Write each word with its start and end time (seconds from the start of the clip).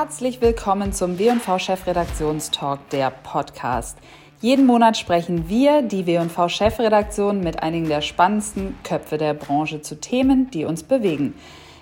Herzlich 0.00 0.40
willkommen 0.40 0.92
zum 0.92 1.18
W&V 1.18 1.58
Chefredaktionstalk, 1.58 2.88
der 2.90 3.10
Podcast. 3.10 3.98
Jeden 4.40 4.64
Monat 4.64 4.96
sprechen 4.96 5.48
wir, 5.48 5.82
die 5.82 6.06
W&V 6.06 6.48
Chefredaktion, 6.48 7.40
mit 7.40 7.64
einigen 7.64 7.88
der 7.88 8.00
spannendsten 8.00 8.76
Köpfe 8.84 9.18
der 9.18 9.34
Branche 9.34 9.82
zu 9.82 10.00
Themen, 10.00 10.52
die 10.52 10.64
uns 10.64 10.84
bewegen. 10.84 11.34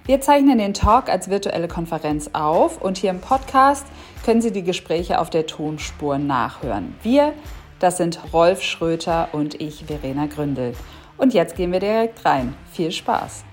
Wir 0.07 0.23
zeichnen 0.23 0.57
den 0.57 0.73
Talk 0.73 1.11
als 1.11 1.29
virtuelle 1.29 1.69
Konferenz 1.69 2.31
auf 2.33 2.81
und 2.81 2.97
hier 2.97 3.11
im 3.11 3.21
Podcast 3.21 3.85
können 4.25 4.41
Sie 4.41 4.51
die 4.51 4.65
Gespräche 4.65 5.21
auf 5.21 5.29
der 5.29 5.47
Tonspur 5.47 6.17
nachhören. 6.17 6.95
Wir, 7.03 7.35
das 7.81 7.99
sind 7.99 8.19
Rolf 8.33 8.63
Schröter 8.63 9.29
und 9.33 9.61
ich, 9.61 9.85
Verena 9.85 10.25
Gründel. 10.25 10.73
Und 11.19 11.35
jetzt 11.35 11.55
gehen 11.55 11.71
wir 11.71 11.81
direkt 11.81 12.25
rein. 12.25 12.55
Viel 12.73 12.93
Spaß! 12.93 13.45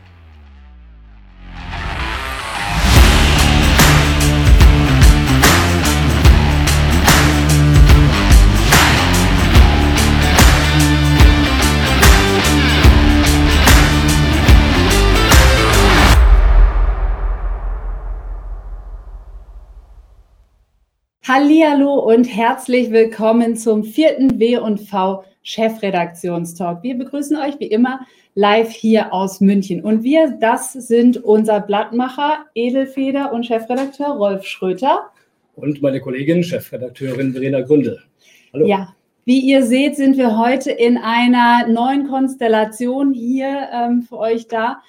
Hallo 21.26 22.00
und 22.00 22.26
herzlich 22.26 22.92
willkommen 22.92 23.56
zum 23.56 23.86
vierten 23.86 24.42
W&V 24.42 25.24
Chefredaktionstalk. 25.42 26.84
Wir 26.84 26.98
begrüßen 26.98 27.38
euch 27.38 27.58
wie 27.62 27.68
immer 27.68 28.02
live 28.36 28.72
hier 28.72 29.14
aus 29.14 29.40
München. 29.40 29.82
Und 29.82 30.04
wir, 30.04 30.38
das 30.42 30.74
sind 30.74 31.24
unser 31.24 31.62
Blattmacher, 31.62 32.40
Edelfeder 32.56 33.32
und 33.32 33.46
Chefredakteur 33.46 34.08
Rolf 34.08 34.44
Schröter. 34.44 35.12
Und 35.56 35.82
meine 35.82 36.02
Kollegin, 36.02 36.44
Chefredakteurin 36.44 37.32
Verena 37.32 37.62
Gründel. 37.62 38.04
Hallo. 38.52 38.68
Ja, 38.68 38.94
wie 39.24 39.40
ihr 39.40 39.64
seht, 39.64 39.96
sind 39.96 40.18
wir 40.18 40.38
heute 40.38 40.72
in 40.72 40.98
einer 40.98 41.70
neuen 41.70 42.10
Konstellation 42.10 43.14
hier 43.14 43.70
ähm, 43.72 44.02
für 44.02 44.18
euch 44.18 44.50
da. 44.50 44.82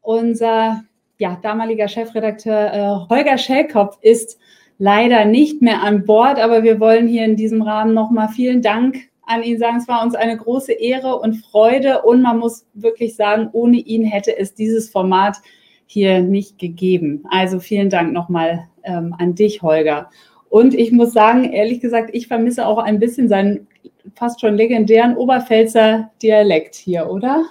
Unser 0.00 0.84
ja, 1.18 1.38
damaliger 1.42 1.88
Chefredakteur 1.88 2.72
äh, 2.72 3.10
Holger 3.10 3.36
Schellkopf 3.36 3.98
ist 4.00 4.38
leider 4.78 5.24
nicht 5.24 5.60
mehr 5.60 5.82
an 5.82 6.04
Bord, 6.04 6.38
aber 6.38 6.62
wir 6.62 6.80
wollen 6.80 7.08
hier 7.08 7.24
in 7.24 7.36
diesem 7.36 7.62
Rahmen 7.62 7.94
nochmal 7.94 8.28
vielen 8.28 8.62
Dank 8.62 9.08
an 9.26 9.42
ihn 9.42 9.58
sagen. 9.58 9.78
Es 9.78 9.88
war 9.88 10.02
uns 10.02 10.14
eine 10.14 10.36
große 10.36 10.72
Ehre 10.72 11.16
und 11.16 11.34
Freude 11.34 12.02
und 12.02 12.22
man 12.22 12.38
muss 12.38 12.66
wirklich 12.74 13.16
sagen, 13.16 13.48
ohne 13.52 13.78
ihn 13.78 14.04
hätte 14.04 14.36
es 14.36 14.54
dieses 14.54 14.88
Format 14.88 15.38
hier 15.86 16.20
nicht 16.20 16.58
gegeben. 16.58 17.24
Also 17.30 17.60
vielen 17.60 17.90
Dank 17.90 18.12
nochmal 18.12 18.68
ähm, 18.84 19.14
an 19.18 19.34
dich, 19.34 19.62
Holger. 19.62 20.10
Und 20.48 20.74
ich 20.74 20.92
muss 20.92 21.12
sagen, 21.12 21.44
ehrlich 21.44 21.80
gesagt, 21.80 22.10
ich 22.12 22.26
vermisse 22.26 22.66
auch 22.66 22.78
ein 22.78 22.98
bisschen 22.98 23.28
seinen 23.28 23.66
fast 24.14 24.40
schon 24.40 24.54
legendären 24.54 25.16
Oberpfälzer 25.16 26.10
Dialekt 26.22 26.74
hier, 26.74 27.10
oder? 27.10 27.44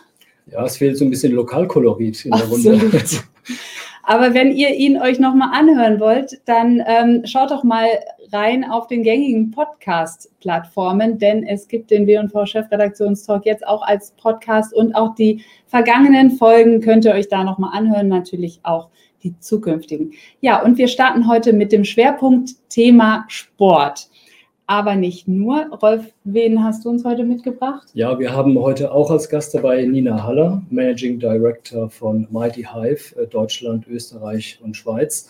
Ja, 0.52 0.66
es 0.66 0.78
fehlt 0.78 0.98
so 0.98 1.06
ein 1.06 1.10
bisschen 1.10 1.34
Lokalkolorit 1.34 2.26
in 2.26 2.32
der. 2.32 2.46
Runde. 2.46 2.92
Aber 4.10 4.34
wenn 4.34 4.54
ihr 4.54 4.74
ihn 4.74 4.98
euch 5.02 5.20
nochmal 5.20 5.50
anhören 5.52 6.00
wollt, 6.00 6.40
dann 6.46 6.82
ähm, 6.88 7.24
schaut 7.26 7.52
doch 7.52 7.66
mal 7.66 7.88
rein 8.32 8.64
auf 8.64 8.88
den 8.88 9.04
gängigen 9.04 9.52
Podcast-Plattformen, 9.52 11.18
denn 11.18 11.46
es 11.46 11.68
gibt 11.68 11.92
den 11.92 12.08
W&V-Chefredaktionstalk 12.08 13.46
jetzt 13.46 13.68
auch 13.68 13.82
als 13.82 14.12
Podcast 14.12 14.74
und 14.74 14.96
auch 14.96 15.14
die 15.16 15.44
vergangenen 15.66 16.32
Folgen 16.32 16.80
könnt 16.80 17.04
ihr 17.04 17.12
euch 17.12 17.28
da 17.28 17.44
nochmal 17.44 17.78
anhören, 17.78 18.08
natürlich 18.08 18.62
auch 18.64 18.88
die 19.24 19.38
zukünftigen. 19.40 20.14
Ja, 20.40 20.64
und 20.64 20.78
wir 20.78 20.88
starten 20.88 21.28
heute 21.28 21.52
mit 21.52 21.74
dem 21.74 21.84
Schwerpunkt 21.84 22.52
Thema 22.70 23.26
Sport 23.28 24.08
aber 24.68 24.96
nicht 24.96 25.28
nur. 25.28 25.68
Rolf, 25.82 26.06
wen 26.26 26.64
hast 26.64 26.86
du 26.86 26.90
uns 26.90 27.06
heute 27.06 27.24
mitgebracht? 27.24 27.88
Ja, 27.94 28.20
wir 28.20 28.34
haben 28.34 28.60
heute 28.60 28.92
auch 28.92 29.10
als 29.10 29.30
Gast 29.30 29.56
dabei 29.56 29.84
Nina 29.86 30.24
Haller, 30.24 30.62
Managing 30.70 31.20
Director 31.20 31.90
von 31.90 32.28
Mighty 32.30 32.68
Hive, 32.72 33.16
äh, 33.18 33.26
Deutschland, 33.28 33.88
Österreich 33.88 34.60
und 34.62 34.76
Schweiz. 34.76 35.30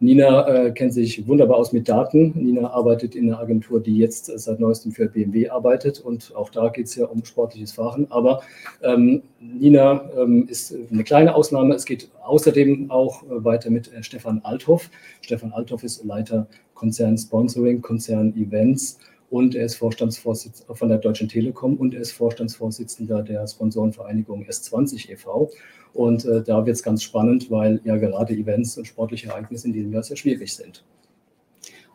Nina 0.00 0.46
äh, 0.46 0.70
kennt 0.70 0.94
sich 0.94 1.26
wunderbar 1.26 1.56
aus 1.56 1.72
mit 1.72 1.88
Daten. 1.88 2.32
Nina 2.36 2.70
arbeitet 2.70 3.16
in 3.16 3.28
einer 3.28 3.40
Agentur, 3.40 3.80
die 3.80 3.96
jetzt 3.96 4.26
seit 4.26 4.60
neuestem 4.60 4.92
für 4.92 5.08
BMW 5.08 5.48
arbeitet 5.48 5.98
und 5.98 6.34
auch 6.36 6.50
da 6.50 6.68
geht 6.68 6.86
es 6.86 6.94
ja 6.94 7.06
um 7.06 7.24
sportliches 7.24 7.72
Fahren. 7.72 8.06
Aber 8.10 8.42
ähm, 8.82 9.22
Nina 9.40 10.08
ähm, 10.16 10.46
ist 10.48 10.72
eine 10.92 11.02
kleine 11.02 11.34
Ausnahme. 11.34 11.74
Es 11.74 11.84
geht 11.84 12.10
außerdem 12.22 12.92
auch 12.92 13.24
äh, 13.24 13.44
weiter 13.44 13.70
mit 13.70 13.92
äh, 13.92 14.04
Stefan 14.04 14.40
Althoff. 14.44 14.88
Stefan 15.20 15.52
Althoff 15.52 15.82
ist 15.82 16.04
Leiter 16.04 16.46
Konzern 16.78 17.18
Sponsoring, 17.18 17.82
Konzern 17.82 18.34
Events 18.36 18.98
und 19.30 19.54
er 19.54 19.66
ist 19.66 19.74
Vorstandsvorsitzender 19.74 20.74
von 20.74 20.88
der 20.88 20.98
Deutschen 20.98 21.28
Telekom 21.28 21.76
und 21.76 21.92
er 21.92 22.00
ist 22.00 22.12
Vorstandsvorsitzender 22.12 23.22
der 23.22 23.46
Sponsorenvereinigung 23.46 24.44
S20 24.44 25.10
e.V. 25.10 25.50
Und 25.92 26.24
äh, 26.24 26.42
da 26.42 26.64
wird 26.64 26.76
es 26.76 26.82
ganz 26.82 27.02
spannend, 27.02 27.50
weil 27.50 27.80
ja 27.84 27.96
gerade 27.96 28.32
Events 28.32 28.78
und 28.78 28.86
sportliche 28.86 29.28
Ereignisse 29.28 29.66
in 29.66 29.72
diesem 29.72 29.92
Jahr 29.92 30.02
sehr 30.02 30.16
schwierig 30.16 30.54
sind. 30.54 30.84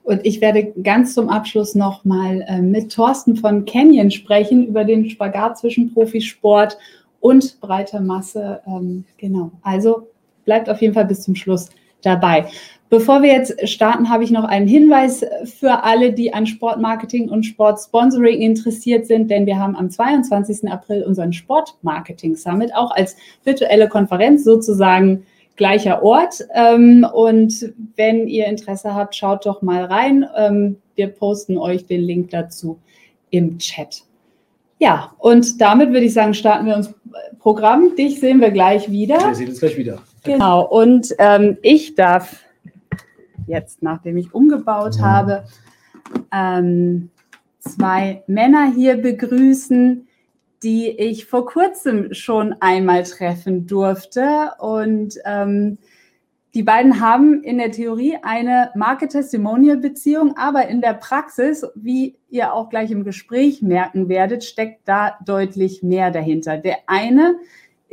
Und 0.03 0.25
ich 0.25 0.41
werde 0.41 0.73
ganz 0.83 1.13
zum 1.13 1.29
Abschluss 1.29 1.75
nochmal 1.75 2.45
äh, 2.47 2.61
mit 2.61 2.91
Thorsten 2.91 3.38
von 3.38 3.63
Canyon 3.65 4.11
sprechen 4.11 4.67
über 4.67 4.83
den 4.83 5.09
Spagat 5.09 5.57
zwischen 5.57 5.94
Profisport 5.94 6.77
und 7.21 7.59
breiter 7.61 8.01
Masse. 8.01 8.59
Ähm, 8.67 9.05
genau. 9.17 9.51
Also 9.61 10.07
bleibt 10.44 10.69
auf 10.69 10.81
jeden 10.81 10.94
Fall 10.94 11.05
bis 11.05 11.21
zum 11.21 11.35
Schluss 11.35 11.69
dabei. 12.01 12.47
Bevor 12.94 13.24
wir 13.24 13.31
jetzt 13.31 13.68
starten, 13.68 14.08
habe 14.12 14.24
ich 14.24 14.30
noch 14.30 14.44
einen 14.44 14.68
Hinweis 14.68 15.26
für 15.46 15.84
alle, 15.84 16.14
die 16.14 16.31
an 16.31 16.46
Sportmarketing 16.46 17.28
und 17.28 17.42
Sportsponsoring 17.42 18.40
interessiert 18.40 19.08
sind, 19.08 19.31
denn 19.31 19.48
wir 19.48 19.58
haben 19.58 19.76
am 19.76 19.90
22. 19.90 20.70
April 20.70 21.02
unseren 21.02 21.34
Sportmarketing 21.34 22.36
Summit 22.36 22.70
auch 22.76 22.92
als 22.92 23.16
virtuelle 23.46 23.90
Konferenz 23.90 24.44
sozusagen 24.44 25.26
gleicher 25.56 26.04
Ort. 26.04 26.46
Ähm, 26.54 27.04
und 27.12 27.74
wenn 27.96 28.28
ihr 28.28 28.46
Interesse 28.46 28.94
habt, 28.94 29.16
schaut 29.16 29.48
doch 29.48 29.64
mal 29.64 29.86
rein. 29.86 30.28
Ähm, 30.38 30.75
wir 30.94 31.08
posten 31.08 31.58
euch 31.58 31.88
den 31.88 32.02
Link 32.02 32.30
dazu 32.30 32.78
im 33.31 33.58
Chat. 33.58 34.04
Ja, 34.78 35.16
und 35.18 35.60
damit 35.60 35.94
würde 35.94 36.06
ich 36.06 36.14
sagen, 36.14 36.36
starten 36.36 36.68
wir 36.68 36.75
uns 36.75 36.94
Programm. 37.40 37.96
Dich 37.96 38.20
sehen 38.20 38.40
wir 38.40 38.52
gleich 38.52 38.92
wieder. 38.92 39.18
Wir 39.18 39.34
sehen 39.34 39.50
uns 39.50 39.62
gleich 39.62 39.78
wieder. 39.78 39.98
Genau. 40.24 40.64
Und 40.64 41.08
ähm, 41.18 41.58
ich 41.64 41.96
darf 41.96 42.44
jetzt, 43.48 43.84
nachdem 43.84 44.18
ich 44.18 44.34
umgebaut 44.34 44.98
mhm. 44.98 45.02
habe, 45.02 45.44
ähm, 46.31 47.09
zwei 47.59 48.24
Männer 48.28 48.72
hier 48.74 48.98
begrüßen, 48.98 50.08
die 50.64 50.90
ich 50.90 51.26
vor 51.26 51.46
kurzem 51.46 52.14
schon 52.14 52.56
einmal 52.62 53.04
treffen 53.04 53.68
durfte. 53.68 54.52
Und 54.59 55.18
ähm, 55.26 55.78
die 56.54 56.64
beiden 56.64 57.02
haben 57.02 57.42
in 57.44 57.58
der 57.58 57.72
Theorie 57.72 58.18
eine 58.22 58.70
Market-Testimonial-Beziehung, 58.76 60.38
aber 60.38 60.68
in 60.68 60.81
der 60.81 60.94
Praxis, 60.94 61.66
wie 61.75 62.16
ihr 62.30 62.54
auch 62.54 62.70
gleich 62.70 62.92
im 62.92 63.04
Gespräch 63.04 63.62
merken 63.62 64.08
werdet, 64.08 64.44
steckt 64.44 64.88
da 64.88 65.18
deutlich 65.25 65.84
mehr 65.84 66.12
dahinter. 66.12 66.58
Der 66.58 66.78
eine 66.86 67.36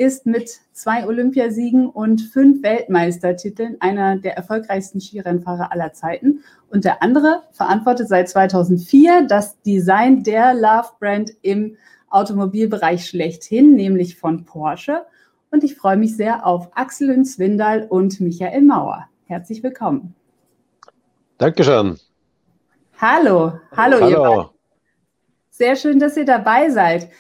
ist 0.00 0.24
mit 0.24 0.62
zwei 0.72 1.06
Olympiasiegen 1.06 1.86
und 1.86 2.22
fünf 2.22 2.62
Weltmeistertiteln 2.62 3.76
einer 3.80 4.16
der 4.16 4.34
erfolgreichsten 4.34 4.98
Skirennfahrer 4.98 5.72
aller 5.72 5.92
Zeiten. 5.92 6.42
Und 6.70 6.86
der 6.86 7.02
andere 7.02 7.42
verantwortet 7.52 8.08
seit 8.08 8.30
2004 8.30 9.26
das 9.28 9.60
Design 9.60 10.22
der 10.22 10.54
Love 10.54 10.88
Brand 10.98 11.32
im 11.42 11.76
Automobilbereich 12.08 13.06
schlechthin, 13.06 13.74
nämlich 13.74 14.16
von 14.16 14.46
Porsche. 14.46 15.04
Und 15.50 15.64
ich 15.64 15.76
freue 15.76 15.98
mich 15.98 16.16
sehr 16.16 16.46
auf 16.46 16.70
Axel 16.74 17.10
Hünz-Windal 17.10 17.86
und 17.86 18.22
Michael 18.22 18.62
Mauer. 18.62 19.06
Herzlich 19.26 19.62
willkommen. 19.62 20.14
Dankeschön. 21.36 21.98
Hallo, 22.98 23.52
hallo, 23.76 24.00
hallo. 24.00 24.40
ihr. 24.40 24.50
Sehr 25.50 25.76
schön, 25.76 25.98
dass 25.98 26.16
ihr 26.16 26.24
dabei 26.24 26.70
seid. 26.70 27.10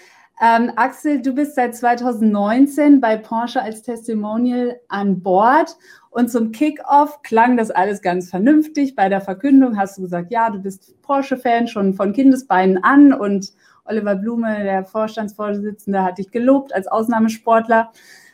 Ähm, 0.42 0.72
Axel, 0.76 1.20
du 1.20 1.34
bist 1.34 1.54
seit 1.54 1.76
2019 1.76 3.00
bei 3.00 3.18
Porsche 3.18 3.62
als 3.62 3.82
Testimonial 3.82 4.80
an 4.88 5.22
Bord 5.22 5.76
und 6.08 6.30
zum 6.30 6.50
Kickoff 6.50 7.22
klang 7.22 7.58
das 7.58 7.70
alles 7.70 8.00
ganz 8.00 8.30
vernünftig. 8.30 8.96
Bei 8.96 9.10
der 9.10 9.20
Verkündung 9.20 9.76
hast 9.76 9.98
du 9.98 10.02
gesagt, 10.02 10.32
ja, 10.32 10.48
du 10.48 10.58
bist 10.58 11.00
Porsche-Fan 11.02 11.68
schon 11.68 11.92
von 11.92 12.14
Kindesbeinen 12.14 12.82
an 12.82 13.12
und 13.12 13.52
Oliver 13.84 14.16
Blume, 14.16 14.62
der 14.62 14.86
Vorstandsvorsitzende, 14.86 16.02
hat 16.02 16.16
dich 16.16 16.30
gelobt 16.30 16.74
als 16.74 16.86
Ausnahmesportler. 16.86 17.92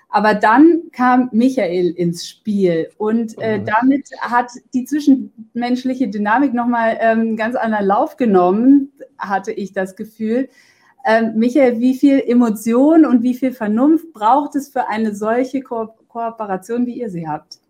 Aber 0.08 0.34
dann 0.34 0.82
kam 0.92 1.28
Michael 1.32 1.90
ins 1.90 2.28
Spiel 2.28 2.88
und 2.98 3.36
äh, 3.38 3.60
damit 3.62 4.08
hat 4.20 4.52
die 4.72 4.84
zwischenmenschliche 4.84 6.08
Dynamik 6.08 6.54
nochmal 6.54 6.96
ähm, 7.00 7.36
ganz 7.36 7.56
anderen 7.56 7.86
Lauf 7.86 8.16
genommen, 8.16 8.92
hatte 9.18 9.50
ich 9.50 9.72
das 9.72 9.96
Gefühl. 9.96 10.48
Ähm, 11.08 11.34
Michael, 11.36 11.78
wie 11.78 11.94
viel 11.94 12.18
Emotion 12.18 13.06
und 13.06 13.22
wie 13.22 13.34
viel 13.34 13.52
Vernunft 13.52 14.12
braucht 14.12 14.56
es 14.56 14.68
für 14.68 14.88
eine 14.88 15.14
solche 15.14 15.62
Ko 15.62 15.94
Kooperation, 16.08 16.84
wie 16.86 16.98
ihr 16.98 17.10
sie 17.10 17.28
habt? 17.28 17.60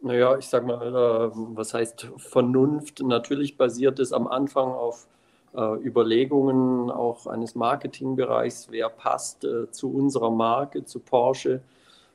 Naja, 0.00 0.38
ich 0.38 0.46
sag 0.46 0.64
mal, 0.64 0.86
äh, 0.86 1.30
was 1.56 1.74
heißt 1.74 2.08
Vernunft? 2.18 3.02
Natürlich 3.02 3.56
basiert 3.56 3.98
es 3.98 4.12
am 4.12 4.28
Anfang 4.28 4.68
auf 4.68 5.08
äh, 5.56 5.74
Überlegungen 5.84 6.90
auch 6.90 7.26
eines 7.26 7.56
Marketingbereichs, 7.56 8.68
wer 8.70 8.90
passt 8.90 9.44
äh, 9.44 9.68
zu 9.72 9.92
unserer 9.92 10.30
Marke, 10.30 10.84
zu 10.84 11.00
Porsche. 11.00 11.62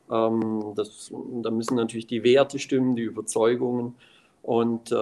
Ähm, 0.10 0.74
das, 0.76 1.12
da 1.42 1.52
müssen 1.52 1.76
natürlich 1.76 2.08
die 2.08 2.24
Werte 2.24 2.58
stimmen, 2.58 2.96
die 2.96 3.04
Überzeugungen. 3.04 3.96
Und 4.44 4.92
äh, 4.92 4.96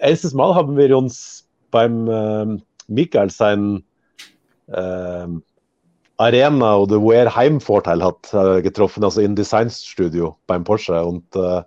erstes 0.02 0.34
Mal 0.34 0.54
haben 0.54 0.76
wir 0.76 0.98
uns 0.98 1.48
beim 1.72 2.10
äh, 2.10 2.58
Michael 2.88 3.30
sein 3.30 3.84
ähm, 4.74 5.44
Arena 6.18 6.78
oder 6.78 7.02
wo 7.02 7.12
er 7.12 7.36
Heimvorteil 7.36 8.04
hat, 8.04 8.34
äh, 8.34 8.62
getroffen, 8.62 9.04
also 9.04 9.22
im 9.22 9.36
Designstudio 9.36 10.38
beim 10.48 10.64
Porsche. 10.64 11.06
Und 11.06 11.36
äh, 11.36 11.62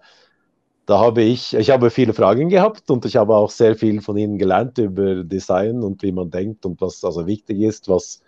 da 0.87 0.99
habe 0.99 1.23
ich, 1.23 1.55
ich 1.55 1.71
habe 1.71 1.91
viele 1.91 2.13
Fragen 2.13 2.49
gehabt 2.49 2.91
und 2.91 3.05
ich 3.05 3.17
habe 3.17 3.35
auch 3.37 3.51
sehr 3.51 3.77
viel 3.77 4.01
von 4.01 4.17
ihnen 4.17 4.39
gelernt 4.39 4.77
über 4.79 5.23
Design 5.23 5.83
und 5.83 6.03
wie 6.03 6.13
man 6.13 6.31
denkt 6.31 6.67
und 6.67 6.81
was 6.81 7.05
also 7.05 7.27
wichtig 7.27 7.61
ist, 7.61 7.89
was 7.89 8.23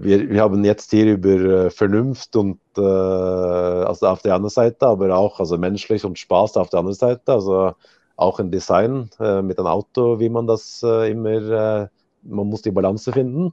wir, 0.00 0.30
wir 0.30 0.40
haben 0.40 0.64
jetzt 0.64 0.90
hier 0.90 1.12
über 1.12 1.66
äh, 1.66 1.70
Vernunft 1.70 2.34
und 2.36 2.60
äh, 2.76 2.80
also 2.80 4.06
auf 4.08 4.22
der 4.22 4.34
anderen 4.34 4.50
Seite, 4.50 4.86
aber 4.86 5.16
auch 5.16 5.40
also 5.40 5.56
menschlich 5.58 6.04
und 6.04 6.18
Spaß 6.18 6.56
auf 6.56 6.70
der 6.70 6.80
anderen 6.80 6.96
Seite, 6.96 7.32
also 7.32 7.72
auch 8.16 8.40
im 8.40 8.50
Design 8.50 9.10
äh, 9.20 9.42
mit 9.42 9.58
einem 9.58 9.68
Auto, 9.68 10.18
wie 10.18 10.28
man 10.28 10.46
das 10.46 10.82
immer, 10.82 11.88
man 12.22 12.46
muss 12.48 12.62
die 12.62 12.70
Balance 12.70 13.12
finden. 13.12 13.52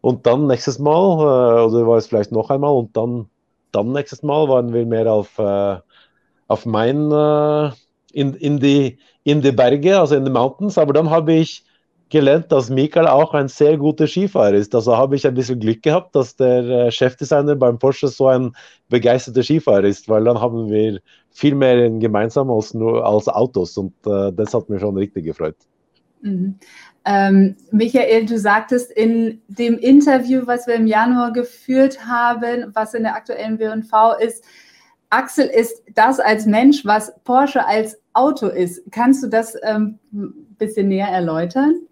Und 0.00 0.26
dann 0.26 0.46
nächstes 0.46 0.78
Mal, 0.78 0.92
äh, 0.92 1.66
oder 1.66 1.86
war 1.86 1.96
es 1.98 2.06
vielleicht 2.06 2.32
noch 2.32 2.50
einmal, 2.50 2.72
und 2.72 2.96
dann, 2.96 3.28
dann 3.72 3.92
nächstes 3.92 4.22
Mal 4.22 4.48
waren 4.48 4.72
wir 4.72 4.86
mehr 4.86 5.12
auf, 5.12 5.38
äh, 5.38 5.78
auf 6.46 6.66
mein, 6.66 7.10
äh, 7.10 7.70
in, 8.12 8.34
in, 8.34 8.58
die, 8.58 8.98
in 9.24 9.42
die 9.42 9.52
Berge, 9.52 9.98
also 9.98 10.14
in 10.14 10.24
die 10.24 10.30
Mountains. 10.30 10.78
Aber 10.78 10.92
dann 10.92 11.10
habe 11.10 11.34
ich 11.34 11.64
gelernt, 12.10 12.50
dass 12.50 12.70
Mikael 12.70 13.06
auch 13.06 13.34
ein 13.34 13.48
sehr 13.48 13.76
guter 13.76 14.06
Skifahrer 14.06 14.54
ist. 14.54 14.74
Also 14.74 14.96
habe 14.96 15.16
ich 15.16 15.26
ein 15.26 15.34
bisschen 15.34 15.60
Glück 15.60 15.82
gehabt, 15.82 16.14
dass 16.14 16.36
der 16.36 16.62
äh, 16.64 16.90
Chefdesigner 16.90 17.56
beim 17.56 17.78
Porsche 17.78 18.08
so 18.08 18.28
ein 18.28 18.52
begeisterter 18.88 19.42
Skifahrer 19.42 19.84
ist, 19.84 20.08
weil 20.08 20.24
dann 20.24 20.40
haben 20.40 20.70
wir 20.70 21.00
viel 21.30 21.54
mehr 21.54 21.90
gemeinsam 21.90 22.50
als 22.50 22.74
nur 22.74 23.04
als 23.04 23.28
Autos 23.28 23.76
und 23.76 23.92
äh, 24.06 24.32
das 24.32 24.54
hat 24.54 24.68
mir 24.68 24.80
schon 24.80 24.96
richtig 24.96 25.24
gefreut. 25.24 25.56
Mhm. 26.22 26.58
Ähm, 27.04 27.56
Michael, 27.70 28.26
du 28.26 28.38
sagtest 28.38 28.90
in 28.90 29.40
dem 29.48 29.78
Interview, 29.78 30.42
was 30.46 30.66
wir 30.66 30.74
im 30.74 30.86
Januar 30.86 31.32
geführt 31.32 32.06
haben, 32.06 32.70
was 32.74 32.94
in 32.94 33.04
der 33.04 33.14
aktuellen 33.14 33.58
WV 33.58 34.18
ist, 34.20 34.44
Axel 35.10 35.46
ist 35.46 35.82
das 35.94 36.20
als 36.20 36.44
Mensch, 36.44 36.84
was 36.84 37.12
Porsche 37.24 37.64
als 37.64 37.98
Auto 38.12 38.48
ist. 38.48 38.82
Kannst 38.90 39.22
du 39.22 39.28
das 39.28 39.56
ähm, 39.62 39.98
ein 40.12 40.56
bisschen 40.58 40.88
näher 40.88 41.08
erläutern? 41.08 41.87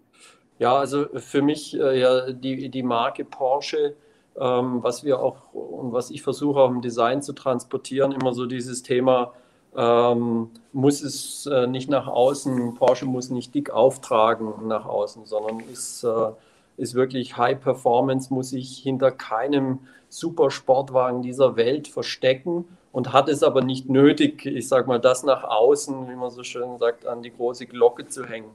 Ja, 0.58 0.76
also 0.76 1.06
für 1.14 1.42
mich 1.42 1.78
äh, 1.78 2.00
ja 2.00 2.30
die, 2.32 2.70
die 2.70 2.82
Marke 2.82 3.24
Porsche, 3.24 3.94
ähm, 4.38 4.82
was 4.82 5.04
wir 5.04 5.20
auch 5.20 5.52
und 5.52 5.92
was 5.92 6.10
ich 6.10 6.22
versuche 6.22 6.60
auch 6.60 6.70
im 6.70 6.80
Design 6.80 7.22
zu 7.22 7.32
transportieren, 7.32 8.12
immer 8.12 8.32
so 8.32 8.46
dieses 8.46 8.82
Thema 8.82 9.32
ähm, 9.76 10.50
muss 10.72 11.02
es 11.02 11.46
äh, 11.46 11.66
nicht 11.66 11.90
nach 11.90 12.06
außen, 12.06 12.74
Porsche 12.74 13.04
muss 13.04 13.30
nicht 13.30 13.54
dick 13.54 13.70
auftragen 13.70 14.66
nach 14.66 14.86
außen, 14.86 15.26
sondern 15.26 15.60
ist, 15.60 16.02
äh, 16.04 16.30
ist 16.78 16.94
wirklich 16.94 17.36
High 17.36 17.60
Performance, 17.60 18.32
muss 18.32 18.50
sich 18.50 18.78
hinter 18.78 19.10
keinem 19.10 19.80
Supersportwagen 20.08 21.20
dieser 21.20 21.56
Welt 21.56 21.88
verstecken 21.88 22.64
und 22.92 23.12
hat 23.12 23.28
es 23.28 23.42
aber 23.42 23.60
nicht 23.62 23.90
nötig, 23.90 24.46
ich 24.46 24.68
sage 24.68 24.88
mal, 24.88 25.00
das 25.00 25.24
nach 25.24 25.44
außen, 25.44 26.08
wie 26.08 26.14
man 26.14 26.30
so 26.30 26.42
schön 26.42 26.78
sagt, 26.78 27.06
an 27.06 27.22
die 27.22 27.34
große 27.34 27.66
Glocke 27.66 28.08
zu 28.08 28.24
hängen. 28.24 28.50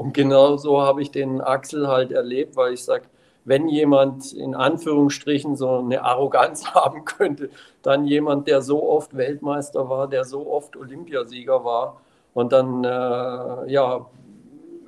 Und 0.00 0.14
genau 0.14 0.56
so 0.56 0.80
habe 0.80 1.02
ich 1.02 1.10
den 1.10 1.42
Axel 1.42 1.86
halt 1.86 2.10
erlebt, 2.10 2.56
weil 2.56 2.72
ich 2.72 2.82
sage, 2.82 3.04
wenn 3.44 3.68
jemand 3.68 4.32
in 4.32 4.54
Anführungsstrichen 4.54 5.56
so 5.56 5.76
eine 5.76 6.02
Arroganz 6.02 6.68
haben 6.74 7.04
könnte, 7.04 7.50
dann 7.82 8.06
jemand, 8.06 8.48
der 8.48 8.62
so 8.62 8.82
oft 8.88 9.14
Weltmeister 9.14 9.90
war, 9.90 10.08
der 10.08 10.24
so 10.24 10.50
oft 10.50 10.74
Olympiasieger 10.74 11.66
war. 11.66 12.00
Und 12.32 12.50
dann, 12.52 12.82
äh, 12.82 13.70
ja, 13.70 14.06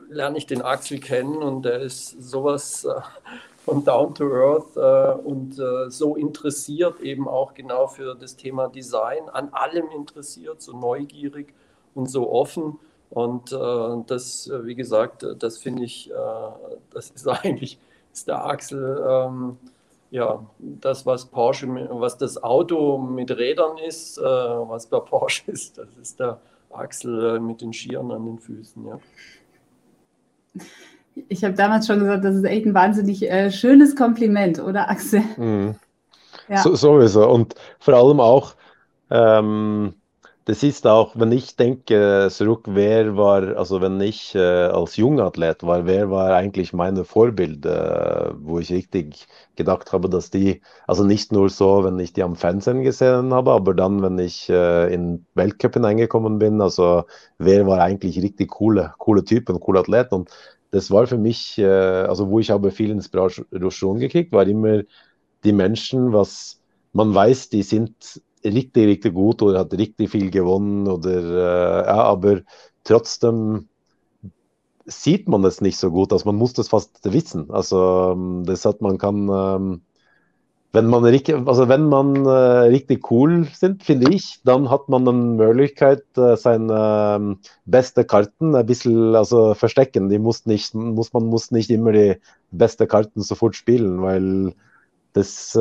lerne 0.09 0.39
ich 0.39 0.47
den 0.47 0.63
Axel 0.63 0.99
kennen 0.99 1.43
und 1.43 1.67
der 1.67 1.81
ist 1.81 2.23
sowas 2.23 2.87
äh, 2.87 2.95
von 3.67 3.85
Down 3.85 4.15
to 4.15 4.25
Earth 4.33 4.77
äh, 4.79 5.21
und 5.29 5.59
äh, 5.59 5.91
so 5.91 6.17
interessiert 6.17 7.01
eben 7.01 7.29
auch 7.29 7.53
genau 7.53 7.87
für 7.87 8.15
das 8.15 8.37
Thema 8.37 8.69
Design, 8.69 9.29
an 9.31 9.51
allem 9.53 9.91
interessiert, 9.91 10.63
so 10.63 10.73
neugierig 10.73 11.53
und 11.95 12.11
so 12.11 12.33
offen. 12.33 12.79
Und 13.13 13.53
äh, 13.53 14.05
das, 14.07 14.49
äh, 14.49 14.65
wie 14.65 14.75
gesagt, 14.75 15.25
das 15.39 15.59
finde 15.59 15.85
ich, 15.85 16.11
das 16.93 17.11
ist 17.11 17.29
eigentlich 17.45 17.79
ist 18.13 18.29
der 18.29 18.45
Axel 18.45 19.03
ähm, 19.09 19.57
ja 20.11 20.45
das, 20.59 21.07
was 21.07 21.25
Porsche, 21.25 21.67
was 21.91 22.19
das 22.19 22.43
Auto 22.43 22.99
mit 22.99 23.31
Rädern 23.31 23.79
ist, 23.79 24.19
äh, 24.19 24.23
was 24.23 24.87
bei 24.87 25.01
Porsche 25.01 25.43
ist, 25.51 25.79
das 25.79 25.89
ist 26.01 26.21
der 26.21 26.39
Axel 26.71 27.37
äh, 27.37 27.41
mit 27.41 27.61
den 27.61 27.73
Skiern 27.73 28.11
an 28.13 28.25
den 28.27 28.39
Füßen, 28.39 28.87
ja. 28.87 28.99
Ich 31.29 31.45
habe 31.45 31.55
damals 31.55 31.87
schon 31.87 32.01
gesagt, 32.01 32.25
das 32.25 32.37
ist 32.37 32.45
echt 32.45 32.65
ein 32.65 32.75
wahnsinnig 32.75 33.23
äh, 33.31 33.51
schönes 33.51 33.97
Kompliment, 33.97 34.59
oder 34.59 34.89
Axel? 34.89 35.23
Mhm. 35.37 35.75
Ja. 36.49 36.63
So, 36.63 36.75
sowieso. 36.75 37.29
Und 37.29 37.55
vor 37.79 37.95
allem 37.95 38.19
auch, 38.21 38.55
ähm, 39.11 39.95
das 40.45 40.63
ist 40.65 40.87
auch, 40.87 41.15
wenn 41.17 41.31
ich 41.31 41.55
denke 41.57 42.29
zurück, 42.31 42.65
wer 42.67 43.17
war, 43.17 43.57
also 43.57 43.81
wenn 43.81 44.01
ich 44.01 44.35
äh, 44.35 44.39
als 44.41 44.97
Jungathlet 44.97 45.63
war, 45.63 45.87
wer 45.87 46.11
war 46.11 46.35
eigentlich 46.35 46.73
meine 46.73 47.05
Vorbilder, 47.05 48.31
äh, 48.31 48.35
wo 48.39 48.59
ich 48.59 48.73
richtig 48.73 49.27
gedacht 49.55 49.93
habe, 49.93 50.09
dass 50.09 50.31
die, 50.31 50.61
also 50.87 51.05
nicht 51.05 51.31
nur 51.31 51.49
so, 51.49 51.85
wenn 51.85 51.99
ich 52.01 52.13
die 52.13 52.25
am 52.25 52.35
Fernsehen 52.35 52.83
gesehen 52.83 53.33
habe, 53.33 53.53
aber 53.53 53.73
dann, 53.75 54.03
wenn 54.03 54.19
ich 54.19 54.49
äh, 54.49 54.93
in 54.93 55.27
Weltcup 55.35 55.75
hineingekommen 55.75 56.39
bin, 56.41 56.61
also 56.61 57.05
wer 57.39 57.67
war 57.67 57.81
eigentlich 57.81 58.21
richtig 58.21 58.51
coole, 58.51 58.95
coole 58.99 59.25
Typ 59.25 59.49
und 59.49 59.61
cooler 59.61 59.81
Athlet. 59.81 60.11
Und 60.13 60.31
das 60.73 60.91
war 60.91 61.07
für 61.07 61.19
mich, 61.19 61.59
äh, 61.59 61.67
also 61.67 62.29
wo 62.31 62.41
ich 62.41 62.51
habe 62.51 62.73
viel 62.73 62.91
Inspiration 62.91 63.99
gekriegt, 64.01 64.33
war 64.33 64.47
immer 64.47 64.83
die 65.45 65.53
Menschen, 65.53 66.13
was 66.13 66.61
man 66.93 67.15
weiß, 67.15 67.49
die 67.51 67.63
sind 67.63 68.23
richtig, 68.45 68.87
richtig 68.87 69.15
gut 69.15 69.43
oder 69.43 69.61
hat 69.61 69.73
richtig 69.75 70.11
viel 70.11 70.31
gewonnen 70.31 70.89
oder 70.89 71.85
äh, 71.85 71.87
ja, 71.87 72.05
aber 72.05 72.41
trotzdem 72.85 73.69
sieht 74.87 75.29
man 75.29 75.45
es 75.45 75.61
nicht 75.61 75.79
so 75.79 75.91
gut. 75.91 76.13
Also 76.13 76.27
man 76.27 76.37
muss 76.37 76.53
das 76.55 76.69
fast 76.69 77.13
wissen. 77.13 77.51
Also 77.51 78.13
ähm, 78.15 78.45
das 78.45 78.65
hat 78.65 78.81
man 78.81 78.99
kann 78.99 79.83
wenn 80.73 80.87
man 80.87 81.05
richtig, 81.05 81.37
also 81.47 81.69
wenn 81.69 81.85
man 81.87 82.25
äh, 82.25 82.31
richtig 82.31 83.11
cool 83.11 83.47
sind, 83.53 83.83
finde 83.85 84.11
ich, 84.11 84.41
dann 84.45 84.71
hat 84.71 84.89
man 84.89 85.07
en 85.07 85.37
Möglichkeit, 85.37 86.03
seine 86.15 87.37
beste 87.67 88.05
Karten 88.05 88.55
ein 88.57 88.65
bisschen 88.67 89.15
also 89.15 89.55
verstecken. 89.55 90.09
Die 90.09 90.19
muss 90.19 90.47
nicht, 90.47 90.75
muss, 90.75 91.13
man 91.13 91.25
muss 91.27 91.51
nicht 91.51 91.71
immer 91.71 91.93
die 91.93 92.17
beste 92.51 92.87
Karten 92.87 93.21
sofort 93.21 93.55
spielen, 93.55 94.01
weil 94.01 94.55
das, 95.13 95.55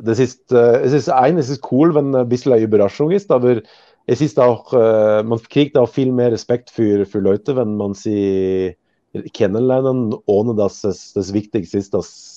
das 0.00 0.18
ist, 0.18 0.52
äh, 0.52 0.80
es 0.80 0.92
ist 0.92 1.08
ein, 1.08 1.38
es 1.38 1.48
ist 1.48 1.70
cool, 1.70 1.94
wenn 1.94 2.14
ein 2.14 2.28
bisschen 2.28 2.52
eine 2.52 2.62
Überraschung 2.62 3.10
ist, 3.10 3.30
aber 3.30 3.62
es 4.06 4.20
ist 4.20 4.38
auch, 4.38 4.72
äh, 4.72 5.22
man 5.22 5.42
kriegt 5.42 5.76
auch 5.76 5.88
viel 5.88 6.12
mehr 6.12 6.32
Respekt 6.32 6.70
für, 6.70 7.06
für 7.06 7.18
Leute, 7.18 7.56
wenn 7.56 7.76
man 7.76 7.94
sie 7.94 8.76
kennenlernen, 9.32 10.14
ohne 10.26 10.54
dass 10.54 10.84
es 10.84 11.12
das 11.12 11.32
Wichtigste 11.32 11.78
ist, 11.78 11.94
dass 11.94 12.36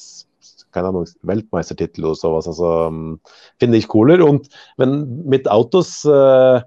keine 0.71 0.89
Ahnung, 0.89 1.07
Weltmeistertitel 1.23 2.05
oder 2.05 2.15
sowas. 2.15 2.47
Also 2.47 2.85
ähm, 2.85 3.19
finde 3.59 3.77
ich 3.77 3.87
cooler. 3.87 4.23
Und 4.23 4.49
wenn 4.77 5.25
mit 5.25 5.49
Autos, 5.49 6.05
äh, 6.05 6.61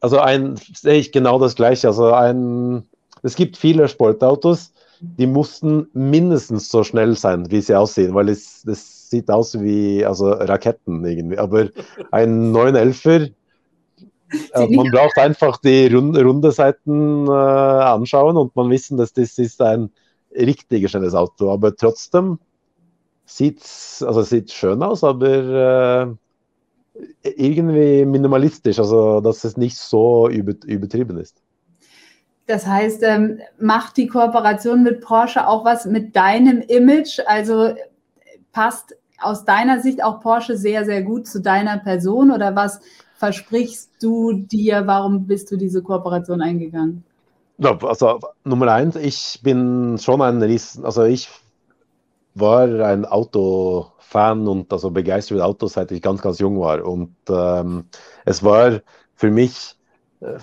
also 0.00 0.18
ein, 0.18 0.56
sehe 0.74 0.98
ich 0.98 1.12
genau 1.12 1.38
das 1.38 1.54
gleiche. 1.54 1.88
Also 1.88 2.12
ein, 2.12 2.86
es 3.22 3.34
gibt 3.34 3.56
viele 3.56 3.88
Sportautos, 3.88 4.72
die 5.00 5.26
mussten 5.26 5.88
mindestens 5.94 6.68
so 6.68 6.84
schnell 6.84 7.16
sein, 7.16 7.50
wie 7.50 7.60
sie 7.60 7.74
aussehen, 7.74 8.14
weil 8.14 8.28
es 8.28 8.62
das 8.62 9.01
sieht 9.12 9.30
aus 9.30 9.60
wie 9.60 10.04
also 10.04 10.30
Raketen 10.30 11.04
irgendwie. 11.04 11.38
Aber 11.38 11.68
ein 12.10 12.52
911er, 12.52 13.30
äh, 14.52 14.66
man 14.76 14.90
braucht 14.90 15.18
einfach 15.18 15.58
die 15.58 15.86
runde, 15.86 16.24
runde 16.24 16.50
Seiten 16.50 17.26
äh, 17.26 17.30
anschauen 17.30 18.36
und 18.36 18.56
man 18.56 18.70
wissen, 18.70 18.96
dass 18.96 19.12
das 19.12 19.38
ist 19.38 19.60
ein 19.60 19.90
richtig 20.34 20.90
schnelles 20.90 21.14
Auto. 21.14 21.52
Aber 21.52 21.76
trotzdem 21.76 22.38
sieht, 23.26 23.62
also 24.00 24.22
sieht 24.22 24.50
schön 24.50 24.82
aus, 24.82 25.04
aber 25.04 26.16
äh, 27.22 27.32
irgendwie 27.36 28.04
minimalistisch, 28.04 28.78
also 28.78 29.20
dass 29.20 29.44
es 29.44 29.56
nicht 29.56 29.76
so 29.76 30.28
über, 30.28 30.54
übertrieben 30.66 31.18
ist. 31.18 31.42
Das 32.46 32.66
heißt, 32.66 33.02
ähm, 33.04 33.40
macht 33.58 33.96
die 33.96 34.08
Kooperation 34.08 34.82
mit 34.82 35.00
Porsche 35.00 35.46
auch 35.46 35.64
was 35.64 35.84
mit 35.86 36.16
deinem 36.16 36.60
Image? 36.60 37.20
Also 37.26 37.74
passt 38.52 38.94
aus 39.22 39.44
deiner 39.44 39.80
Sicht 39.80 40.02
auch 40.02 40.20
Porsche 40.20 40.56
sehr, 40.56 40.84
sehr 40.84 41.02
gut 41.02 41.26
zu 41.26 41.40
deiner 41.40 41.78
Person 41.78 42.30
oder 42.30 42.54
was 42.54 42.80
versprichst 43.14 43.90
du 44.00 44.32
dir? 44.32 44.86
Warum 44.86 45.26
bist 45.26 45.50
du 45.50 45.56
diese 45.56 45.82
Kooperation 45.82 46.40
eingegangen? 46.40 47.04
Also 47.58 48.18
Nummer 48.44 48.72
eins, 48.72 48.96
ich 48.96 49.40
bin 49.42 49.98
schon 49.98 50.20
ein 50.22 50.42
Riesen, 50.42 50.84
also 50.84 51.04
ich 51.04 51.28
war 52.34 52.64
ein 52.64 53.04
Autofan 53.04 54.48
und 54.48 54.72
also 54.72 54.90
begeistert 54.90 55.36
mit 55.36 55.44
Autos, 55.44 55.74
seit 55.74 55.92
ich 55.92 56.02
ganz, 56.02 56.22
ganz 56.22 56.38
jung 56.38 56.58
war. 56.60 56.84
Und 56.84 57.14
ähm, 57.28 57.84
es 58.24 58.42
war 58.42 58.80
für 59.14 59.30
mich, 59.30 59.76
äh, 60.20 60.38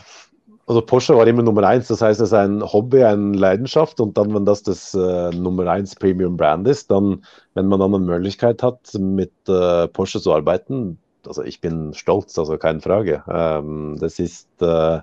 also 0.69 0.83
Porsche 0.83 1.15
war 1.15 1.25
immer 1.25 1.41
Nummer 1.41 1.63
eins, 1.63 1.88
das 1.88 1.99
heißt, 1.99 2.21
es 2.21 2.29
ist 2.29 2.33
ein 2.33 2.61
Hobby, 2.61 3.03
eine 3.03 3.35
Leidenschaft. 3.35 3.99
Und 3.99 4.15
dann, 4.19 4.35
wenn 4.35 4.45
das 4.45 4.61
das 4.61 4.93
äh, 4.93 5.31
Nummer 5.31 5.65
eins 5.65 5.95
Premium 5.95 6.38
Brand 6.38 6.67
ist, 6.67 6.91
dann, 6.91 7.25
wenn 7.55 7.65
man 7.65 7.79
dann 7.79 7.95
eine 7.95 8.05
Möglichkeit 8.05 8.61
hat, 8.61 8.93
mit 8.93 9.31
äh, 9.47 9.88
Porsche 9.88 10.21
zu 10.21 10.31
arbeiten, 10.31 10.99
also 11.25 11.41
ich 11.41 11.59
bin 11.59 11.95
stolz, 11.95 12.38
also 12.38 12.55
keine 12.59 12.81
Frage. 12.81 13.23
Ähm, 13.27 13.97
das 13.99 14.19
ist, 14.19 14.47
äh, 14.61 14.99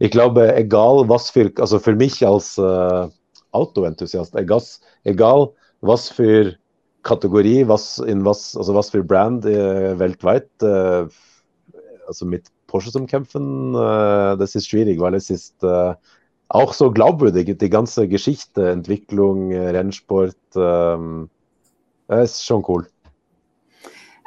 ich 0.00 0.10
glaube, 0.10 0.52
egal 0.56 1.08
was 1.08 1.30
für, 1.30 1.52
also 1.60 1.78
für 1.78 1.94
mich 1.94 2.26
als 2.26 2.58
äh, 2.58 3.08
Autoenthusiast, 3.52 4.34
egal, 4.34 4.62
egal 5.04 5.50
was 5.80 6.08
für 6.08 6.56
Kategorie, 7.04 7.68
was 7.68 7.98
in 7.98 8.24
was, 8.24 8.56
also 8.56 8.74
was 8.74 8.90
für 8.90 9.04
Brand 9.04 9.44
äh, 9.44 9.96
weltweit, 9.96 10.50
äh, 10.60 11.06
also 12.04 12.26
mit 12.26 12.48
Porsche 12.68 12.92
zum 12.92 13.08
Kämpfen, 13.08 13.74
äh, 13.74 14.36
das 14.36 14.54
ist 14.54 14.68
schwierig, 14.68 15.00
weil 15.00 15.14
es 15.14 15.30
ist 15.30 15.60
äh, 15.64 15.94
auch 16.48 16.72
so 16.72 16.92
glaubwürdig, 16.92 17.58
die 17.58 17.70
ganze 17.70 18.06
Geschichte, 18.06 18.70
Entwicklung, 18.70 19.50
äh, 19.50 19.70
Rennsport, 19.70 20.36
ähm, 20.54 21.28
ist 22.06 22.44
schon 22.44 22.64
cool. 22.68 22.86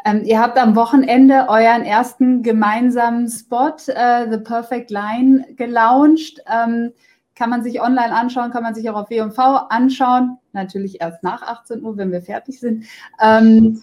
Ähm, 0.04 0.24
ihr 0.26 0.42
habt 0.42 0.58
am 0.58 0.76
Wochenende 0.76 1.46
euren 1.48 1.84
ersten 1.84 2.42
gemeinsamen 2.42 3.30
Spot, 3.30 3.76
äh, 3.88 4.30
The 4.30 4.38
Perfect 4.38 4.92
Line, 4.92 5.46
gelauncht. 5.56 6.42
Ähm, 6.52 6.92
kann 7.36 7.50
man 7.50 7.64
sich 7.64 7.82
online 7.82 8.14
anschauen, 8.14 8.52
kann 8.52 8.64
man 8.64 8.76
sich 8.76 8.90
auch 8.90 8.96
auf 8.96 9.10
W&V 9.10 9.42
anschauen. 9.70 10.38
Natürlich 10.54 11.02
erst 11.02 11.24
nach 11.24 11.42
18 11.42 11.84
Uhr, 11.84 11.98
wenn 11.98 12.12
wir 12.12 12.22
fertig 12.22 12.60
sind. 12.60 12.86
Ähm, 13.20 13.82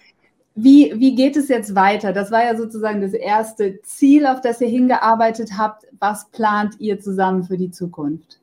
wie, 0.60 0.92
wie 0.96 1.14
geht 1.14 1.36
es 1.36 1.48
jetzt 1.48 1.74
weiter? 1.74 2.12
Das 2.12 2.32
war 2.32 2.44
ja 2.44 2.56
sozusagen 2.56 3.00
das 3.00 3.12
erste 3.12 3.80
Ziel, 3.82 4.26
auf 4.26 4.40
das 4.40 4.60
ihr 4.60 4.68
hingearbeitet 4.68 5.50
habt. 5.56 5.86
Was 6.00 6.28
plant 6.30 6.74
ihr 6.80 6.98
zusammen 7.00 7.44
für 7.44 7.56
die 7.56 7.70
Zukunft? 7.70 8.40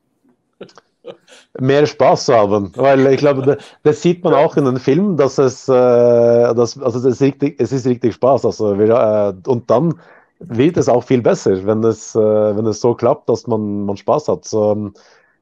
Mehr 1.60 1.86
Spaß 1.86 2.30
haben, 2.30 2.72
weil 2.76 3.06
ich 3.08 3.20
glaube, 3.20 3.58
das 3.84 4.02
sieht 4.02 4.24
man 4.24 4.34
auch 4.34 4.56
in 4.56 4.66
den 4.66 4.78
Filmen, 4.78 5.18
dass 5.18 5.38
es, 5.38 5.68
äh, 5.68 5.74
dass, 5.74 6.82
also 6.82 7.00
das 7.00 7.16
ist 7.16 7.22
richtig, 7.22 7.60
es 7.60 7.72
ist 7.72 7.86
richtig 7.86 8.14
Spaß. 8.14 8.46
Also 8.46 8.80
wir, 8.80 8.90
äh, 8.90 9.50
und 9.50 9.70
dann 9.70 9.96
wird 10.40 10.78
es 10.78 10.88
auch 10.88 11.04
viel 11.04 11.22
besser, 11.22 11.66
wenn 11.66 11.84
es, 11.84 12.16
äh, 12.16 12.20
wenn 12.20 12.66
es 12.66 12.80
so 12.80 12.96
klappt, 12.96 13.28
dass 13.30 13.46
man, 13.46 13.86
man 13.86 13.98
Spaß 13.98 14.30
hat. 14.30 14.46
So, 14.46 14.92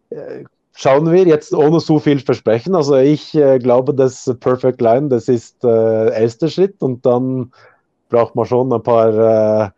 äh, 0.09 0.43
schauen 0.73 1.11
wir 1.11 1.25
jetzt 1.25 1.53
ohne 1.53 1.79
so 1.79 1.99
viel 1.99 2.19
Versprechen. 2.19 2.75
Also 2.75 2.95
ich 2.95 3.33
äh, 3.35 3.59
glaube, 3.59 3.93
dass 3.93 4.33
Perfect 4.39 4.81
Line, 4.81 5.09
das 5.09 5.27
ist 5.27 5.63
äh, 5.63 6.21
erste 6.21 6.49
Schritt 6.49 6.81
und 6.81 7.05
dann 7.05 7.51
braucht 8.09 8.35
man 8.35 8.45
schon 8.45 8.71
ein 8.71 8.83
paar, 8.83 9.09
äh, 9.09 9.69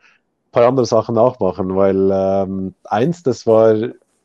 paar 0.52 0.68
andere 0.68 0.86
Sachen 0.86 1.18
auch 1.18 1.40
machen, 1.40 1.76
weil 1.76 2.10
ähm, 2.12 2.74
eins, 2.86 3.24
das 3.24 3.46
war, 3.46 3.76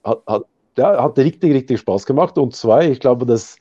hat, 0.04 0.22
hat, 0.26 0.44
ja, 0.76 1.02
hat 1.02 1.18
richtig, 1.18 1.52
richtig 1.52 1.80
Spaß 1.80 2.06
gemacht 2.06 2.38
und 2.38 2.54
zwei, 2.54 2.90
ich 2.90 3.00
glaube, 3.00 3.26
dass 3.26 3.56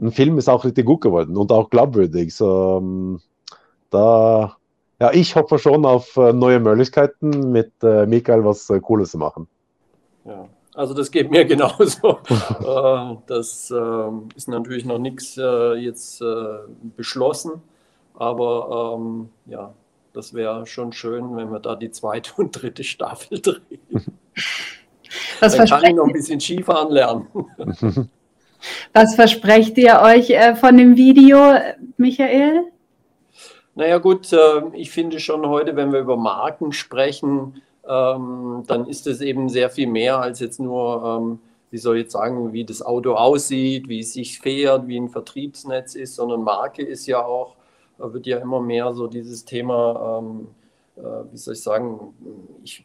ein 0.00 0.10
Film 0.10 0.38
ist 0.38 0.48
auch 0.48 0.64
richtig 0.64 0.86
gut 0.86 1.00
geworden 1.00 1.36
und 1.36 1.52
auch 1.52 1.70
glaubwürdig. 1.70 2.34
So, 2.34 2.78
ähm, 2.82 3.20
da 3.90 4.56
ja, 4.98 5.12
ich 5.12 5.36
hoffe 5.36 5.58
schon 5.58 5.84
auf 5.84 6.16
äh, 6.16 6.32
neue 6.32 6.58
Möglichkeiten, 6.58 7.52
mit 7.52 7.72
äh, 7.82 8.06
Michael 8.06 8.44
was 8.44 8.70
äh, 8.70 8.80
Cooles 8.80 9.10
zu 9.10 9.18
machen. 9.18 9.46
Ja, 10.24 10.48
also 10.76 10.94
das 10.94 11.10
geht 11.10 11.30
mir 11.30 11.44
genauso. 11.46 12.20
äh, 12.28 13.16
das 13.26 13.70
ähm, 13.70 14.28
ist 14.36 14.48
natürlich 14.48 14.84
noch 14.84 14.98
nichts 14.98 15.36
äh, 15.38 15.74
jetzt 15.74 16.20
äh, 16.20 16.58
beschlossen, 16.96 17.62
aber 18.14 18.96
ähm, 18.98 19.30
ja, 19.46 19.72
das 20.12 20.34
wäre 20.34 20.66
schon 20.66 20.92
schön, 20.92 21.36
wenn 21.36 21.50
wir 21.50 21.60
da 21.60 21.74
die 21.74 21.90
zweite 21.90 22.32
und 22.36 22.52
dritte 22.52 22.84
Staffel 22.84 23.40
drehen. 23.42 24.18
Was 25.40 25.56
Dann 25.56 25.66
kann 25.66 25.84
ich 25.84 25.94
noch 25.94 26.06
ein 26.06 26.12
bisschen 26.12 26.40
Skifahren 26.40 26.92
lernen. 26.92 27.26
Was 28.92 29.14
versprecht 29.14 29.76
ihr 29.78 30.00
euch 30.00 30.32
von 30.58 30.76
dem 30.76 30.96
Video, 30.96 31.54
Michael? 31.98 32.64
Naja 33.74 33.98
gut, 33.98 34.32
äh, 34.32 34.62
ich 34.72 34.90
finde 34.90 35.20
schon 35.20 35.46
heute, 35.46 35.76
wenn 35.76 35.92
wir 35.92 36.00
über 36.00 36.16
Marken 36.16 36.72
sprechen, 36.72 37.62
ähm, 37.88 38.64
dann 38.66 38.86
ist 38.86 39.06
es 39.06 39.20
eben 39.20 39.48
sehr 39.48 39.70
viel 39.70 39.86
mehr 39.86 40.20
als 40.20 40.40
jetzt 40.40 40.60
nur, 40.60 41.04
ähm, 41.04 41.38
wie 41.70 41.78
soll 41.78 41.96
ich 41.96 42.04
jetzt 42.04 42.12
sagen, 42.12 42.52
wie 42.52 42.64
das 42.64 42.82
Auto 42.82 43.14
aussieht, 43.14 43.88
wie 43.88 44.00
es 44.00 44.12
sich 44.12 44.40
fährt, 44.40 44.86
wie 44.86 44.98
ein 44.98 45.08
Vertriebsnetz 45.08 45.94
ist, 45.94 46.14
sondern 46.14 46.42
Marke 46.42 46.82
ist 46.82 47.06
ja 47.06 47.24
auch, 47.24 47.56
äh, 47.98 48.12
wird 48.12 48.26
ja 48.26 48.38
immer 48.38 48.60
mehr 48.60 48.94
so 48.94 49.06
dieses 49.06 49.44
Thema, 49.44 50.20
ähm, 50.20 50.48
äh, 50.96 51.32
wie 51.32 51.36
soll 51.36 51.54
ich 51.54 51.62
sagen, 51.62 52.14
ich, 52.62 52.84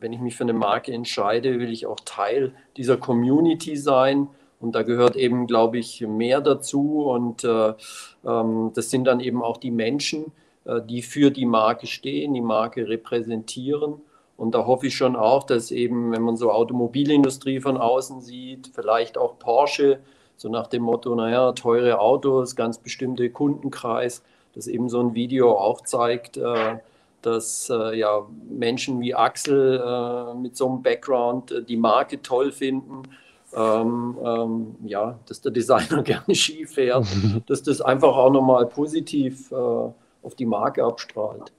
wenn 0.00 0.12
ich 0.12 0.20
mich 0.20 0.36
für 0.36 0.44
eine 0.44 0.52
Marke 0.52 0.92
entscheide, 0.92 1.58
will 1.58 1.72
ich 1.72 1.86
auch 1.86 2.00
Teil 2.04 2.52
dieser 2.76 2.96
Community 2.96 3.76
sein 3.76 4.28
und 4.62 4.76
da 4.76 4.84
gehört 4.84 5.16
eben, 5.16 5.48
glaube 5.48 5.78
ich, 5.78 6.00
mehr 6.02 6.40
dazu. 6.40 7.02
Und 7.02 7.42
äh, 7.42 7.74
ähm, 8.24 8.70
das 8.74 8.90
sind 8.90 9.04
dann 9.04 9.18
eben 9.18 9.42
auch 9.42 9.56
die 9.56 9.72
Menschen, 9.72 10.26
äh, 10.64 10.80
die 10.80 11.02
für 11.02 11.32
die 11.32 11.46
Marke 11.46 11.88
stehen, 11.88 12.32
die 12.32 12.40
Marke 12.40 12.88
repräsentieren. 12.88 13.94
Und 14.42 14.56
da 14.56 14.66
hoffe 14.66 14.88
ich 14.88 14.96
schon 14.96 15.14
auch, 15.14 15.44
dass 15.44 15.70
eben, 15.70 16.10
wenn 16.10 16.22
man 16.22 16.36
so 16.36 16.50
Automobilindustrie 16.50 17.60
von 17.60 17.76
außen 17.76 18.22
sieht, 18.22 18.72
vielleicht 18.74 19.16
auch 19.16 19.38
Porsche, 19.38 20.00
so 20.36 20.48
nach 20.48 20.66
dem 20.66 20.82
Motto, 20.82 21.14
naja, 21.14 21.52
teure 21.52 22.00
Autos, 22.00 22.56
ganz 22.56 22.78
bestimmte 22.78 23.30
Kundenkreis, 23.30 24.24
dass 24.52 24.66
eben 24.66 24.88
so 24.88 24.98
ein 24.98 25.14
Video 25.14 25.52
auch 25.56 25.82
zeigt, 25.82 26.38
äh, 26.38 26.78
dass 27.22 27.70
äh, 27.70 27.96
ja, 27.96 28.26
Menschen 28.50 29.00
wie 29.00 29.14
Axel 29.14 29.80
äh, 29.80 30.34
mit 30.34 30.56
so 30.56 30.68
einem 30.68 30.82
Background 30.82 31.62
die 31.68 31.76
Marke 31.76 32.20
toll 32.20 32.50
finden 32.50 33.02
ähm, 33.54 34.18
ähm, 34.24 34.74
ja, 34.84 35.20
dass 35.28 35.40
der 35.40 35.52
Designer 35.52 36.02
gerne 36.02 36.34
Ski 36.34 36.66
fährt, 36.66 37.06
dass 37.46 37.62
das 37.62 37.80
einfach 37.80 38.16
auch 38.16 38.32
nochmal 38.32 38.66
positiv 38.66 39.52
auf 39.52 40.34
die 40.36 40.46
Marke 40.46 40.82
abstrahlt. 40.82 41.52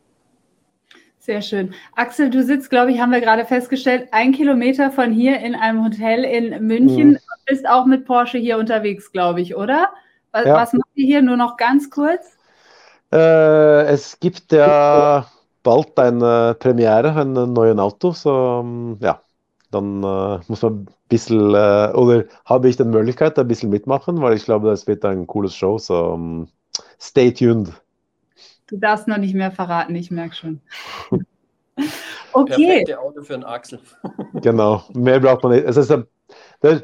Sehr 1.24 1.42
schön. 1.42 1.74
Axel, 1.96 2.30
du 2.30 2.44
sitzt, 2.44 2.70
glaube 2.70 2.92
ich, 2.92 3.00
haben 3.00 3.14
wir 3.14 3.22
gerade 3.22 3.46
festgestellt, 3.46 4.10
ein 4.12 4.34
Kilometer 4.34 4.92
von 4.92 5.14
hier 5.14 5.40
in 5.40 5.56
einem 5.56 5.86
Hotel 5.86 6.26
in 6.26 6.68
München 6.68 7.12
mhm. 7.12 7.20
bist 7.46 7.66
auch 7.66 7.86
mit 7.86 8.04
Porsche 8.04 8.40
hier 8.40 8.58
unterwegs, 8.58 9.10
glaube 9.10 9.40
ich, 9.40 9.56
oder? 9.56 9.88
Was, 10.34 10.46
ja. 10.46 10.54
was 10.54 10.74
macht 10.74 10.90
ihr 10.96 11.06
hier 11.06 11.22
nur 11.22 11.38
noch 11.38 11.56
ganz 11.56 11.90
kurz? 11.90 12.38
Äh, 13.14 13.86
es 13.86 14.20
gibt 14.20 14.52
ja 14.52 15.26
bald 15.64 15.98
eine 15.98 16.58
Premiere, 16.60 17.16
ein 17.16 17.32
neues 17.32 17.80
Auto. 17.80 18.12
So, 18.12 18.60
ähm, 18.62 18.98
ja, 19.00 19.22
dann 19.72 20.04
äh, 20.04 20.40
muss 20.50 20.62
man 20.62 20.74
ein 20.74 20.88
bisschen, 21.08 21.56
äh, 21.56 21.94
oder 21.94 22.26
habe 22.44 22.68
ich 22.68 22.76
die 22.76 22.84
Möglichkeit, 22.84 23.40
ein 23.40 23.48
bisschen 23.48 23.70
mitmachen, 23.70 24.22
weil 24.22 24.34
ich 24.34 24.44
glaube, 24.44 24.72
das 24.72 24.88
wird 24.88 25.06
ein 25.06 25.26
cooles 25.26 25.56
Show. 25.56 25.78
So, 25.78 26.04
um, 26.04 26.42
ähm, 26.42 26.48
stay 27.00 27.32
tuned. 27.32 27.72
Du 28.74 28.80
darfst 28.80 29.08
noch 29.08 29.20
nicht 29.20 29.36
mehr 29.36 29.52
verraten, 29.52 29.94
ich 29.94 30.10
merke 30.10 30.34
schon. 30.34 30.60
okay. 32.34 32.56
Perfekte 32.56 33.00
Auto 33.00 33.22
für 33.22 33.36
einen 33.36 33.44
Axel. 33.44 33.80
genau, 34.42 34.84
mehr 34.96 35.20
braucht 35.20 35.44
man 35.44 35.52
nicht. 35.52 35.66
Es 35.66 35.78
ist, 35.78 35.92
ein, 35.92 36.06
das, 36.62 36.82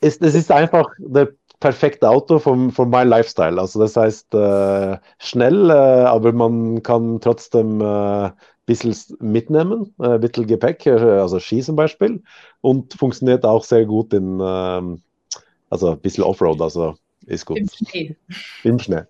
ist, 0.00 0.22
das 0.22 0.36
ist 0.36 0.52
einfach 0.52 0.88
der 0.98 1.30
perfekte 1.58 2.08
Auto 2.08 2.38
von, 2.38 2.72
meinem 2.88 3.08
Lifestyle. 3.08 3.60
Also 3.60 3.80
das 3.80 3.96
heißt 3.96 4.32
äh, 4.34 4.96
schnell, 5.18 5.70
äh, 5.70 5.72
aber 5.72 6.32
man 6.32 6.84
kann 6.84 7.20
trotzdem 7.20 7.82
ein 7.82 8.26
äh, 8.26 8.30
bisschen 8.64 8.94
mitnehmen, 9.18 9.92
ein 9.98 10.20
bisschen 10.20 10.46
Gepäck, 10.46 10.86
also 10.86 11.40
Ski 11.40 11.62
zum 11.62 11.74
Beispiel. 11.74 12.22
Und 12.60 12.94
funktioniert 12.94 13.44
auch 13.44 13.64
sehr 13.64 13.86
gut 13.86 14.14
in, 14.14 14.38
ähm, 14.40 15.02
also 15.68 15.90
ein 15.90 15.98
bisschen 15.98 16.22
Offroad, 16.22 16.60
also 16.60 16.94
ist 17.26 17.44
gut. 17.44 17.58
Im 17.58 17.68
Schnee. 17.68 18.16
Im 18.62 18.78
Schnee. 18.78 19.02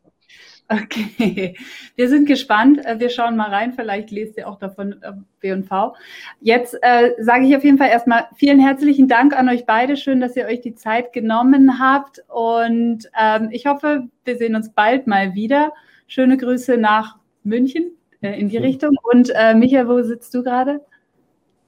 Okay, 0.72 1.54
wir 1.96 2.08
sind 2.08 2.26
gespannt. 2.26 2.84
Äh, 2.84 2.98
wir 2.98 3.10
schauen 3.10 3.36
mal 3.36 3.50
rein. 3.50 3.72
Vielleicht 3.74 4.10
lest 4.10 4.38
ihr 4.38 4.48
auch 4.48 4.58
davon 4.58 5.02
äh, 5.02 5.12
B&V. 5.40 5.94
Jetzt 6.40 6.76
äh, 6.82 7.10
sage 7.18 7.46
ich 7.46 7.56
auf 7.56 7.64
jeden 7.64 7.78
Fall 7.78 7.90
erstmal 7.90 8.26
vielen 8.36 8.58
herzlichen 8.58 9.08
Dank 9.08 9.36
an 9.36 9.48
euch 9.48 9.66
beide. 9.66 9.96
Schön, 9.96 10.20
dass 10.20 10.36
ihr 10.36 10.46
euch 10.46 10.60
die 10.60 10.74
Zeit 10.74 11.12
genommen 11.12 11.78
habt. 11.78 12.22
Und 12.28 13.10
ähm, 13.20 13.48
ich 13.50 13.66
hoffe, 13.66 14.08
wir 14.24 14.36
sehen 14.36 14.56
uns 14.56 14.70
bald 14.72 15.06
mal 15.06 15.34
wieder. 15.34 15.72
Schöne 16.06 16.36
Grüße 16.36 16.78
nach 16.78 17.18
München 17.44 17.92
äh, 18.22 18.38
in 18.38 18.48
die 18.48 18.58
Richtung. 18.58 18.96
Und 19.12 19.30
äh, 19.34 19.54
Michael, 19.54 19.88
wo 19.88 20.02
sitzt 20.02 20.32
du 20.34 20.42
gerade? 20.42 20.80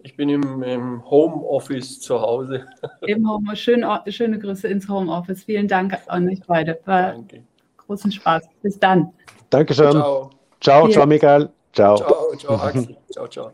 Ich 0.03 0.17
bin 0.17 0.29
im, 0.29 0.63
im 0.63 1.11
Homeoffice 1.11 2.01
zu 2.01 2.21
Hause. 2.21 2.67
Im 3.07 3.29
Home, 3.29 3.57
schön, 3.57 3.85
schöne 4.09 4.39
Grüße 4.39 4.69
ins 4.69 4.89
Homeoffice. 4.89 5.45
Vielen 5.45 5.69
Dank 5.69 5.99
an 6.07 6.29
euch 6.29 6.41
beide. 6.47 6.79
War 6.85 7.13
Danke 7.13 7.43
großen 7.87 8.13
Spaß. 8.13 8.45
Bis 8.63 8.79
dann. 8.79 9.13
Dankeschön. 9.51 9.93
Ciao. 9.93 10.31
Ciao, 10.61 10.89
ciao, 10.89 11.07
Michael. 11.07 11.51
Ciao. 11.73 11.97
Ciao, 11.97 12.37
ciao, 12.37 12.57
Axel. 12.57 12.97
ciao, 13.11 13.27
ciao. 13.29 13.51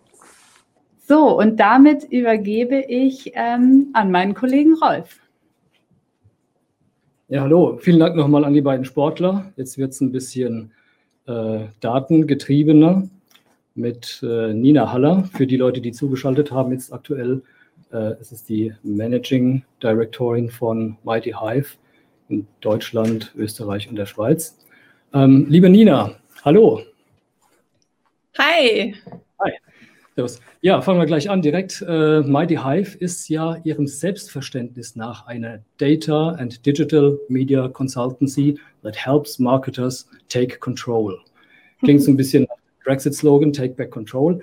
So, 1.06 1.38
und 1.38 1.58
damit 1.58 2.04
übergebe 2.04 2.84
ich 2.87 3.32
ähm, 3.34 3.88
an 3.94 4.10
meinen 4.10 4.34
Kollegen 4.34 4.75
Rolf. 4.75 5.18
Ja, 7.28 7.42
hallo. 7.42 7.78
Vielen 7.80 7.99
Dank 7.99 8.16
nochmal 8.16 8.44
an 8.44 8.54
die 8.54 8.60
beiden 8.60 8.84
Sportler. 8.84 9.52
Jetzt 9.56 9.78
wird 9.78 9.92
es 9.92 10.00
ein 10.00 10.12
bisschen 10.12 10.72
äh, 11.26 11.66
datengetriebener 11.80 13.08
mit 13.75 14.20
äh, 14.22 14.52
Nina 14.52 14.92
Haller. 14.92 15.25
Für 15.32 15.46
die 15.46 15.56
Leute, 15.56 15.80
die 15.80 15.92
zugeschaltet 15.92 16.52
haben, 16.52 16.72
jetzt 16.72 16.92
aktuell 16.92 17.42
äh, 17.92 18.14
es 18.20 18.32
ist 18.32 18.49
die 18.49 18.72
Managing 18.82 19.62
Directorin 19.82 20.49
von 20.49 20.96
Mighty 21.04 21.34
Hive 21.40 21.76
in 22.30 22.46
Deutschland, 22.60 23.32
Österreich 23.37 23.88
und 23.88 23.96
der 23.96 24.06
Schweiz. 24.06 24.56
Ähm, 25.12 25.46
liebe 25.49 25.68
Nina, 25.68 26.16
hallo. 26.44 26.82
Hi. 28.38 28.94
Hi. 29.40 29.50
Servus. 30.14 30.40
Ja, 30.62 30.82
fangen 30.82 30.99
wir 30.99 31.06
gleich 31.06 31.30
an 31.30 31.43
direkt. 31.43 31.82
Äh, 31.86 32.21
Mighty 32.21 32.56
Hive 32.56 32.97
ist 32.99 33.28
ja 33.28 33.56
ihrem 33.64 33.86
Selbstverständnis 33.86 34.95
nach 34.95 35.26
eine 35.26 35.62
Data 35.78 36.30
and 36.32 36.64
Digital 36.66 37.19
Media 37.28 37.69
Consultancy 37.69 38.58
that 38.82 38.97
helps 38.97 39.38
marketers 39.38 40.08
take 40.28 40.58
control. 40.58 41.19
Klingt 41.80 42.02
so 42.02 42.10
ein 42.10 42.16
bisschen 42.16 42.45
nach 42.45 42.56
Brexit-Slogan, 42.84 43.52
Take 43.52 43.75
Back 43.75 43.90
Control. 43.90 44.43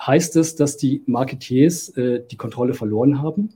Heißt 0.00 0.36
es, 0.36 0.56
dass 0.56 0.76
die 0.76 1.02
Marketeers 1.06 1.90
äh, 1.96 2.22
die 2.28 2.36
Kontrolle 2.36 2.74
verloren 2.74 3.22
haben? 3.22 3.50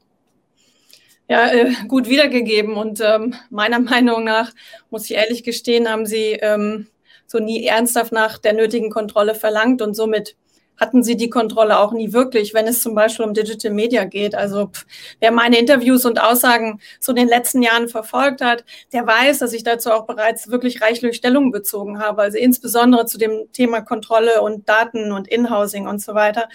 Ja, 1.29 1.49
äh, 1.49 1.73
gut 1.89 2.09
wiedergegeben. 2.09 2.75
Und 2.75 3.01
ähm, 3.01 3.35
meiner 3.51 3.79
Meinung 3.81 4.25
nach, 4.25 4.53
muss 4.91 5.05
ich 5.05 5.17
ehrlich 5.17 5.43
gestehen, 5.43 5.89
haben 5.89 6.07
sie 6.07 6.39
ähm, 6.41 6.87
so 7.27 7.39
nie 7.39 7.65
ernsthaft 7.67 8.13
nach 8.13 8.39
der 8.39 8.53
nötigen 8.53 8.91
Kontrolle 8.91 9.35
verlangt 9.35 9.83
und 9.83 9.95
somit 9.95 10.37
hatten 10.79 11.03
sie 11.03 11.17
die 11.17 11.31
Kontrolle 11.31 11.79
auch 11.79 11.93
nie 11.93 12.13
wirklich, 12.13 12.53
wenn 12.55 12.67
es 12.67 12.83
zum 12.83 12.95
Beispiel 12.95 13.25
um 13.25 13.35
Digital 13.35 13.73
Media 13.73 14.05
geht. 14.05 14.35
Also 14.35 14.67
pff, 14.67 14.85
wer 15.21 15.33
meine 15.33 15.59
Interviews 15.59 16.05
und 16.05 16.21
Aussagen 16.21 16.81
so 17.01 17.13
in 17.13 17.17
den 17.17 17.29
letzten 17.29 17.63
Jahren 17.63 17.89
verfolgt 17.89 18.43
hat, 18.43 18.65
der 18.93 19.07
weiß, 19.07 19.39
dass 19.39 19.53
ich 19.53 19.65
dazu 19.65 19.91
auch 19.91 20.07
bereits 20.07 20.51
wirklich 20.51 20.83
reichlich 20.83 21.17
Stellung 21.17 21.51
bezogen 21.51 21.99
habe. 21.99 22.23
Also 22.23 22.39
insbesondere 22.39 23.07
zu 23.07 23.19
dem 23.19 23.51
Thema 23.53 23.81
Kontrolle 23.81 24.43
und 24.43 24.69
Daten 24.69 25.13
und 25.13 25.29
Inhousing 25.29 25.87
und 25.87 26.03
so 26.03 26.15
weiter. 26.15 26.49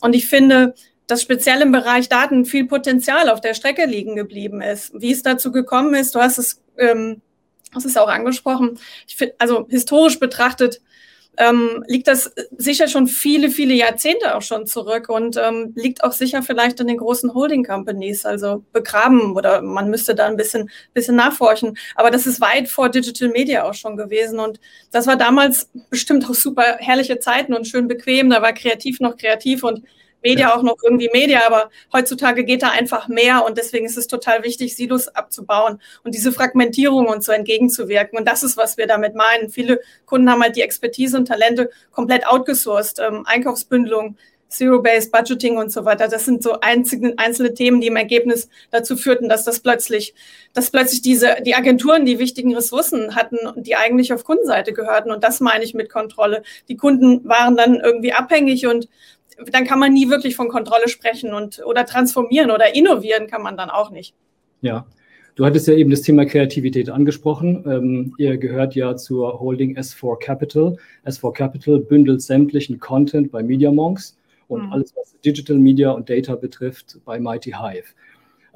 Und 0.00 0.14
ich 0.14 0.26
finde, 0.26 0.74
dass 1.10 1.22
speziell 1.22 1.62
im 1.62 1.72
Bereich 1.72 2.08
Daten 2.08 2.44
viel 2.44 2.66
Potenzial 2.66 3.28
auf 3.28 3.40
der 3.40 3.54
Strecke 3.54 3.86
liegen 3.86 4.16
geblieben 4.16 4.60
ist. 4.62 4.92
Wie 4.94 5.12
es 5.12 5.22
dazu 5.22 5.52
gekommen 5.52 5.94
ist, 5.94 6.14
du 6.14 6.20
hast 6.20 6.38
es, 6.38 6.62
ähm, 6.78 7.20
hast 7.74 7.86
es 7.86 7.96
auch 7.96 8.08
angesprochen. 8.08 8.78
Ich 9.06 9.16
find, 9.16 9.32
also 9.38 9.66
historisch 9.68 10.18
betrachtet 10.20 10.80
ähm, 11.40 11.84
liegt 11.86 12.06
das 12.06 12.32
sicher 12.58 12.86
schon 12.86 13.06
viele, 13.06 13.50
viele 13.50 13.72
Jahrzehnte 13.72 14.34
auch 14.36 14.42
schon 14.42 14.66
zurück 14.66 15.08
und 15.08 15.38
ähm, 15.38 15.72
liegt 15.74 16.04
auch 16.04 16.12
sicher 16.12 16.42
vielleicht 16.42 16.80
in 16.80 16.86
den 16.86 16.98
großen 16.98 17.32
Holding 17.32 17.64
Companies, 17.64 18.26
also 18.26 18.62
begraben 18.72 19.34
oder 19.34 19.62
man 19.62 19.88
müsste 19.88 20.14
da 20.14 20.26
ein 20.26 20.36
bisschen, 20.36 20.70
bisschen 20.92 21.16
nachforschen. 21.16 21.78
Aber 21.94 22.10
das 22.10 22.26
ist 22.26 22.40
weit 22.42 22.68
vor 22.68 22.90
Digital 22.90 23.28
Media 23.28 23.64
auch 23.64 23.74
schon 23.74 23.96
gewesen 23.96 24.38
und 24.38 24.60
das 24.90 25.06
war 25.06 25.16
damals 25.16 25.70
bestimmt 25.88 26.28
auch 26.28 26.34
super 26.34 26.76
herrliche 26.78 27.18
Zeiten 27.20 27.54
und 27.54 27.66
schön 27.66 27.88
bequem. 27.88 28.28
Da 28.28 28.42
war 28.42 28.52
kreativ 28.52 29.00
noch 29.00 29.16
kreativ 29.16 29.64
und 29.64 29.82
Media 30.22 30.48
ja. 30.48 30.56
auch 30.56 30.62
noch 30.62 30.76
irgendwie 30.82 31.10
Media, 31.12 31.46
aber 31.46 31.70
heutzutage 31.92 32.44
geht 32.44 32.62
da 32.62 32.70
einfach 32.70 33.08
mehr 33.08 33.44
und 33.44 33.58
deswegen 33.58 33.86
ist 33.86 33.96
es 33.96 34.06
total 34.06 34.44
wichtig, 34.44 34.76
Silos 34.76 35.08
abzubauen 35.08 35.80
und 36.04 36.14
diese 36.14 36.32
Fragmentierung 36.32 37.06
und 37.06 37.24
so 37.24 37.32
entgegenzuwirken. 37.32 38.18
Und 38.18 38.26
das 38.26 38.42
ist, 38.42 38.56
was 38.56 38.76
wir 38.76 38.86
damit 38.86 39.14
meinen. 39.14 39.50
Viele 39.50 39.80
Kunden 40.06 40.30
haben 40.30 40.42
halt 40.42 40.56
die 40.56 40.62
Expertise 40.62 41.16
und 41.16 41.26
Talente 41.26 41.70
komplett 41.90 42.26
outgesourced. 42.26 42.98
Ähm, 43.00 43.24
Einkaufsbündelung, 43.26 44.16
Zero-Based 44.50 45.12
Budgeting 45.12 45.56
und 45.56 45.72
so 45.72 45.84
weiter. 45.84 46.08
Das 46.08 46.24
sind 46.24 46.42
so 46.42 46.60
einzige, 46.60 47.14
einzelne 47.16 47.54
Themen, 47.54 47.80
die 47.80 47.86
im 47.86 47.96
Ergebnis 47.96 48.48
dazu 48.70 48.96
führten, 48.96 49.28
dass 49.28 49.44
das 49.44 49.60
plötzlich, 49.60 50.14
dass 50.52 50.70
plötzlich 50.70 51.02
diese, 51.02 51.36
die 51.46 51.54
Agenturen 51.54 52.04
die 52.04 52.18
wichtigen 52.18 52.54
Ressourcen 52.54 53.14
hatten, 53.14 53.38
die 53.56 53.76
eigentlich 53.76 54.12
auf 54.12 54.24
Kundenseite 54.24 54.72
gehörten. 54.72 55.10
Und 55.10 55.24
das 55.24 55.40
meine 55.40 55.64
ich 55.64 55.74
mit 55.74 55.88
Kontrolle. 55.88 56.42
Die 56.68 56.76
Kunden 56.76 57.26
waren 57.28 57.56
dann 57.56 57.80
irgendwie 57.80 58.12
abhängig 58.12 58.66
und 58.66 58.88
dann 59.50 59.64
kann 59.64 59.78
man 59.78 59.92
nie 59.92 60.08
wirklich 60.08 60.36
von 60.36 60.48
Kontrolle 60.48 60.88
sprechen 60.88 61.34
und 61.34 61.62
oder 61.64 61.86
transformieren 61.86 62.50
oder 62.50 62.74
innovieren 62.74 63.26
kann 63.26 63.42
man 63.42 63.56
dann 63.56 63.70
auch 63.70 63.90
nicht. 63.90 64.14
Ja. 64.60 64.86
Du 65.36 65.46
hattest 65.46 65.68
ja 65.68 65.74
eben 65.74 65.90
das 65.90 66.02
Thema 66.02 66.26
Kreativität 66.26 66.90
angesprochen. 66.90 67.64
Ähm, 67.66 68.14
ihr 68.18 68.36
gehört 68.36 68.74
ja 68.74 68.96
zur 68.96 69.40
Holding 69.40 69.78
S4 69.78 70.18
Capital. 70.18 70.76
S4 71.06 71.32
Capital 71.32 71.78
bündelt 71.78 72.20
sämtlichen 72.20 72.78
Content 72.78 73.30
bei 73.30 73.42
Media 73.42 73.70
Monks 73.70 74.18
und 74.48 74.66
mhm. 74.66 74.72
alles, 74.72 74.92
was 74.96 75.18
Digital 75.24 75.56
Media 75.56 75.92
und 75.92 76.10
Data 76.10 76.34
betrifft, 76.34 76.98
bei 77.04 77.18
Mighty 77.18 77.52
Hive. 77.52 77.94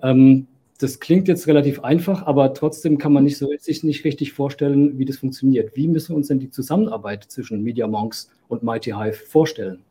Ähm, 0.02 0.46
das 0.78 0.98
klingt 1.00 1.28
jetzt 1.28 1.46
relativ 1.46 1.80
einfach, 1.80 2.26
aber 2.26 2.52
trotzdem 2.52 2.98
kann 2.98 3.12
man 3.12 3.24
nicht 3.24 3.38
so, 3.38 3.48
sich 3.58 3.84
nicht 3.84 4.04
richtig 4.04 4.32
vorstellen, 4.32 4.98
wie 4.98 5.04
das 5.04 5.16
funktioniert. 5.16 5.76
Wie 5.76 5.86
müssen 5.86 6.10
wir 6.10 6.16
uns 6.16 6.28
denn 6.28 6.40
die 6.40 6.50
Zusammenarbeit 6.50 7.24
zwischen 7.24 7.62
Media 7.62 7.86
Monks 7.86 8.30
und 8.48 8.62
Mighty 8.62 8.90
Hive 8.90 9.14
vorstellen? 9.14 9.84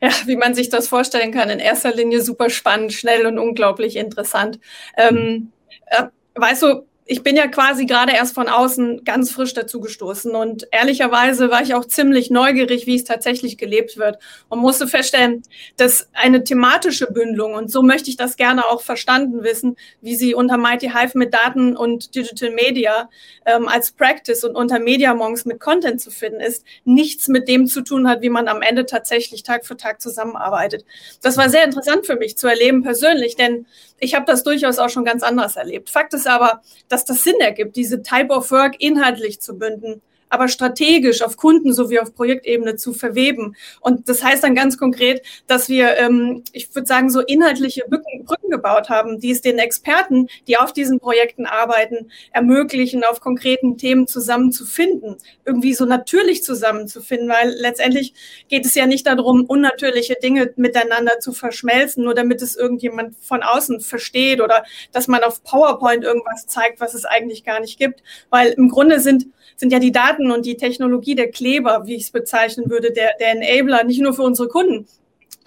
Ja, 0.00 0.10
wie 0.26 0.36
man 0.36 0.54
sich 0.54 0.68
das 0.68 0.88
vorstellen 0.88 1.32
kann, 1.32 1.50
in 1.50 1.58
erster 1.58 1.92
Linie 1.92 2.22
super 2.22 2.50
spannend, 2.50 2.92
schnell 2.92 3.26
und 3.26 3.38
unglaublich 3.38 3.96
interessant. 3.96 4.60
Ähm, 4.96 5.52
äh, 5.86 6.04
weißt 6.36 6.62
du, 6.62 6.86
ich 7.10 7.22
bin 7.22 7.36
ja 7.36 7.46
quasi 7.46 7.86
gerade 7.86 8.12
erst 8.12 8.34
von 8.34 8.48
außen 8.48 9.02
ganz 9.02 9.30
frisch 9.30 9.54
dazu 9.54 9.80
gestoßen 9.80 10.34
und 10.34 10.68
ehrlicherweise 10.70 11.50
war 11.50 11.62
ich 11.62 11.74
auch 11.74 11.86
ziemlich 11.86 12.30
neugierig, 12.30 12.86
wie 12.86 12.96
es 12.96 13.04
tatsächlich 13.04 13.56
gelebt 13.56 13.96
wird 13.96 14.18
und 14.50 14.58
musste 14.58 14.86
feststellen, 14.86 15.42
dass 15.78 16.10
eine 16.12 16.44
thematische 16.44 17.06
Bündelung 17.10 17.54
und 17.54 17.70
so 17.70 17.82
möchte 17.82 18.10
ich 18.10 18.18
das 18.18 18.36
gerne 18.36 18.66
auch 18.66 18.82
verstanden 18.82 19.42
wissen, 19.42 19.76
wie 20.02 20.16
sie 20.16 20.34
unter 20.34 20.58
Mighty 20.58 20.90
Hive 20.90 21.16
mit 21.16 21.32
Daten 21.32 21.78
und 21.78 22.14
Digital 22.14 22.50
Media 22.50 23.08
ähm, 23.46 23.68
als 23.68 23.90
Practice 23.92 24.44
und 24.44 24.54
unter 24.54 24.78
Media 24.78 25.14
Monks 25.14 25.46
mit 25.46 25.60
Content 25.60 26.02
zu 26.02 26.10
finden 26.10 26.40
ist, 26.40 26.66
nichts 26.84 27.26
mit 27.28 27.48
dem 27.48 27.66
zu 27.66 27.80
tun 27.80 28.06
hat, 28.06 28.20
wie 28.20 28.28
man 28.28 28.48
am 28.48 28.60
Ende 28.60 28.84
tatsächlich 28.84 29.42
Tag 29.42 29.64
für 29.64 29.78
Tag 29.78 30.02
zusammenarbeitet. 30.02 30.84
Das 31.22 31.38
war 31.38 31.48
sehr 31.48 31.64
interessant 31.64 32.04
für 32.04 32.16
mich 32.16 32.36
zu 32.36 32.48
erleben 32.48 32.82
persönlich, 32.82 33.34
denn 33.34 33.64
ich 34.00 34.14
habe 34.14 34.26
das 34.26 34.44
durchaus 34.44 34.78
auch 34.78 34.90
schon 34.90 35.04
ganz 35.04 35.22
anders 35.22 35.56
erlebt. 35.56 35.90
Fakt 35.90 36.14
ist 36.14 36.26
aber, 36.26 36.62
dass 36.88 36.97
das 37.04 37.24
Sinn 37.24 37.40
ergibt, 37.40 37.76
diese 37.76 38.02
Type 38.02 38.30
of 38.30 38.50
Work 38.50 38.76
inhaltlich 38.80 39.40
zu 39.40 39.58
binden, 39.58 40.02
aber 40.28 40.48
strategisch 40.48 41.22
auf 41.22 41.36
Kunden 41.36 41.72
sowie 41.72 41.98
auf 42.00 42.14
Projektebene 42.14 42.76
zu 42.76 42.92
verweben. 42.92 43.56
Und 43.80 44.08
das 44.08 44.22
heißt 44.22 44.44
dann 44.44 44.54
ganz 44.54 44.78
konkret, 44.78 45.22
dass 45.46 45.68
wir, 45.68 45.96
ähm, 45.98 46.44
ich 46.52 46.74
würde 46.74 46.86
sagen, 46.86 47.10
so 47.10 47.20
inhaltliche 47.20 47.84
Brücken, 47.88 48.24
Brücken 48.24 48.50
gebaut 48.50 48.88
haben, 48.88 49.20
die 49.20 49.30
es 49.30 49.40
den 49.40 49.58
Experten, 49.58 50.28
die 50.46 50.56
auf 50.56 50.72
diesen 50.72 51.00
Projekten 51.00 51.46
arbeiten, 51.46 52.10
ermöglichen, 52.32 53.04
auf 53.04 53.20
konkreten 53.20 53.78
Themen 53.78 54.06
zusammenzufinden, 54.06 55.16
irgendwie 55.44 55.74
so 55.74 55.84
natürlich 55.84 56.42
zusammenzufinden, 56.42 57.28
weil 57.28 57.50
letztendlich 57.58 58.14
geht 58.48 58.66
es 58.66 58.74
ja 58.74 58.86
nicht 58.86 59.06
darum, 59.06 59.44
unnatürliche 59.44 60.16
Dinge 60.22 60.52
miteinander 60.56 61.20
zu 61.20 61.32
verschmelzen, 61.32 62.04
nur 62.04 62.14
damit 62.14 62.42
es 62.42 62.56
irgendjemand 62.56 63.16
von 63.20 63.42
außen 63.42 63.80
versteht 63.80 64.40
oder 64.40 64.64
dass 64.92 65.08
man 65.08 65.22
auf 65.22 65.42
PowerPoint 65.42 66.04
irgendwas 66.04 66.46
zeigt, 66.46 66.80
was 66.80 66.94
es 66.94 67.04
eigentlich 67.04 67.44
gar 67.44 67.60
nicht 67.60 67.78
gibt, 67.78 68.02
weil 68.30 68.48
im 68.50 68.68
Grunde 68.68 69.00
sind 69.00 69.26
sind 69.58 69.72
ja 69.72 69.80
die 69.80 69.92
Daten 69.92 70.17
und 70.30 70.46
die 70.46 70.56
Technologie 70.56 71.14
der 71.14 71.30
Kleber, 71.30 71.82
wie 71.86 71.94
ich 71.94 72.02
es 72.02 72.10
bezeichnen 72.10 72.70
würde, 72.70 72.92
der, 72.92 73.12
der 73.20 73.32
Enabler, 73.32 73.84
nicht 73.84 74.00
nur 74.00 74.14
für 74.14 74.22
unsere 74.22 74.48
Kunden, 74.48 74.86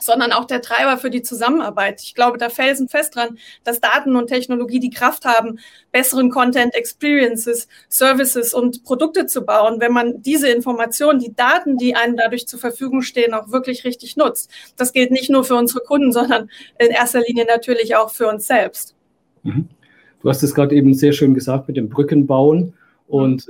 sondern 0.02 0.32
auch 0.32 0.46
der 0.46 0.62
Treiber 0.62 0.98
für 0.98 1.10
die 1.10 1.22
Zusammenarbeit. 1.22 2.02
Ich 2.02 2.16
glaube 2.16 2.38
da 2.38 2.50
felsenfest 2.50 3.16
dran, 3.16 3.38
dass 3.64 3.80
Daten 3.80 4.16
und 4.16 4.28
Technologie 4.28 4.80
die 4.80 4.90
Kraft 4.90 5.26
haben, 5.26 5.60
besseren 5.92 6.30
Content, 6.30 6.74
Experiences, 6.74 7.68
Services 7.88 8.54
und 8.54 8.84
Produkte 8.84 9.28
zu 9.28 9.44
bauen, 9.44 9.80
wenn 9.80 9.94
man 9.94 10.22
diese 10.22 10.50
Informationen, 10.50 11.20
die 11.20 11.36
Daten, 11.36 11.78
die 11.78 11.96
einem 11.96 12.18
dadurch 12.18 12.48
zur 12.48 12.60
Verfügung 12.60 13.02
stehen, 13.02 13.34
auch 13.34 13.52
wirklich 13.52 13.84
richtig 13.84 14.18
nutzt. 14.18 14.50
Das 14.76 14.94
gilt 14.94 15.12
nicht 15.12 15.30
nur 15.30 15.44
für 15.44 15.56
unsere 15.56 15.82
Kunden, 15.82 16.12
sondern 16.12 16.50
in 16.80 16.90
erster 16.90 17.22
Linie 17.22 17.46
natürlich 17.46 17.96
auch 17.96 18.10
für 18.10 18.28
uns 18.28 18.48
selbst. 18.48 18.96
Mhm. 19.44 19.70
Du 20.22 20.30
hast 20.30 20.44
es 20.44 20.54
gerade 20.54 20.76
eben 20.76 20.94
sehr 20.94 21.14
schön 21.14 21.34
gesagt 21.34 21.68
mit 21.68 21.78
dem 21.78 21.90
Brückenbauen. 21.90 22.74
Und 23.12 23.45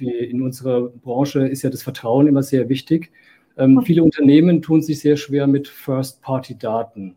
äh, 0.00 0.24
in 0.24 0.42
unserer 0.42 0.88
Branche 0.88 1.46
ist 1.46 1.62
ja 1.62 1.70
das 1.70 1.82
Vertrauen 1.82 2.26
immer 2.26 2.42
sehr 2.42 2.68
wichtig. 2.68 3.12
Ähm, 3.56 3.80
viele 3.82 4.02
Unternehmen 4.02 4.60
tun 4.60 4.82
sich 4.82 4.98
sehr 4.98 5.16
schwer 5.16 5.46
mit 5.46 5.68
First-Party-Daten. 5.68 7.16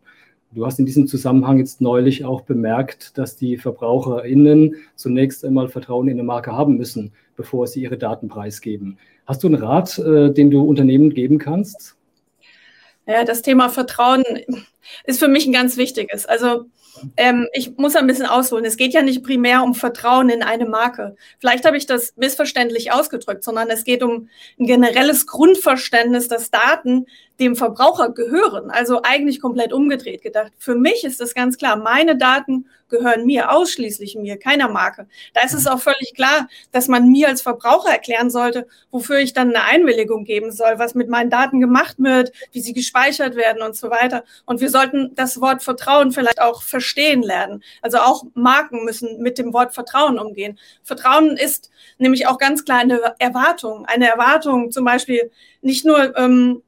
Du 0.52 0.64
hast 0.64 0.78
in 0.78 0.86
diesem 0.86 1.08
Zusammenhang 1.08 1.58
jetzt 1.58 1.80
neulich 1.80 2.24
auch 2.24 2.42
bemerkt, 2.42 3.18
dass 3.18 3.36
die 3.36 3.58
VerbraucherInnen 3.58 4.76
zunächst 4.94 5.44
einmal 5.44 5.68
Vertrauen 5.68 6.06
in 6.06 6.14
eine 6.14 6.22
Marke 6.22 6.52
haben 6.52 6.76
müssen, 6.76 7.12
bevor 7.36 7.66
sie 7.66 7.82
ihre 7.82 7.98
Daten 7.98 8.28
preisgeben. 8.28 8.96
Hast 9.26 9.42
du 9.42 9.48
einen 9.48 9.62
Rat, 9.62 9.98
äh, 9.98 10.32
den 10.32 10.50
du 10.52 10.62
Unternehmen 10.62 11.10
geben 11.10 11.38
kannst? 11.38 11.96
Ja, 13.06 13.24
das 13.24 13.42
Thema 13.42 13.70
Vertrauen 13.70 14.22
ist 15.04 15.18
für 15.18 15.28
mich 15.28 15.46
ein 15.46 15.52
ganz 15.52 15.76
wichtiges. 15.76 16.26
Also 16.26 16.66
ähm, 17.16 17.48
ich 17.52 17.76
muss 17.76 17.96
ein 17.96 18.06
bisschen 18.06 18.26
ausholen. 18.26 18.64
Es 18.64 18.76
geht 18.76 18.92
ja 18.92 19.02
nicht 19.02 19.22
primär 19.22 19.62
um 19.62 19.74
Vertrauen 19.74 20.28
in 20.28 20.42
eine 20.42 20.66
Marke. 20.66 21.16
Vielleicht 21.38 21.64
habe 21.64 21.76
ich 21.76 21.86
das 21.86 22.14
missverständlich 22.16 22.92
ausgedrückt, 22.92 23.44
sondern 23.44 23.70
es 23.70 23.84
geht 23.84 24.02
um 24.02 24.28
ein 24.58 24.66
generelles 24.66 25.26
Grundverständnis, 25.26 26.28
dass 26.28 26.50
Daten 26.50 27.06
dem 27.40 27.56
Verbraucher 27.56 28.10
gehören. 28.10 28.70
Also 28.70 29.02
eigentlich 29.02 29.40
komplett 29.40 29.72
umgedreht 29.72 30.22
gedacht. 30.22 30.52
Für 30.58 30.74
mich 30.74 31.04
ist 31.04 31.20
das 31.20 31.34
ganz 31.34 31.56
klar. 31.56 31.76
Meine 31.76 32.16
Daten 32.16 32.66
gehören 32.88 33.26
mir, 33.26 33.52
ausschließlich 33.52 34.16
mir, 34.16 34.38
keiner 34.38 34.68
Marke. 34.68 35.06
Da 35.34 35.42
ist 35.42 35.52
es 35.52 35.66
auch 35.66 35.78
völlig 35.78 36.14
klar, 36.14 36.48
dass 36.72 36.88
man 36.88 37.08
mir 37.08 37.28
als 37.28 37.42
Verbraucher 37.42 37.90
erklären 37.90 38.30
sollte, 38.30 38.66
wofür 38.90 39.18
ich 39.18 39.32
dann 39.32 39.50
eine 39.50 39.64
Einwilligung 39.64 40.24
geben 40.24 40.50
soll, 40.50 40.78
was 40.78 40.94
mit 40.94 41.08
meinen 41.08 41.30
Daten 41.30 41.60
gemacht 41.60 41.96
wird, 41.98 42.32
wie 42.52 42.60
sie 42.60 42.72
gespeichert 42.72 43.36
werden 43.36 43.62
und 43.62 43.76
so 43.76 43.90
weiter. 43.90 44.24
Und 44.46 44.60
wir 44.60 44.70
sollten 44.70 45.14
das 45.14 45.40
Wort 45.40 45.62
Vertrauen 45.62 46.12
vielleicht 46.12 46.40
auch 46.40 46.62
verstehen 46.62 47.22
lernen. 47.22 47.62
Also 47.82 47.98
auch 47.98 48.24
Marken 48.34 48.84
müssen 48.84 49.20
mit 49.20 49.38
dem 49.38 49.52
Wort 49.52 49.74
Vertrauen 49.74 50.18
umgehen. 50.18 50.58
Vertrauen 50.82 51.36
ist 51.36 51.70
nämlich 51.98 52.26
auch 52.26 52.38
ganz 52.38 52.64
klar 52.64 52.80
eine 52.80 53.14
Erwartung. 53.18 53.84
Eine 53.86 54.08
Erwartung 54.08 54.70
zum 54.70 54.84
Beispiel 54.84 55.30
nicht 55.60 55.84
nur 55.84 56.16
ähm, 56.16 56.62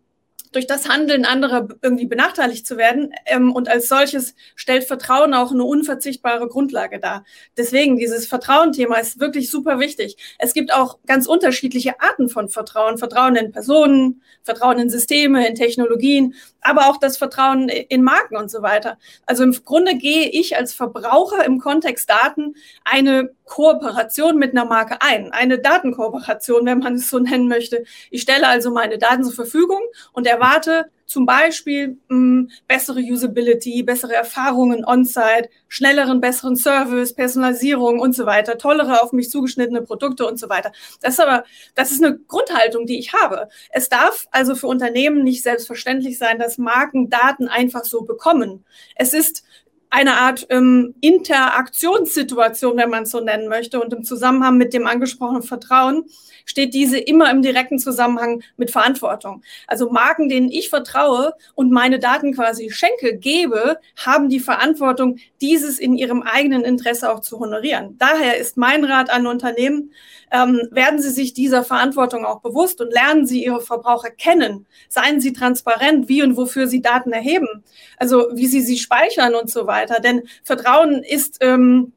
durch 0.53 0.67
das 0.67 0.89
Handeln 0.89 1.25
anderer 1.25 1.69
irgendwie 1.83 2.07
benachteiligt 2.07 2.67
zu 2.67 2.77
werden. 2.77 3.13
Ähm, 3.27 3.53
und 3.53 3.69
als 3.69 3.89
solches 3.89 4.35
stellt 4.57 4.85
Vertrauen 4.85 5.35
auch 5.35 5.53
eine 5.53 5.65
unverzichtbare 5.65 6.49
Grundlage 6.49 6.99
dar. 6.99 7.25
Deswegen, 7.57 7.97
dieses 7.97 8.27
Vertrauen-Thema 8.27 8.97
ist 8.99 9.21
wirklich 9.21 9.51
super 9.51 9.79
wichtig. 9.79 10.17
Es 10.39 10.53
gibt 10.53 10.73
auch 10.73 10.99
ganz 11.07 11.27
unterschiedliche 11.27 12.01
Arten 12.01 12.29
von 12.29 12.49
Vertrauen. 12.49 12.99
Vertrauen 12.99 13.37
in 13.37 13.53
Personen, 13.53 14.23
Vertrauen 14.43 14.79
in 14.79 14.91
Systeme, 14.91 15.47
in 15.47 15.55
Technologien, 15.55 16.35
aber 16.61 16.89
auch 16.89 16.99
das 16.99 17.17
Vertrauen 17.17 17.69
in 17.69 18.03
Marken 18.03 18.37
und 18.37 18.51
so 18.51 18.63
weiter. 18.63 18.99
Also 19.27 19.45
im 19.45 19.53
Grunde 19.65 19.97
gehe 19.97 20.29
ich 20.29 20.57
als 20.57 20.73
Verbraucher 20.73 21.45
im 21.45 21.59
Kontext 21.59 22.09
Daten 22.11 22.55
eine 22.85 23.31
Kooperation 23.45 24.37
mit 24.37 24.53
einer 24.53 24.65
Marke 24.65 24.99
ein, 25.01 25.33
eine 25.33 25.59
Datenkooperation, 25.59 26.67
wenn 26.67 26.79
man 26.79 26.95
es 26.95 27.11
so 27.11 27.19
nennen 27.19 27.49
möchte. 27.49 27.85
Ich 28.11 28.23
stelle 28.23 28.47
also 28.47 28.71
meine 28.71 28.99
Daten 28.99 29.25
zur 29.25 29.33
Verfügung 29.33 29.81
und 30.13 30.27
erwarte 30.41 30.87
zum 31.07 31.27
Beispiel 31.27 31.99
mh, 32.09 32.17
hm, 32.17 32.51
bessere 32.69 33.01
Usability, 33.01 33.83
bessere 33.83 34.15
Erfahrungen 34.15 34.85
on-site, 34.85 35.51
schnelleren, 35.67 36.21
besseren 36.21 36.55
Service, 36.55 37.15
Personalisierung 37.15 37.99
und 37.99 38.15
so 38.15 38.27
weiter, 38.27 38.59
tollere 38.59 39.03
auf 39.03 39.13
mich 39.13 39.29
zugeschnittene 39.29 39.83
Produkte 39.83 40.25
und 40.27 40.39
so 40.39 40.49
weiter. 40.49 40.71
Das 41.01 41.15
ist 41.15 41.21
aber, 41.21 41.43
das 41.75 41.91
ist 41.91 42.03
eine 42.03 42.17
Grundhaltung, 42.17 42.87
die 42.87 42.99
ich 42.99 43.13
habe. 43.13 43.49
Es 43.71 43.89
darf 43.89 44.29
also 44.31 44.55
für 44.55 44.69
Unternehmen 44.69 45.25
nicht 45.25 45.43
selbstverständlich 45.43 46.17
sein, 46.17 46.39
dass 46.39 46.59
Marken 46.59 47.11
Daten 47.11 47.49
einfach 47.49 47.85
so 47.85 48.03
bekommen. 48.03 48.65
Es 48.95 49.13
ist 49.13 49.43
eine 49.91 50.19
Art 50.19 50.47
ähm, 50.51 50.95
Interaktionssituation, 51.01 52.77
wenn 52.77 52.91
man 52.91 53.03
es 53.03 53.11
so 53.11 53.21
nennen 53.21 53.49
möchte. 53.49 53.81
Und 53.81 53.93
im 53.93 54.05
Zusammenhang 54.05 54.57
mit 54.57 54.73
dem 54.73 54.87
angesprochenen 54.87 55.43
Vertrauen 55.43 56.05
steht 56.47 56.75
diese 56.75 56.99
immer 56.99 57.31
im 57.31 57.43
direkten 57.43 57.79
Zusammenhang 57.79 58.43
mit 58.57 58.71
Verantwortung. 58.71 59.43
Also 59.67 59.91
Marken, 59.91 60.29
denen 60.29 60.51
ich 60.51 60.69
vertraue 60.69 61.35
und 61.55 61.71
meine 61.71 61.99
Daten 61.99 62.35
quasi 62.35 62.71
schenke, 62.71 63.17
gebe, 63.19 63.79
haben 63.97 64.29
die 64.29 64.41
Verantwortung, 64.41 65.19
dieses 65.41 65.79
in 65.79 65.97
ihrem 65.97 66.23
eigenen 66.23 66.63
Interesse 66.63 67.11
auch 67.11 67.21
zu 67.21 67.39
honorieren. 67.39 67.97
Daher 67.99 68.37
ist 68.37 68.57
mein 68.57 68.85
Rat 68.85 69.11
an 69.11 69.27
Unternehmen, 69.27 69.93
ähm, 70.33 70.69
werden 70.71 71.01
Sie 71.01 71.11
sich 71.11 71.35
dieser 71.35 71.65
Verantwortung 71.65 72.25
auch 72.25 72.41
bewusst 72.41 72.81
und 72.81 72.93
lernen 72.93 73.27
Sie 73.27 73.45
Ihre 73.45 73.61
Verbraucher 73.61 74.11
kennen. 74.11 74.67
Seien 74.89 75.21
Sie 75.21 75.33
transparent, 75.33 76.09
wie 76.09 76.23
und 76.23 76.37
wofür 76.37 76.69
Sie 76.69 76.83
Daten 76.83 77.13
erheben, 77.13 77.65
also 77.97 78.29
wie 78.33 78.47
Sie 78.47 78.61
sie 78.61 78.79
speichern 78.79 79.35
und 79.35 79.51
so 79.51 79.67
weiter. 79.67 79.80
Denn 79.87 80.23
Vertrauen 80.45 81.03
ist 81.03 81.39
ähm, 81.41 81.93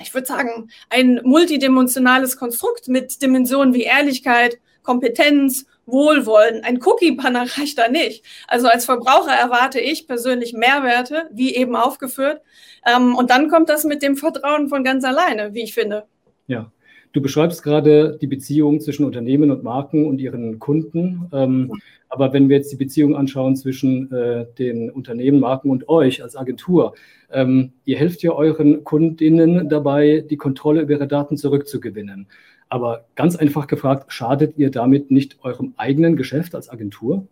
ich 0.00 0.14
würde 0.14 0.26
sagen, 0.26 0.70
ein 0.90 1.20
multidimensionales 1.24 2.36
Konstrukt 2.36 2.88
mit 2.88 3.20
Dimensionen 3.22 3.74
wie 3.74 3.82
Ehrlichkeit, 3.82 4.58
Kompetenz, 4.82 5.66
Wohlwollen. 5.86 6.64
Ein 6.64 6.80
Cookie-Banner 6.82 7.46
reicht 7.58 7.78
da 7.78 7.88
nicht. 7.88 8.24
Also 8.46 8.68
als 8.68 8.84
Verbraucher 8.84 9.32
erwarte 9.32 9.80
ich 9.80 10.06
persönlich 10.06 10.52
Mehrwerte, 10.52 11.28
wie 11.32 11.54
eben 11.54 11.76
aufgeführt. 11.76 12.42
Ähm, 12.86 13.14
und 13.14 13.30
dann 13.30 13.48
kommt 13.48 13.68
das 13.68 13.84
mit 13.84 14.02
dem 14.02 14.16
Vertrauen 14.16 14.68
von 14.68 14.84
ganz 14.84 15.04
alleine, 15.04 15.54
wie 15.54 15.62
ich 15.62 15.74
finde. 15.74 16.06
Ja, 16.46 16.70
Du 17.12 17.22
beschreibst 17.22 17.62
gerade 17.62 18.18
die 18.20 18.26
Beziehung 18.26 18.80
zwischen 18.80 19.04
Unternehmen 19.04 19.50
und 19.50 19.62
Marken 19.62 20.06
und 20.06 20.20
ihren 20.20 20.58
Kunden. 20.58 21.28
Ähm, 21.32 21.72
aber 22.08 22.32
wenn 22.32 22.48
wir 22.48 22.56
jetzt 22.56 22.72
die 22.72 22.76
Beziehung 22.76 23.16
anschauen 23.16 23.56
zwischen 23.56 24.12
äh, 24.12 24.46
den 24.58 24.90
Unternehmen, 24.90 25.40
Marken 25.40 25.70
und 25.70 25.88
euch 25.88 26.22
als 26.22 26.36
Agentur, 26.36 26.94
ähm, 27.30 27.72
ihr 27.84 27.98
helft 27.98 28.22
ja 28.22 28.32
euren 28.32 28.84
Kundinnen 28.84 29.68
dabei, 29.68 30.24
die 30.28 30.36
Kontrolle 30.36 30.82
über 30.82 30.92
ihre 30.92 31.08
Daten 31.08 31.36
zurückzugewinnen. 31.36 32.26
Aber 32.68 33.06
ganz 33.14 33.36
einfach 33.36 33.66
gefragt, 33.66 34.12
schadet 34.12 34.58
ihr 34.58 34.70
damit 34.70 35.10
nicht 35.10 35.38
eurem 35.42 35.74
eigenen 35.76 36.16
Geschäft 36.16 36.54
als 36.54 36.68
Agentur? 36.68 37.26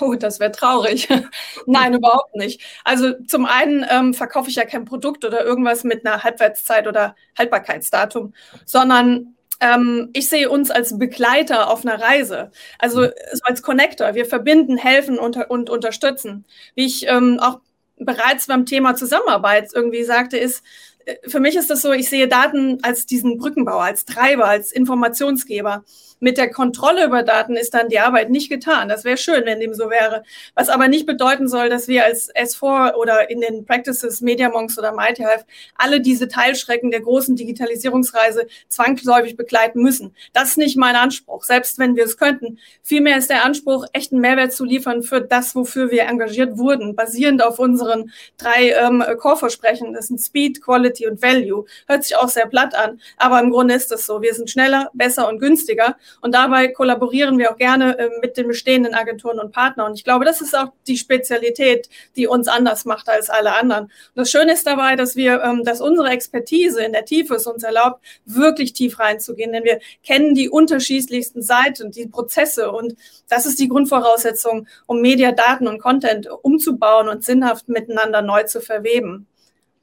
Oh, 0.00 0.14
das 0.14 0.40
wäre 0.40 0.52
traurig. 0.52 1.08
Nein, 1.66 1.94
überhaupt 1.94 2.34
nicht. 2.34 2.60
Also 2.84 3.12
zum 3.26 3.46
einen 3.46 3.86
ähm, 3.88 4.14
verkaufe 4.14 4.50
ich 4.50 4.56
ja 4.56 4.64
kein 4.64 4.84
Produkt 4.84 5.24
oder 5.24 5.44
irgendwas 5.44 5.84
mit 5.84 6.04
einer 6.06 6.24
Halbwertszeit 6.24 6.86
oder 6.88 7.14
Haltbarkeitsdatum, 7.38 8.34
sondern 8.64 9.36
ähm, 9.60 10.10
ich 10.12 10.28
sehe 10.28 10.50
uns 10.50 10.70
als 10.70 10.98
Begleiter 10.98 11.70
auf 11.70 11.86
einer 11.86 12.00
Reise, 12.00 12.50
also 12.78 13.02
so 13.04 13.40
als 13.44 13.62
Connector. 13.62 14.14
Wir 14.14 14.26
verbinden, 14.26 14.76
helfen 14.76 15.18
und, 15.18 15.36
und 15.48 15.70
unterstützen. 15.70 16.44
Wie 16.74 16.86
ich 16.86 17.06
ähm, 17.06 17.38
auch 17.40 17.60
bereits 17.96 18.46
beim 18.48 18.66
Thema 18.66 18.96
Zusammenarbeit 18.96 19.70
irgendwie 19.74 20.04
sagte, 20.04 20.36
ist, 20.36 20.64
äh, 21.04 21.16
für 21.28 21.40
mich 21.40 21.56
ist 21.56 21.70
das 21.70 21.82
so, 21.82 21.92
ich 21.92 22.08
sehe 22.08 22.28
Daten 22.28 22.78
als 22.82 23.06
diesen 23.06 23.38
Brückenbauer, 23.38 23.82
als 23.84 24.04
Treiber, 24.04 24.46
als 24.46 24.72
Informationsgeber 24.72 25.84
mit 26.24 26.38
der 26.38 26.50
Kontrolle 26.50 27.04
über 27.04 27.22
Daten 27.22 27.54
ist 27.54 27.74
dann 27.74 27.90
die 27.90 27.98
Arbeit 27.98 28.30
nicht 28.30 28.48
getan. 28.48 28.88
Das 28.88 29.04
wäre 29.04 29.18
schön, 29.18 29.44
wenn 29.44 29.60
dem 29.60 29.74
so 29.74 29.90
wäre. 29.90 30.24
Was 30.54 30.70
aber 30.70 30.88
nicht 30.88 31.04
bedeuten 31.04 31.48
soll, 31.48 31.68
dass 31.68 31.86
wir 31.86 32.06
als 32.06 32.34
S4 32.34 32.94
oder 32.94 33.28
in 33.28 33.42
den 33.42 33.66
Practices 33.66 34.22
MediaMonks 34.22 34.78
oder 34.78 34.92
MightyHive 34.92 35.44
alle 35.76 36.00
diese 36.00 36.26
Teilschrecken 36.26 36.90
der 36.90 37.02
großen 37.02 37.36
Digitalisierungsreise 37.36 38.46
zwangsläufig 38.68 39.36
begleiten 39.36 39.82
müssen. 39.82 40.14
Das 40.32 40.48
ist 40.48 40.56
nicht 40.56 40.78
mein 40.78 40.96
Anspruch, 40.96 41.44
selbst 41.44 41.78
wenn 41.78 41.94
wir 41.94 42.06
es 42.06 42.16
könnten. 42.16 42.58
Vielmehr 42.82 43.18
ist 43.18 43.28
der 43.28 43.44
Anspruch, 43.44 43.84
echten 43.92 44.18
Mehrwert 44.18 44.54
zu 44.54 44.64
liefern 44.64 45.02
für 45.02 45.20
das, 45.20 45.54
wofür 45.54 45.90
wir 45.90 46.04
engagiert 46.04 46.56
wurden, 46.56 46.96
basierend 46.96 47.44
auf 47.44 47.58
unseren 47.58 48.12
drei 48.38 48.70
ähm, 48.70 49.04
Core-Versprechen. 49.18 49.92
Das 49.92 50.06
sind 50.06 50.22
Speed, 50.22 50.62
Quality 50.62 51.06
und 51.06 51.20
Value. 51.20 51.66
Hört 51.86 52.04
sich 52.04 52.16
auch 52.16 52.30
sehr 52.30 52.46
platt 52.46 52.74
an, 52.74 52.98
aber 53.18 53.40
im 53.40 53.50
Grunde 53.50 53.74
ist 53.74 53.90
das 53.90 54.06
so. 54.06 54.22
Wir 54.22 54.32
sind 54.32 54.48
schneller, 54.48 54.88
besser 54.94 55.28
und 55.28 55.38
günstiger 55.38 55.98
Und 56.20 56.34
dabei 56.34 56.68
kollaborieren 56.68 57.38
wir 57.38 57.52
auch 57.52 57.56
gerne 57.56 57.98
äh, 57.98 58.10
mit 58.20 58.36
den 58.36 58.48
bestehenden 58.48 58.94
Agenturen 58.94 59.38
und 59.38 59.52
Partnern. 59.52 59.90
Und 59.90 59.98
ich 59.98 60.04
glaube, 60.04 60.24
das 60.24 60.40
ist 60.40 60.56
auch 60.56 60.72
die 60.86 60.96
Spezialität, 60.96 61.88
die 62.16 62.26
uns 62.26 62.48
anders 62.48 62.84
macht 62.84 63.08
als 63.08 63.30
alle 63.30 63.54
anderen. 63.54 63.84
Und 63.84 63.92
das 64.14 64.30
Schöne 64.30 64.52
ist 64.52 64.66
dabei, 64.66 64.96
dass 64.96 65.16
wir, 65.16 65.42
ähm, 65.42 65.64
dass 65.64 65.80
unsere 65.80 66.08
Expertise 66.08 66.82
in 66.82 66.92
der 66.92 67.04
Tiefe 67.04 67.34
es 67.34 67.46
uns 67.46 67.62
erlaubt, 67.62 68.04
wirklich 68.24 68.72
tief 68.72 68.98
reinzugehen. 68.98 69.52
Denn 69.52 69.64
wir 69.64 69.80
kennen 70.02 70.34
die 70.34 70.48
unterschiedlichsten 70.48 71.42
Seiten, 71.42 71.90
die 71.90 72.06
Prozesse. 72.06 72.70
Und 72.70 72.94
das 73.28 73.46
ist 73.46 73.58
die 73.60 73.68
Grundvoraussetzung, 73.68 74.66
um 74.86 75.00
Media, 75.00 75.32
Daten 75.32 75.68
und 75.68 75.80
Content 75.80 76.28
umzubauen 76.42 77.08
und 77.08 77.24
sinnhaft 77.24 77.68
miteinander 77.68 78.22
neu 78.22 78.44
zu 78.44 78.60
verweben. 78.60 79.26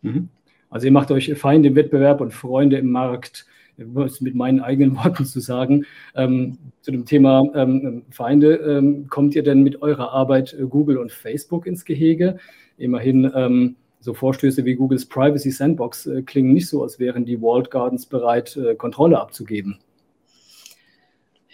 Mhm. 0.01 0.29
Also 0.69 0.85
ihr 0.85 0.93
macht 0.93 1.11
euch 1.11 1.33
Feinde 1.37 1.67
im 1.67 1.75
Wettbewerb 1.75 2.21
und 2.21 2.33
Freunde 2.33 2.77
im 2.77 2.91
Markt, 2.91 3.45
mit 3.77 4.35
meinen 4.35 4.61
eigenen 4.61 4.95
Worten 5.03 5.25
zu 5.25 5.39
sagen. 5.39 5.85
Ähm, 6.15 6.57
zu 6.81 6.91
dem 6.91 7.05
Thema 7.05 7.43
ähm, 7.55 8.03
Feinde, 8.11 8.55
ähm, 8.55 9.07
kommt 9.09 9.35
ihr 9.35 9.43
denn 9.43 9.63
mit 9.63 9.81
eurer 9.81 10.11
Arbeit 10.11 10.53
äh, 10.53 10.63
Google 10.63 10.97
und 10.97 11.11
Facebook 11.11 11.65
ins 11.65 11.85
Gehege? 11.85 12.37
Immerhin 12.77 13.31
ähm, 13.35 13.75
so 13.99 14.13
Vorstöße 14.13 14.65
wie 14.65 14.75
Googles 14.75 15.05
Privacy 15.05 15.51
Sandbox 15.51 16.07
äh, 16.07 16.21
klingen 16.23 16.53
nicht 16.53 16.67
so, 16.67 16.83
als 16.83 16.99
wären 16.99 17.25
die 17.25 17.41
Walled 17.41 17.69
Gardens 17.69 18.05
bereit, 18.05 18.57
äh, 18.57 18.75
Kontrolle 18.75 19.19
abzugeben. 19.19 19.79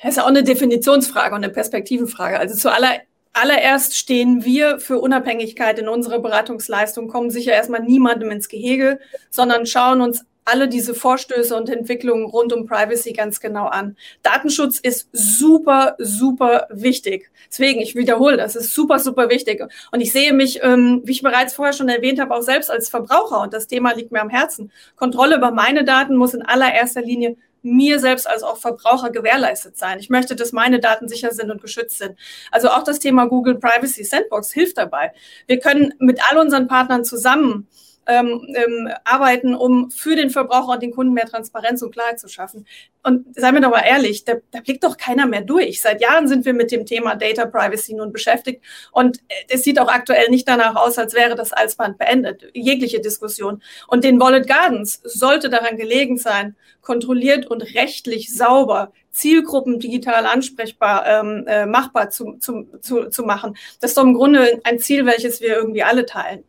Das 0.02 0.12
ist 0.12 0.20
auch 0.20 0.28
eine 0.28 0.44
Definitionsfrage 0.44 1.36
und 1.36 1.44
eine 1.44 1.52
Perspektivenfrage. 1.52 2.40
Also 2.40 2.56
zuallererst 2.56 3.02
allererst 3.38 3.96
stehen 3.96 4.44
wir 4.44 4.80
für 4.80 5.00
Unabhängigkeit 5.00 5.80
in 5.80 5.88
unserer 5.88 6.20
Beratungsleistung, 6.20 7.08
kommen 7.08 7.30
sicher 7.30 7.54
erstmal 7.54 7.84
niemandem 7.84 8.32
ins 8.32 8.50
Gehege, 8.50 9.00
sondern 9.30 9.66
schauen 9.66 10.02
uns 10.02 10.26
alle 10.48 10.68
diese 10.68 10.94
Vorstöße 10.94 11.56
und 11.56 11.70
Entwicklungen 11.70 12.26
rund 12.26 12.54
um 12.54 12.66
Privacy 12.66 13.14
ganz 13.14 13.40
genau 13.40 13.66
an. 13.66 13.98
Datenschutz 14.24 14.80
ist 14.80 15.10
super, 15.12 15.96
super 16.00 16.68
wichtig. 16.70 17.30
Deswegen, 17.50 17.82
ich 17.82 17.96
wiederhole, 17.96 18.38
das 18.38 18.56
ist 18.56 18.74
super, 18.74 19.00
super 19.00 19.30
wichtig. 19.30 19.62
Und 19.92 20.02
ich 20.02 20.12
sehe 20.12 20.34
mich, 20.34 20.64
ähm, 20.64 21.02
wie 21.04 21.12
ich 21.12 21.22
bereits 21.22 21.54
vorher 21.54 21.74
schon 21.74 21.90
erwähnt 21.90 22.20
habe, 22.20 22.34
auch 22.34 22.42
selbst 22.42 22.72
als 22.72 22.90
Verbraucher 22.90 23.42
und 23.42 23.54
das 23.54 23.68
Thema 23.68 23.94
liegt 23.94 24.12
mir 24.12 24.22
am 24.22 24.30
Herzen. 24.30 24.72
Kontrolle 24.96 25.36
über 25.36 25.52
meine 25.52 25.84
Daten 25.84 26.16
muss 26.16 26.34
in 26.34 26.42
allererster 26.44 27.02
Linie 27.02 27.36
mir 27.62 28.00
selbst 28.00 28.30
als 28.30 28.44
auch 28.44 28.58
Verbraucher 28.58 29.10
gewährleistet 29.10 29.78
sein. 29.78 30.00
Ich 30.00 30.10
möchte, 30.10 30.36
dass 30.36 30.54
meine 30.54 30.80
Daten 30.80 31.10
sicher 31.10 31.32
sind 31.32 31.52
und 31.52 31.62
geschützt 31.62 31.98
sind. 31.98 32.16
Also 32.52 32.70
auch 32.70 32.84
das 32.84 33.00
Thema 33.00 33.26
Google 33.26 33.56
Privacy 33.56 34.04
Sandbox 34.04 34.52
hilft 34.54 34.78
dabei. 34.78 35.12
Wir 35.48 35.60
können 35.60 35.94
mit 36.00 36.22
all 36.30 36.38
unseren 36.38 36.68
Partnern 36.68 37.04
zusammen 37.04 37.68
ähm, 38.08 38.56
ähm, 38.56 38.90
arbeiten, 39.04 39.56
um 39.56 39.92
für 39.92 40.16
den 40.16 40.30
Verbraucher 40.30 40.74
und 40.74 40.84
den 40.84 40.92
Kunden 40.92 41.14
mehr 41.14 41.26
Transparenz 41.26 41.82
und 41.82 41.92
Klarheit 41.92 42.20
zu 42.20 42.28
schaffen. 42.28 42.66
Und 43.04 43.26
seien 43.40 43.54
wir 43.54 43.62
doch 43.62 43.70
mal 43.70 43.84
ehrlich, 43.86 44.26
da, 44.26 44.34
da 44.52 44.60
blickt 44.62 44.84
doch 44.84 44.98
keiner 44.98 45.28
mehr 45.28 45.42
durch. 45.42 45.82
Seit 45.82 46.02
Jahren 46.02 46.28
sind 46.28 46.46
wir 46.46 46.54
mit 46.54 46.72
dem 46.72 46.86
Thema 46.86 47.16
Data 47.16 47.46
Privacy 47.46 47.94
nun 47.94 48.12
beschäftigt 48.12 48.64
und 48.92 49.20
es 49.50 49.64
sieht 49.64 49.80
auch 49.80 49.88
aktuell 49.88 50.30
nicht 50.30 50.48
danach 50.48 50.76
aus, 50.76 50.98
als 50.98 51.14
wäre 51.14 51.36
das 51.36 51.54
Alsband 51.54 51.98
beendet, 51.98 52.44
jegliche 52.54 53.00
Diskussion. 53.00 53.62
Und 53.88 54.04
den 54.04 54.20
Wallet 54.20 54.48
Gardens 54.48 55.02
sollte 55.04 55.50
daran 55.50 55.78
gelegen 55.78 56.18
sein, 56.18 56.56
kontrolliert 56.82 57.48
und 57.48 57.62
rechtlich 57.76 58.34
sauber 58.34 58.92
Zielgruppen 59.12 59.80
digital 59.80 60.26
ansprechbar 60.26 61.06
ähm, 61.06 61.44
äh, 61.48 61.66
machbar 61.66 62.10
zu, 62.10 62.34
zu, 62.40 62.68
zu, 62.82 63.10
zu 63.10 63.24
machen. 63.24 63.58
Das 63.82 63.92
ist 63.92 63.98
doch 63.98 64.04
im 64.04 64.14
Grunde 64.14 64.62
ein 64.64 64.80
Ziel, 64.80 65.06
welches 65.06 65.42
wir 65.42 65.56
irgendwie 65.56 65.84
alle 65.84 66.06
teilen. 66.06 66.44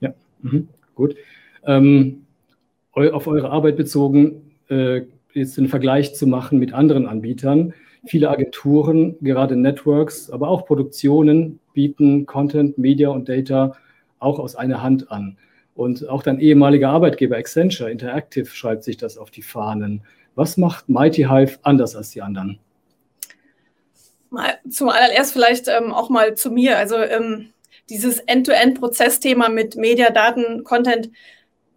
Ja, 0.00 0.12
mhm. 0.42 0.68
Gut. 0.94 1.16
Ähm, 1.66 2.26
auf 2.92 3.26
eure 3.26 3.50
Arbeit 3.50 3.76
bezogen, 3.76 4.52
äh, 4.68 5.02
jetzt 5.32 5.56
den 5.56 5.68
Vergleich 5.68 6.14
zu 6.14 6.26
machen 6.26 6.58
mit 6.58 6.72
anderen 6.72 7.06
Anbietern. 7.06 7.74
Viele 8.06 8.30
Agenturen, 8.30 9.16
gerade 9.20 9.56
Networks, 9.56 10.30
aber 10.30 10.48
auch 10.48 10.66
Produktionen 10.66 11.58
bieten 11.72 12.26
Content, 12.26 12.78
Media 12.78 13.08
und 13.08 13.28
Data 13.28 13.76
auch 14.18 14.38
aus 14.38 14.56
einer 14.56 14.82
Hand 14.82 15.10
an. 15.10 15.36
Und 15.74 16.08
auch 16.08 16.22
dein 16.22 16.38
ehemaliger 16.38 16.90
Arbeitgeber 16.90 17.36
Accenture 17.36 17.90
Interactive 17.90 18.46
schreibt 18.46 18.84
sich 18.84 18.96
das 18.96 19.18
auf 19.18 19.30
die 19.30 19.42
Fahnen. 19.42 20.02
Was 20.36 20.56
macht 20.56 20.88
Mighty 20.88 21.22
Hive 21.24 21.58
anders 21.62 21.96
als 21.96 22.10
die 22.10 22.22
anderen? 22.22 22.58
Zum 24.68 24.88
allererst 24.88 25.32
vielleicht 25.32 25.68
ähm, 25.68 25.92
auch 25.92 26.10
mal 26.10 26.34
zu 26.34 26.50
mir. 26.50 26.78
Also 26.78 26.96
ähm, 26.96 27.50
dieses 27.90 28.18
End-to-End-Prozessthema 28.18 29.48
mit 29.48 29.76
Media, 29.76 30.10
Daten, 30.10 30.64
Content 30.64 31.10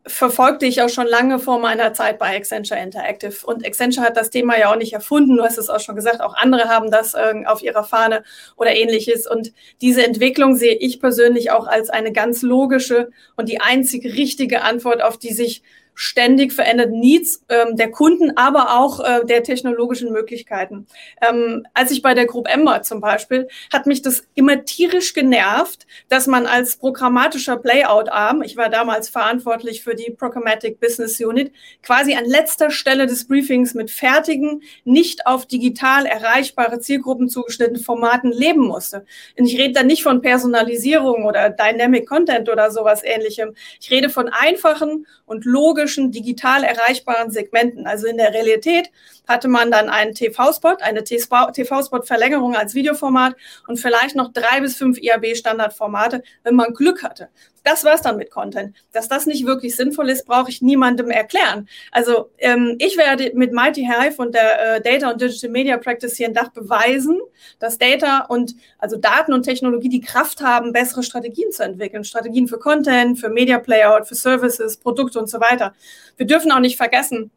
verfolgte 0.07 0.65
ich 0.65 0.81
auch 0.81 0.89
schon 0.89 1.07
lange 1.07 1.37
vor 1.37 1.59
meiner 1.59 1.93
Zeit 1.93 2.17
bei 2.17 2.35
Accenture 2.35 2.79
Interactive. 2.79 3.45
Und 3.45 3.65
Accenture 3.65 4.05
hat 4.05 4.17
das 4.17 4.29
Thema 4.29 4.57
ja 4.57 4.71
auch 4.71 4.77
nicht 4.77 4.93
erfunden. 4.93 5.35
Du 5.35 5.43
hast 5.43 5.57
es 5.57 5.69
auch 5.69 5.79
schon 5.79 5.95
gesagt, 5.95 6.21
auch 6.21 6.33
andere 6.35 6.69
haben 6.69 6.89
das 6.91 7.13
äh, 7.13 7.43
auf 7.45 7.61
ihrer 7.61 7.83
Fahne 7.83 8.23
oder 8.55 8.73
ähnliches. 8.73 9.27
Und 9.27 9.51
diese 9.81 10.05
Entwicklung 10.05 10.55
sehe 10.55 10.75
ich 10.75 10.99
persönlich 10.99 11.51
auch 11.51 11.67
als 11.67 11.89
eine 11.89 12.11
ganz 12.11 12.41
logische 12.41 13.09
und 13.35 13.49
die 13.49 13.59
einzig 13.59 14.05
richtige 14.05 14.61
Antwort 14.61 15.01
auf 15.03 15.17
die 15.17 15.33
sich 15.33 15.61
ständig 15.99 16.53
veränderten 16.53 16.99
Needs 16.99 17.43
ähm, 17.49 17.75
der 17.75 17.89
Kunden, 17.89 18.38
aber 18.38 18.77
auch 18.77 18.99
äh, 18.99 19.25
der 19.25 19.41
technologischen 19.41 20.12
Möglichkeiten. 20.12 20.86
Ähm, 21.27 21.65
als 21.73 21.89
ich 21.89 22.03
bei 22.03 22.13
der 22.13 22.27
Group 22.27 22.47
Ember 22.47 22.83
zum 22.83 23.01
Beispiel, 23.01 23.47
hat 23.73 23.88
mich 23.88 24.03
das 24.03 24.23
immer 24.36 24.63
tierisch 24.63 25.15
genervt, 25.15 25.88
dass 26.07 26.27
man 26.27 26.45
als 26.45 26.75
programmatischer 26.75 27.57
Playout-Arm, 27.57 28.43
ich 28.43 28.55
war 28.57 28.69
damals 28.69 29.10
verantwortlich 29.10 29.81
für 29.81 29.95
die 29.95 30.12
Programmatic 30.12 30.79
Business 30.79 31.19
Unit, 31.19 31.51
quasi 31.81 32.13
an 32.13 32.25
letzter 32.25 32.69
Stelle 32.69 33.07
des 33.07 33.27
Briefings 33.27 33.73
mit 33.73 33.89
fertigen, 33.89 34.62
nicht 34.83 35.25
auf 35.25 35.47
digital 35.47 36.05
erreichbare 36.05 36.79
Zielgruppen 36.79 37.27
zugeschnittenen 37.27 37.81
Formaten 37.81 38.31
leben 38.31 38.62
musste. 38.62 39.03
Und 39.38 39.47
ich 39.47 39.57
rede 39.57 39.73
da 39.73 39.81
nicht 39.81 40.03
von 40.03 40.21
Personalisierung 40.21 41.25
oder 41.25 41.49
Dynamic 41.49 42.07
Content 42.07 42.49
oder 42.49 42.69
sowas 42.69 43.01
ähnlichem. 43.03 43.55
Ich 43.81 43.89
rede 43.89 44.12
von 44.12 44.29
einfachen 44.29 45.07
und 45.25 45.43
logischen 45.45 45.87
typischen 45.88 46.12
digital 46.12 46.63
erreichbaren 46.63 47.32
Segmenten. 47.32 47.88
Also 47.88 48.08
in 48.08 48.17
der 48.17 48.34
Realität 48.34 48.91
hatte 49.27 49.47
man 49.47 49.71
dann 49.71 49.89
einen 49.89 50.13
TV-Spot, 50.13 50.77
eine 50.81 51.03
TV-Spot-Verlängerung 51.03 52.55
als 52.55 52.73
Videoformat 52.73 53.35
und 53.67 53.79
vielleicht 53.79 54.15
noch 54.15 54.31
drei 54.31 54.61
bis 54.61 54.75
fünf 54.75 54.97
IAB-Standardformate, 54.97 56.23
wenn 56.43 56.55
man 56.55 56.73
Glück 56.73 57.03
hatte. 57.03 57.29
Das 57.67 57.83
war's 57.83 58.01
dann 58.01 58.15
mit 58.15 58.31
Content. 58.31 58.73
Dass 58.93 59.09
das 59.09 59.25
nicht 59.25 59.45
wirklich 59.45 59.75
sinnvoll 59.75 60.09
ist, 60.09 60.25
brauche 60.25 60.49
ich 60.49 60.61
niemandem 60.61 61.11
erklären. 61.11 61.67
Also 61.91 62.29
ähm, 62.37 62.75
ich 62.79 62.95
werde 62.95 63.31
mit 63.35 63.51
Mighty 63.51 63.85
Hive 63.85 64.21
und 64.21 64.33
der 64.33 64.75
äh, 64.75 64.81
Data 64.81 65.11
und 65.11 65.19
Digital 65.19 65.49
Media 65.49 65.77
Practice 65.77 66.15
hier 66.15 66.27
in 66.27 66.33
Dach 66.33 66.47
beweisen, 66.53 67.19
dass 67.59 67.77
Data 67.77 68.19
und 68.29 68.55
also 68.77 68.95
Daten 68.95 69.33
und 69.33 69.43
Technologie 69.43 69.89
die 69.89 69.99
Kraft 69.99 70.41
haben, 70.41 70.71
bessere 70.71 71.03
Strategien 71.03 71.51
zu 71.51 71.63
entwickeln. 71.63 72.05
Strategien 72.05 72.47
für 72.47 72.57
Content, 72.57 73.19
für 73.19 73.27
Media 73.27 73.59
Playout, 73.59 74.05
für 74.05 74.15
Services, 74.15 74.77
Produkte 74.77 75.19
und 75.19 75.29
so 75.29 75.41
weiter. 75.41 75.73
Wir 76.15 76.25
dürfen 76.25 76.53
auch 76.53 76.59
nicht 76.59 76.77
vergessen, 76.77 77.31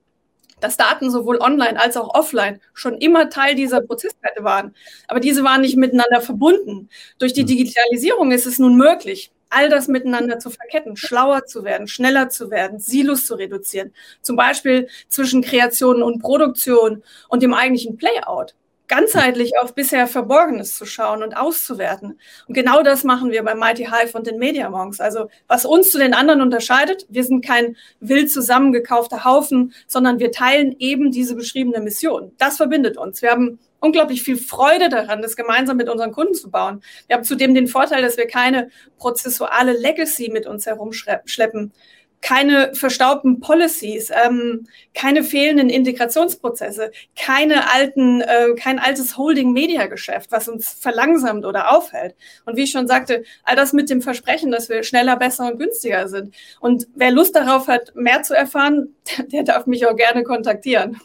dass 0.61 0.77
Daten 0.77 1.11
sowohl 1.11 1.39
online 1.39 1.81
als 1.81 1.97
auch 1.97 2.15
offline 2.15 2.61
schon 2.75 2.99
immer 2.99 3.31
Teil 3.31 3.55
dieser 3.55 3.81
Prozesskette 3.81 4.45
waren. 4.45 4.75
Aber 5.09 5.21
diese 5.21 5.45
waren 5.45 5.61
nicht 5.63 5.77
miteinander 5.77 6.21
verbunden. 6.21 6.89
Durch 7.19 7.33
die 7.33 7.41
hm. 7.41 7.49
Digitalisierung 7.49 8.33
ist 8.33 8.47
es 8.47 8.59
nun 8.59 8.77
möglich, 8.77 9.33
all 9.51 9.69
das 9.69 9.89
miteinander 9.89 10.39
zu 10.39 10.51
verketten, 10.51 10.97
schlauer 10.97 11.45
zu 11.45 11.65
werden, 11.65 11.89
schneller 11.89 12.29
zu 12.29 12.51
werden, 12.51 12.79
Silos 12.79 13.27
zu 13.27 13.35
reduzieren. 13.35 13.93
Zum 14.23 14.37
Beispiel 14.37 14.89
zwischen 15.09 15.43
Kreation 15.43 16.03
und 16.03 16.21
Produktion 16.21 17.03
und 17.29 17.43
dem 17.43 17.53
eigentlichen 17.53 17.97
Playout 17.97 18.55
ganzheitlich 18.91 19.53
auf 19.59 19.75
bisher 19.75 20.09
Verborgenes 20.09 20.77
zu 20.77 20.85
schauen 20.85 21.23
und 21.23 21.37
auszuwerten. 21.37 22.19
Und 22.49 22.55
genau 22.55 22.83
das 22.83 23.05
machen 23.05 23.31
wir 23.31 23.45
bei 23.45 23.55
Mighty 23.55 23.85
Hive 23.85 24.19
und 24.19 24.27
den 24.27 24.39
Media 24.39 24.69
Monks. 24.69 25.01
Also 25.01 25.31
was 25.47 25.65
uns 25.65 25.93
zu 25.93 25.99
den 25.99 26.13
anderen 26.13 26.43
unterscheidet, 26.43 27.07
wir 27.09 27.23
sind 27.23 27.45
kein 27.45 27.77
wild 28.01 28.33
zusammengekaufter 28.33 29.25
Haufen, 29.25 29.73
sondern 29.87 30.19
wir 30.19 30.33
teilen 30.33 30.75
eben 30.81 31.13
diese 31.13 31.37
beschriebene 31.37 31.81
Mission. 31.81 32.33
Das 32.37 32.57
verbindet 32.57 32.97
uns. 32.99 33.23
Wir 33.23 33.31
haben 33.31 33.61
unglaublich 33.79 34.23
viel 34.23 34.37
Freude 34.37 34.89
daran, 34.89 35.23
das 35.23 35.37
gemeinsam 35.37 35.77
mit 35.77 35.89
unseren 35.89 36.11
Kunden 36.11 36.35
zu 36.35 36.51
bauen. 36.51 36.83
Wir 37.07 37.17
haben 37.17 37.25
zudem 37.25 37.55
den 37.55 37.69
Vorteil, 37.69 38.03
dass 38.03 38.17
wir 38.17 38.27
keine 38.27 38.71
prozessuale 38.99 39.73
Legacy 39.73 40.31
mit 40.33 40.47
uns 40.47 40.67
herumschleppen 40.67 41.73
keine 42.21 42.75
verstaubten 42.75 43.41
Policies, 43.41 44.11
ähm, 44.11 44.67
keine 44.95 45.23
fehlenden 45.23 45.71
Integrationsprozesse, 45.71 46.91
keine 47.17 47.73
alten, 47.73 48.21
äh, 48.21 48.55
kein 48.57 48.79
altes 48.79 49.17
Holding-Media-Geschäft, 49.17 50.31
was 50.31 50.49
uns 50.49 50.69
verlangsamt 50.69 51.45
oder 51.45 51.75
aufhält. 51.75 52.15
Und 52.45 52.57
wie 52.57 52.65
ich 52.65 52.71
schon 52.71 52.87
sagte, 52.87 53.25
all 53.45 53.57
das 53.57 53.73
mit 53.73 53.89
dem 53.89 54.03
Versprechen, 54.03 54.51
dass 54.51 54.69
wir 54.69 54.83
schneller, 54.83 55.17
besser 55.17 55.51
und 55.51 55.59
günstiger 55.59 56.09
sind. 56.09 56.35
Und 56.61 56.89
wer 56.95 57.11
Lust 57.11 57.35
darauf 57.35 57.69
hat, 57.69 57.95
mehr 57.95 58.23
zu 58.23 58.35
erfahren, 58.35 58.95
der 59.33 59.43
darf 59.43 59.67
mich 59.67 59.87
auch 59.87 59.97
gerne 59.97 60.23
kontaktieren. 60.23 61.01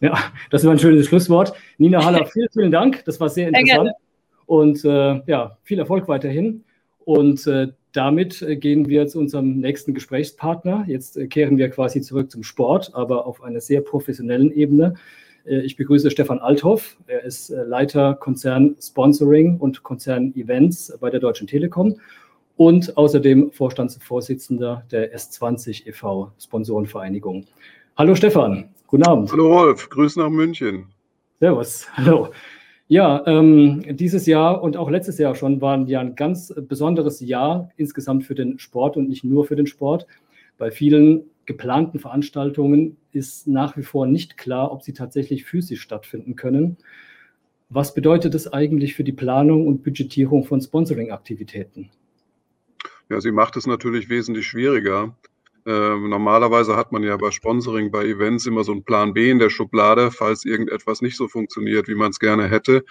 Ja, 0.00 0.18
das 0.50 0.64
war 0.64 0.72
ein 0.72 0.78
schönes 0.78 1.06
Schlusswort. 1.06 1.52
Nina 1.78 2.04
Haller, 2.04 2.26
vielen, 2.26 2.48
vielen 2.52 2.70
Dank. 2.72 3.04
Das 3.04 3.20
war 3.20 3.28
sehr 3.28 3.48
interessant. 3.48 3.88
Sehr 3.88 3.96
und 4.46 4.84
äh, 4.84 5.22
ja, 5.26 5.56
viel 5.62 5.78
Erfolg 5.78 6.08
weiterhin. 6.08 6.64
Und 7.04 7.46
äh, 7.46 7.68
damit 7.92 8.42
äh, 8.42 8.56
gehen 8.56 8.88
wir 8.88 9.06
zu 9.06 9.18
unserem 9.18 9.58
nächsten 9.58 9.94
Gesprächspartner. 9.94 10.84
Jetzt 10.86 11.16
äh, 11.16 11.26
kehren 11.26 11.58
wir 11.58 11.68
quasi 11.70 12.00
zurück 12.00 12.30
zum 12.30 12.42
Sport, 12.42 12.94
aber 12.94 13.26
auf 13.26 13.42
einer 13.42 13.60
sehr 13.60 13.80
professionellen 13.80 14.50
Ebene. 14.52 14.94
Äh, 15.44 15.60
ich 15.60 15.76
begrüße 15.76 16.10
Stefan 16.10 16.38
Althoff. 16.38 16.96
Er 17.06 17.22
ist 17.24 17.50
Leiter 17.50 18.14
Konzern 18.14 18.76
Sponsoring 18.80 19.58
und 19.58 19.82
Konzern 19.82 20.34
Events 20.34 20.96
bei 21.00 21.10
der 21.10 21.20
Deutschen 21.20 21.46
Telekom 21.46 22.00
und 22.56 22.96
außerdem 22.96 23.52
Vorstandsvorsitzender 23.52 24.84
der 24.90 25.14
S20 25.14 25.86
e.V. 25.86 26.32
Sponsorenvereinigung. 26.38 27.46
Hallo 27.96 28.14
Stefan, 28.14 28.70
guten 28.86 29.04
Abend. 29.04 29.30
Hallo 29.32 29.52
Rolf, 29.52 29.88
Grüße 29.90 30.18
nach 30.18 30.30
München. 30.30 30.86
Servus, 31.40 31.88
hallo. 31.94 32.30
Ja, 32.92 33.22
ähm, 33.26 33.96
dieses 33.96 34.26
Jahr 34.26 34.62
und 34.62 34.76
auch 34.76 34.90
letztes 34.90 35.16
Jahr 35.16 35.34
schon 35.34 35.62
waren 35.62 35.86
ja 35.86 36.00
ein 36.00 36.14
ganz 36.14 36.52
besonderes 36.54 37.20
Jahr 37.20 37.70
insgesamt 37.78 38.24
für 38.24 38.34
den 38.34 38.58
Sport 38.58 38.98
und 38.98 39.08
nicht 39.08 39.24
nur 39.24 39.46
für 39.46 39.56
den 39.56 39.66
Sport. 39.66 40.06
Bei 40.58 40.70
vielen 40.70 41.22
geplanten 41.46 42.00
Veranstaltungen 42.00 42.98
ist 43.10 43.46
nach 43.48 43.78
wie 43.78 43.82
vor 43.82 44.04
nicht 44.04 44.36
klar, 44.36 44.70
ob 44.70 44.82
sie 44.82 44.92
tatsächlich 44.92 45.46
physisch 45.46 45.80
stattfinden 45.80 46.36
können. 46.36 46.76
Was 47.70 47.94
bedeutet 47.94 48.34
es 48.34 48.52
eigentlich 48.52 48.94
für 48.94 49.04
die 49.04 49.12
Planung 49.12 49.66
und 49.66 49.82
Budgetierung 49.82 50.44
von 50.44 50.60
Sponsoring-Aktivitäten? 50.60 51.88
Ja, 53.08 53.22
sie 53.22 53.32
macht 53.32 53.56
es 53.56 53.66
natürlich 53.66 54.10
wesentlich 54.10 54.46
schwieriger. 54.46 55.16
Äh, 55.64 55.96
normalerweise 55.96 56.76
hat 56.76 56.90
man 56.92 57.02
ja 57.02 57.16
bei 57.16 57.30
Sponsoring, 57.30 57.90
bei 57.90 58.04
Events 58.04 58.46
immer 58.46 58.64
so 58.64 58.72
einen 58.72 58.84
Plan 58.84 59.12
B 59.12 59.30
in 59.30 59.38
der 59.38 59.50
Schublade, 59.50 60.10
falls 60.10 60.44
irgendetwas 60.44 61.02
nicht 61.02 61.16
so 61.16 61.28
funktioniert, 61.28 61.88
wie 61.88 61.94
man 61.94 62.10
es 62.10 62.18
gerne 62.18 62.48
hätte. 62.48 62.84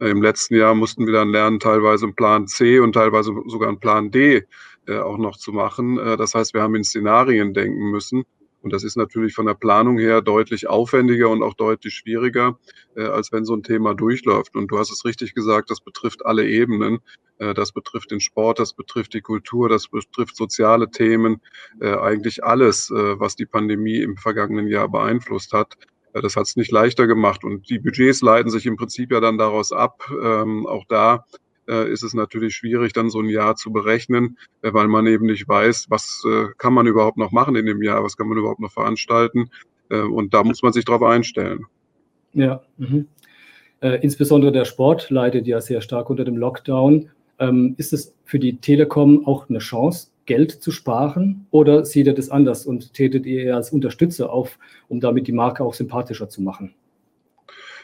Äh, 0.00 0.10
Im 0.10 0.22
letzten 0.22 0.56
Jahr 0.56 0.74
mussten 0.74 1.06
wir 1.06 1.12
dann 1.12 1.30
lernen, 1.30 1.60
teilweise 1.60 2.06
einen 2.06 2.14
Plan 2.14 2.46
C 2.48 2.80
und 2.80 2.94
teilweise 2.94 3.32
sogar 3.46 3.68
einen 3.68 3.80
Plan 3.80 4.10
D 4.10 4.44
äh, 4.86 4.98
auch 4.98 5.18
noch 5.18 5.36
zu 5.36 5.52
machen. 5.52 5.98
Äh, 5.98 6.16
das 6.16 6.34
heißt, 6.34 6.54
wir 6.54 6.62
haben 6.62 6.74
in 6.74 6.84
Szenarien 6.84 7.54
denken 7.54 7.90
müssen. 7.90 8.24
Und 8.66 8.72
das 8.72 8.82
ist 8.82 8.96
natürlich 8.96 9.32
von 9.32 9.46
der 9.46 9.54
Planung 9.54 9.96
her 9.96 10.20
deutlich 10.22 10.66
aufwendiger 10.66 11.30
und 11.30 11.40
auch 11.44 11.54
deutlich 11.54 11.94
schwieriger, 11.94 12.58
äh, 12.96 13.04
als 13.04 13.30
wenn 13.30 13.44
so 13.44 13.54
ein 13.54 13.62
Thema 13.62 13.94
durchläuft. 13.94 14.56
Und 14.56 14.72
du 14.72 14.78
hast 14.80 14.90
es 14.90 15.04
richtig 15.04 15.34
gesagt, 15.34 15.70
das 15.70 15.80
betrifft 15.80 16.26
alle 16.26 16.44
Ebenen. 16.48 16.98
Äh, 17.38 17.54
das 17.54 17.70
betrifft 17.70 18.10
den 18.10 18.18
Sport, 18.18 18.58
das 18.58 18.72
betrifft 18.72 19.14
die 19.14 19.20
Kultur, 19.20 19.68
das 19.68 19.86
betrifft 19.86 20.34
soziale 20.34 20.90
Themen, 20.90 21.40
äh, 21.80 21.94
eigentlich 21.94 22.42
alles, 22.42 22.90
äh, 22.90 23.20
was 23.20 23.36
die 23.36 23.46
Pandemie 23.46 23.98
im 23.98 24.16
vergangenen 24.16 24.66
Jahr 24.66 24.88
beeinflusst 24.88 25.52
hat. 25.52 25.76
Äh, 26.12 26.20
das 26.20 26.34
hat 26.34 26.48
es 26.48 26.56
nicht 26.56 26.72
leichter 26.72 27.06
gemacht. 27.06 27.44
Und 27.44 27.70
die 27.70 27.78
Budgets 27.78 28.20
leiten 28.20 28.50
sich 28.50 28.66
im 28.66 28.74
Prinzip 28.74 29.12
ja 29.12 29.20
dann 29.20 29.38
daraus 29.38 29.70
ab. 29.70 30.10
Ähm, 30.10 30.66
auch 30.66 30.86
da 30.88 31.24
ist 31.66 32.02
es 32.02 32.14
natürlich 32.14 32.54
schwierig, 32.54 32.92
dann 32.92 33.10
so 33.10 33.20
ein 33.20 33.28
Jahr 33.28 33.56
zu 33.56 33.72
berechnen, 33.72 34.38
äh, 34.62 34.72
weil 34.72 34.88
man 34.88 35.06
eben 35.06 35.26
nicht 35.26 35.48
weiß, 35.48 35.86
was 35.88 36.24
äh, 36.26 36.46
kann 36.58 36.74
man 36.74 36.86
überhaupt 36.86 37.16
noch 37.16 37.32
machen 37.32 37.56
in 37.56 37.66
dem 37.66 37.82
Jahr, 37.82 38.02
was 38.04 38.16
kann 38.16 38.28
man 38.28 38.38
überhaupt 38.38 38.60
noch 38.60 38.72
veranstalten. 38.72 39.50
Äh, 39.90 40.00
und 40.00 40.34
da 40.34 40.44
muss 40.44 40.62
man 40.62 40.72
sich 40.72 40.84
darauf 40.84 41.02
einstellen. 41.02 41.66
Ja, 42.34 42.62
mhm. 42.76 43.06
Äh, 43.80 43.98
insbesondere 44.02 44.52
der 44.52 44.64
Sport 44.64 45.10
leidet 45.10 45.46
ja 45.46 45.60
sehr 45.60 45.80
stark 45.80 46.10
unter 46.10 46.24
dem 46.24 46.36
Lockdown. 46.36 47.10
Ähm, 47.38 47.74
ist 47.76 47.92
es 47.92 48.14
für 48.24 48.38
die 48.38 48.58
Telekom 48.58 49.26
auch 49.26 49.48
eine 49.48 49.58
Chance, 49.58 50.08
Geld 50.24 50.50
zu 50.50 50.72
sparen 50.72 51.46
oder 51.50 51.84
seht 51.84 52.06
ihr 52.06 52.14
das 52.14 52.30
anders 52.30 52.66
und 52.66 52.94
tätet 52.94 53.26
ihr 53.26 53.44
eher 53.44 53.56
als 53.56 53.70
Unterstützer 53.70 54.32
auf, 54.32 54.58
um 54.88 55.00
damit 55.00 55.28
die 55.28 55.32
Marke 55.32 55.64
auch 55.64 55.74
sympathischer 55.74 56.28
zu 56.28 56.42
machen? 56.42 56.74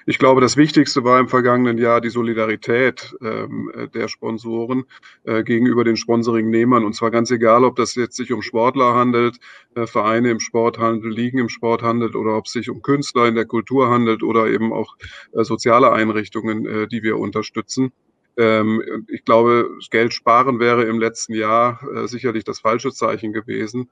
Ich 0.07 0.19
glaube, 0.19 0.41
das 0.41 0.57
Wichtigste 0.57 1.05
war 1.05 1.21
im 1.21 1.29
vergangenen 1.29 1.79
Jahr 1.79 2.01
die 2.01 2.11
Solidarität 2.11 3.15
ähm, 3.23 3.71
der 3.95 4.09
Sponsoren 4.09 4.85
äh, 5.25 5.45
gegenüber 5.45 5.85
den 5.85 5.97
Sponsoringnehmern. 5.97 6.85
Und 6.85 6.95
zwar 6.95 7.11
ganz 7.11 7.31
egal, 7.31 7.65
ob 7.65 7.77
das 7.77 7.95
jetzt 7.95 8.17
sich 8.17 8.33
um 8.33 8.43
Sportler 8.43 8.95
handelt, 8.95 9.37
äh, 9.75 9.87
Vereine 9.87 10.31
im 10.31 10.41
Sport 10.41 10.79
handelt, 10.79 11.15
Ligen 11.15 11.39
im 11.39 11.49
Sport 11.49 11.83
handelt 11.83 12.17
oder 12.17 12.37
ob 12.37 12.47
es 12.47 12.53
sich 12.53 12.69
um 12.69 12.83
Künstler 12.83 13.29
in 13.29 13.37
der 13.37 13.47
Kultur 13.47 13.91
handelt 13.91 14.23
oder 14.23 14.49
eben 14.49 14.73
auch 14.73 14.97
äh, 15.33 15.45
soziale 15.45 15.93
Einrichtungen, 15.93 16.67
äh, 16.67 16.89
die 16.89 17.03
wir 17.03 17.19
unterstützen. 17.19 17.93
Ähm, 18.37 19.07
ich 19.09 19.25
glaube, 19.25 19.71
Geld 19.91 20.15
sparen 20.15 20.59
wäre 20.59 20.85
im 20.85 20.99
letzten 20.99 21.35
Jahr 21.35 21.81
äh, 21.95 22.09
sicherlich 22.09 22.45
das 22.45 22.61
falsche 22.61 22.91
Zeichen 22.91 23.33
gewesen. 23.33 23.89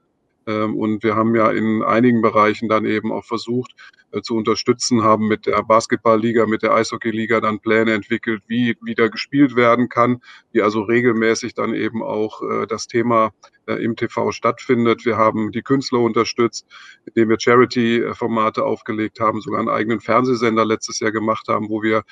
Ähm, 0.47 0.75
und 0.75 1.03
wir 1.03 1.15
haben 1.15 1.35
ja 1.35 1.51
in 1.51 1.83
einigen 1.83 2.21
Bereichen 2.21 2.67
dann 2.67 2.85
eben 2.85 3.11
auch 3.11 3.25
versucht 3.25 3.73
äh, 4.11 4.21
zu 4.21 4.35
unterstützen, 4.35 5.03
haben 5.03 5.27
mit 5.27 5.45
der 5.45 5.61
Basketballliga, 5.63 6.45
mit 6.45 6.63
der 6.63 6.73
Eishockeyliga 6.73 7.39
dann 7.39 7.59
Pläne 7.59 7.93
entwickelt, 7.93 8.43
wie 8.47 8.75
wieder 8.81 9.09
gespielt 9.09 9.55
werden 9.55 9.89
kann, 9.89 10.21
wie 10.51 10.61
also 10.61 10.81
regelmäßig 10.81 11.53
dann 11.53 11.73
eben 11.73 12.01
auch 12.01 12.41
äh, 12.41 12.67
das 12.67 12.87
Thema 12.87 13.31
äh, 13.67 13.75
im 13.75 13.95
TV 13.95 14.31
stattfindet. 14.31 15.05
Wir 15.05 15.17
haben 15.17 15.51
die 15.51 15.61
Künstler 15.61 15.99
unterstützt, 15.99 16.65
indem 17.05 17.29
wir 17.29 17.39
Charity-Formate 17.39 18.63
aufgelegt 18.63 19.19
haben, 19.19 19.41
sogar 19.41 19.59
einen 19.59 19.69
eigenen 19.69 19.99
Fernsehsender 19.99 20.65
letztes 20.65 20.99
Jahr 20.99 21.11
gemacht 21.11 21.47
haben, 21.47 21.69
wo 21.69 21.81
wir 21.81 22.03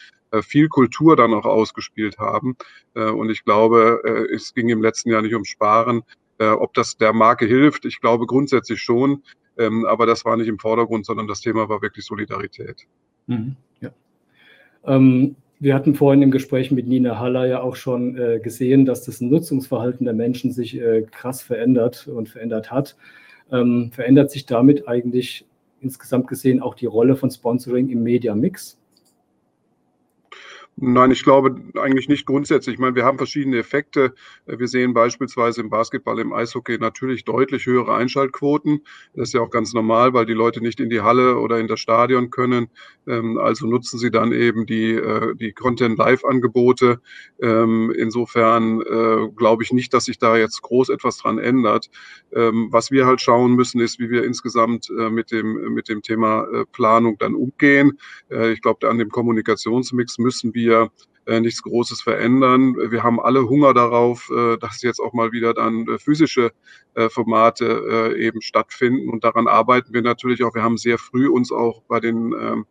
viel 0.44 0.68
Kultur 0.70 1.16
dann 1.16 1.34
auch 1.34 1.46
ausgespielt 1.46 2.20
haben. 2.20 2.56
Und 2.94 3.32
ich 3.32 3.44
glaube, 3.44 4.28
es 4.32 4.54
ging 4.54 4.70
im 4.70 4.80
letzten 4.80 5.10
Jahr 5.10 5.24
nicht 5.24 5.34
um 5.34 5.44
Sparen, 5.44 6.04
äh, 6.40 6.50
ob 6.50 6.74
das 6.74 6.98
der 6.98 7.14
Marke 7.14 7.46
hilft, 7.46 7.86
ich 7.86 8.02
glaube 8.02 8.26
grundsätzlich 8.26 8.82
schon, 8.82 9.24
ähm, 9.58 9.86
aber 9.86 10.06
das 10.06 10.26
war 10.26 10.38
nicht 10.38 10.48
im 10.48 10.60
Vordergrund, 10.60 11.06
sondern 11.06 11.28
das 11.28 11.42
Thema 11.42 11.70
war 11.70 11.82
wirklich 11.82 12.06
Solidarität. 12.06 12.88
Mhm, 13.28 13.56
ja. 13.82 13.92
ähm, 14.86 15.36
wir 15.60 15.76
hatten 15.76 15.94
vorhin 15.94 16.22
im 16.22 16.32
Gespräch 16.32 16.72
mit 16.72 16.88
Nina 16.88 17.20
Haller 17.20 17.46
ja 17.46 17.62
auch 17.62 17.76
schon 17.76 18.18
äh, 18.18 18.40
gesehen, 18.40 18.86
dass 18.86 19.04
das 19.04 19.20
Nutzungsverhalten 19.20 20.06
der 20.06 20.14
Menschen 20.14 20.54
sich 20.54 20.80
äh, 20.80 21.02
krass 21.02 21.42
verändert 21.42 22.08
und 22.08 22.30
verändert 22.30 22.72
hat. 22.72 22.96
Ähm, 23.52 23.92
verändert 23.92 24.32
sich 24.32 24.46
damit 24.46 24.88
eigentlich 24.88 25.46
insgesamt 25.82 26.28
gesehen 26.28 26.62
auch 26.62 26.76
die 26.76 26.86
Rolle 26.86 27.18
von 27.18 27.30
Sponsoring 27.30 27.90
im 27.90 28.04
Media 28.04 28.36
Mix? 28.36 28.78
Nein, 30.82 31.12
ich 31.12 31.24
glaube 31.24 31.62
eigentlich 31.76 32.08
nicht 32.08 32.26
grundsätzlich. 32.26 32.76
Ich 32.76 32.80
meine, 32.80 32.96
wir 32.96 33.04
haben 33.04 33.18
verschiedene 33.18 33.58
Effekte. 33.58 34.14
Wir 34.46 34.68
sehen 34.70 34.94
beispielsweise 34.94 35.60
im 35.60 35.70
Basketball, 35.70 36.20
im 36.20 36.32
Eishockey 36.32 36.78
natürlich 36.78 37.26
deutlich 37.26 37.66
höhere 37.66 37.96
Einschaltquoten. 37.96 38.86
Das 39.14 39.30
ist 39.30 39.34
ja 39.34 39.42
auch 39.42 39.50
ganz 39.50 39.74
normal, 39.74 40.14
weil 40.14 40.26
die 40.26 40.34
Leute 40.34 40.62
nicht 40.62 40.80
in 40.80 40.90
die 40.90 41.02
Halle 41.02 41.38
oder 41.38 41.60
in 41.60 41.68
das 41.68 41.82
Stadion 41.82 42.30
können. 42.30 42.70
Ähm, 43.08 43.38
also 43.38 43.68
nutzen 43.68 44.00
sie 44.00 44.10
dann 44.10 44.32
eben 44.32 44.66
die, 44.66 44.94
äh, 44.94 45.36
die 45.36 45.52
Content-Live-Angebote. 45.52 47.02
Ähm, 47.42 47.94
insofern 47.98 48.82
äh, 48.82 49.28
glaube 49.36 49.64
ich 49.64 49.74
nicht, 49.74 49.94
dass 49.94 50.06
sich 50.06 50.18
da 50.18 50.38
jetzt 50.38 50.62
groß 50.62 50.90
etwas 50.90 51.18
dran 51.18 51.40
ändert. 51.40 51.90
Ähm, 52.34 52.70
was 52.72 52.90
wir 52.90 53.06
halt 53.06 53.20
schauen 53.20 53.54
müssen, 53.56 53.82
ist, 53.82 54.00
wie 54.00 54.10
wir 54.10 54.24
insgesamt 54.24 54.90
äh, 54.98 55.10
mit 55.10 55.32
dem, 55.32 55.74
mit 55.74 55.90
dem 55.90 56.02
Thema 56.04 56.48
Planung 56.72 57.18
dann 57.18 57.36
umgehen. 57.36 58.00
Ich 58.30 58.62
glaube, 58.62 58.88
an 58.90 58.98
dem 58.98 59.10
Kommunikationsmix 59.10 60.18
müssen 60.20 60.54
wir 60.54 60.69
wir 60.70 60.92
äh, 61.30 61.40
nichts 61.42 61.62
Großes 61.62 62.02
verändern. 62.02 62.76
Wir 62.76 63.04
haben 63.04 63.20
alle 63.20 63.48
Hunger 63.48 63.76
darauf, 63.76 64.32
äh, 64.32 64.58
dass 64.58 64.82
jetzt 64.82 65.00
auch 65.00 65.14
mal 65.14 65.32
wieder 65.32 65.54
dann 65.54 65.88
äh, 65.88 66.00
physische 66.00 66.52
Formate 67.12 68.16
eben 68.18 68.42
stattfinden. 68.42 69.10
Und 69.10 69.24
daran 69.24 69.48
arbeiten 69.48 69.94
wir 69.94 70.02
natürlich 70.02 70.44
auch. 70.44 70.54
Wir 70.54 70.64
haben 70.64 70.78
sehr 70.78 70.98
früh 70.98 71.30
uns 71.30 71.50
auch 71.50 71.82
bei 71.84 72.02
den, 72.02 72.34
ähm, 72.34 72.66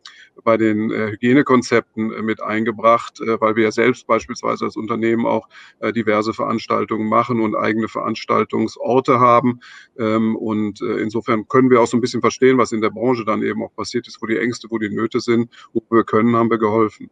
bei 0.45 0.59
den 0.59 0.91
Hygienekonzepten 0.91 2.09
mit 2.27 2.43
eingebracht, 2.43 3.21
weil 3.21 3.57
wir 3.57 3.65
ja 3.65 3.71
selbst 3.71 4.07
beispielsweise 4.07 4.67
als 4.67 4.77
Unternehmen 4.77 5.25
auch 5.25 5.49
diverse 5.95 6.35
Veranstaltungen 6.35 7.09
machen 7.09 7.41
und 7.41 7.55
eigene 7.55 7.89
Veranstaltungsorte 7.89 9.19
haben. 9.19 9.61
Ähm, 9.99 10.37
und 10.37 10.83
insofern 10.83 11.49
können 11.49 11.71
wir 11.71 11.81
auch 11.81 11.87
so 11.87 11.97
ein 11.97 12.03
bisschen 12.03 12.21
verstehen, 12.21 12.59
was 12.59 12.73
in 12.73 12.83
der 12.83 12.91
Branche 12.91 13.25
dann 13.25 13.43
eben 13.43 13.63
auch 13.63 13.75
passiert 13.75 14.09
ist, 14.09 14.21
wo 14.21 14.27
die 14.27 14.37
Ängste, 14.37 14.67
wo 14.69 14.79
die 14.79 14.91
Nöte 14.91 15.21
sind. 15.21 15.49
Wo 15.73 15.81
wir 15.91 16.05
können, 16.05 16.37
haben 16.37 16.51
wir 16.51 16.59
geholfen. 16.59 17.09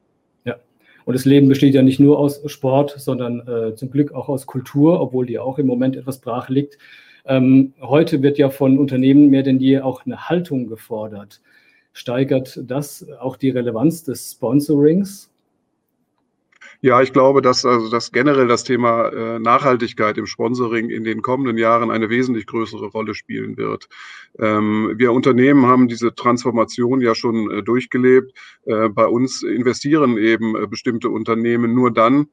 Und 1.06 1.14
das 1.14 1.24
Leben 1.24 1.48
besteht 1.48 1.72
ja 1.72 1.82
nicht 1.82 2.00
nur 2.00 2.18
aus 2.18 2.42
Sport, 2.50 2.96
sondern 2.98 3.46
äh, 3.46 3.76
zum 3.76 3.92
Glück 3.92 4.12
auch 4.12 4.28
aus 4.28 4.44
Kultur, 4.44 5.00
obwohl 5.00 5.24
die 5.24 5.38
auch 5.38 5.56
im 5.60 5.68
Moment 5.68 5.94
etwas 5.94 6.18
brach 6.18 6.48
liegt. 6.48 6.78
Ähm, 7.24 7.74
heute 7.80 8.22
wird 8.22 8.38
ja 8.38 8.50
von 8.50 8.76
Unternehmen 8.76 9.30
mehr 9.30 9.44
denn 9.44 9.60
je 9.60 9.78
auch 9.78 10.04
eine 10.04 10.28
Haltung 10.28 10.66
gefordert. 10.66 11.40
Steigert 11.92 12.60
das 12.66 13.06
auch 13.20 13.36
die 13.36 13.50
Relevanz 13.50 14.02
des 14.02 14.32
Sponsorings? 14.32 15.30
Ja, 16.82 17.00
ich 17.02 17.12
glaube, 17.12 17.42
dass 17.42 17.64
also 17.64 17.90
dass 17.90 18.12
generell 18.12 18.48
das 18.48 18.64
Thema 18.64 19.08
äh, 19.08 19.38
Nachhaltigkeit 19.38 20.18
im 20.18 20.26
Sponsoring 20.26 20.90
in 20.90 21.04
den 21.04 21.22
kommenden 21.22 21.58
Jahren 21.58 21.90
eine 21.90 22.10
wesentlich 22.10 22.46
größere 22.46 22.86
Rolle 22.86 23.14
spielen 23.14 23.56
wird. 23.56 23.88
Ähm, 24.38 24.92
wir 24.96 25.12
Unternehmen 25.12 25.66
haben 25.66 25.88
diese 25.88 26.14
Transformation 26.14 27.00
ja 27.00 27.14
schon 27.14 27.50
äh, 27.50 27.62
durchgelebt. 27.62 28.32
Äh, 28.64 28.88
bei 28.90 29.06
uns 29.06 29.42
investieren 29.42 30.18
eben 30.18 30.56
äh, 30.56 30.66
bestimmte 30.66 31.08
Unternehmen 31.08 31.74
nur 31.74 31.90
dann, 31.90 32.28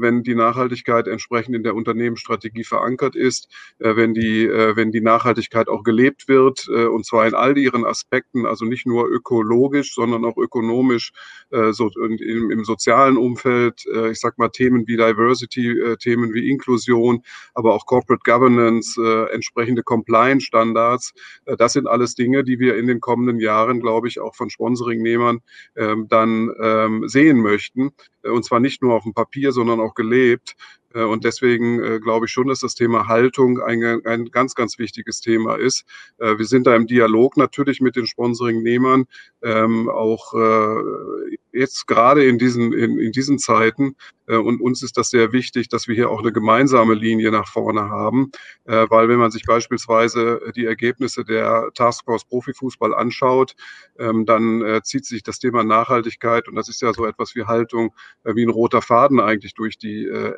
wenn 0.00 0.22
die 0.22 0.34
Nachhaltigkeit 0.34 1.08
entsprechend 1.08 1.54
in 1.54 1.62
der 1.62 1.74
Unternehmensstrategie 1.74 2.64
verankert 2.64 3.16
ist, 3.16 3.48
äh, 3.78 3.96
wenn 3.96 4.14
die 4.14 4.46
wenn 4.46 4.90
die 4.90 5.00
Nachhaltigkeit 5.00 5.68
auch 5.68 5.82
gelebt 5.82 6.28
wird 6.28 6.68
und 6.68 7.04
zwar 7.04 7.26
in 7.26 7.34
all 7.34 7.56
ihren 7.58 7.84
Aspekten, 7.84 8.46
also 8.46 8.64
nicht 8.64 8.86
nur 8.86 9.08
ökologisch, 9.08 9.94
sondern 9.94 10.24
auch 10.24 10.36
ökonomisch, 10.36 11.12
so 11.50 11.90
im, 12.00 12.50
im 12.50 12.64
sozialen 12.64 13.16
Umfeld 13.16 13.84
äh, 13.96 14.10
ich 14.10 14.20
sag 14.20 14.38
mal, 14.38 14.48
Themen 14.48 14.86
wie 14.86 14.96
Diversity, 14.96 15.78
äh, 15.78 15.96
Themen 15.96 16.32
wie 16.34 16.48
Inklusion, 16.50 17.22
aber 17.54 17.74
auch 17.74 17.86
Corporate 17.86 18.22
Governance, 18.24 19.00
äh, 19.00 19.32
entsprechende 19.32 19.82
Compliance-Standards. 19.82 21.12
Äh, 21.44 21.56
das 21.56 21.72
sind 21.72 21.86
alles 21.86 22.14
Dinge, 22.14 22.44
die 22.44 22.58
wir 22.58 22.76
in 22.76 22.86
den 22.86 23.00
kommenden 23.00 23.40
Jahren, 23.40 23.80
glaube 23.80 24.08
ich, 24.08 24.20
auch 24.20 24.34
von 24.34 24.50
Sponsoringnehmern 24.50 25.40
ähm, 25.76 26.06
dann 26.08 26.50
ähm, 26.60 27.08
sehen 27.08 27.40
möchten. 27.40 27.92
Und 28.32 28.44
zwar 28.44 28.60
nicht 28.60 28.82
nur 28.82 28.94
auf 28.94 29.04
dem 29.04 29.14
Papier, 29.14 29.52
sondern 29.52 29.80
auch 29.80 29.94
gelebt. 29.94 30.56
Äh, 30.96 31.04
und 31.04 31.24
deswegen 31.24 31.82
äh, 31.82 32.00
glaube 32.00 32.26
ich 32.26 32.32
schon, 32.32 32.48
dass 32.48 32.60
das 32.60 32.74
Thema 32.74 33.06
Haltung 33.06 33.60
ein, 33.60 34.00
ein 34.04 34.26
ganz, 34.30 34.54
ganz 34.54 34.78
wichtiges 34.78 35.20
Thema 35.20 35.56
ist. 35.56 35.84
Äh, 36.18 36.38
wir 36.38 36.46
sind 36.46 36.66
da 36.66 36.74
im 36.74 36.86
Dialog 36.86 37.36
natürlich 37.36 37.80
mit 37.80 37.96
den 37.96 38.06
Sponsoringnehmern, 38.06 39.04
ähm, 39.42 39.88
auch 39.88 40.34
jetzt 41.52 41.86
gerade 41.86 42.24
in 42.24 42.38
diesen, 42.38 42.72
in, 42.72 42.98
in 42.98 43.12
diesen 43.12 43.38
Zeiten. 43.38 43.96
Und 44.26 44.60
uns 44.60 44.82
ist 44.82 44.96
das 44.96 45.10
sehr 45.10 45.32
wichtig, 45.32 45.68
dass 45.68 45.86
wir 45.86 45.94
hier 45.94 46.10
auch 46.10 46.20
eine 46.20 46.32
gemeinsame 46.32 46.94
Linie 46.94 47.30
nach 47.30 47.46
vorne 47.46 47.88
haben, 47.88 48.32
weil 48.64 49.08
wenn 49.08 49.18
man 49.18 49.30
sich 49.30 49.44
beispielsweise 49.44 50.52
die 50.56 50.64
Ergebnisse 50.64 51.24
der 51.24 51.70
Taskforce 51.74 52.24
Profifußball 52.24 52.92
anschaut, 52.92 53.54
ähm, 53.98 54.26
dann 54.26 54.80
zieht 54.82 55.06
sich 55.06 55.22
das 55.22 55.38
Thema 55.38 55.62
Nachhaltigkeit 55.62 56.48
und 56.48 56.56
das 56.56 56.68
ist 56.68 56.82
ja 56.82 56.92
so 56.92 57.06
etwas 57.06 57.36
wie 57.36 57.44
Haltung, 57.44 57.94
wie 58.24 58.44
ein 58.44 58.50
roter 58.50 58.82
Faden 58.82 59.20
eigentlich 59.20 59.54
durch 59.54 59.78
die 59.78 60.06
äh, 60.06 60.34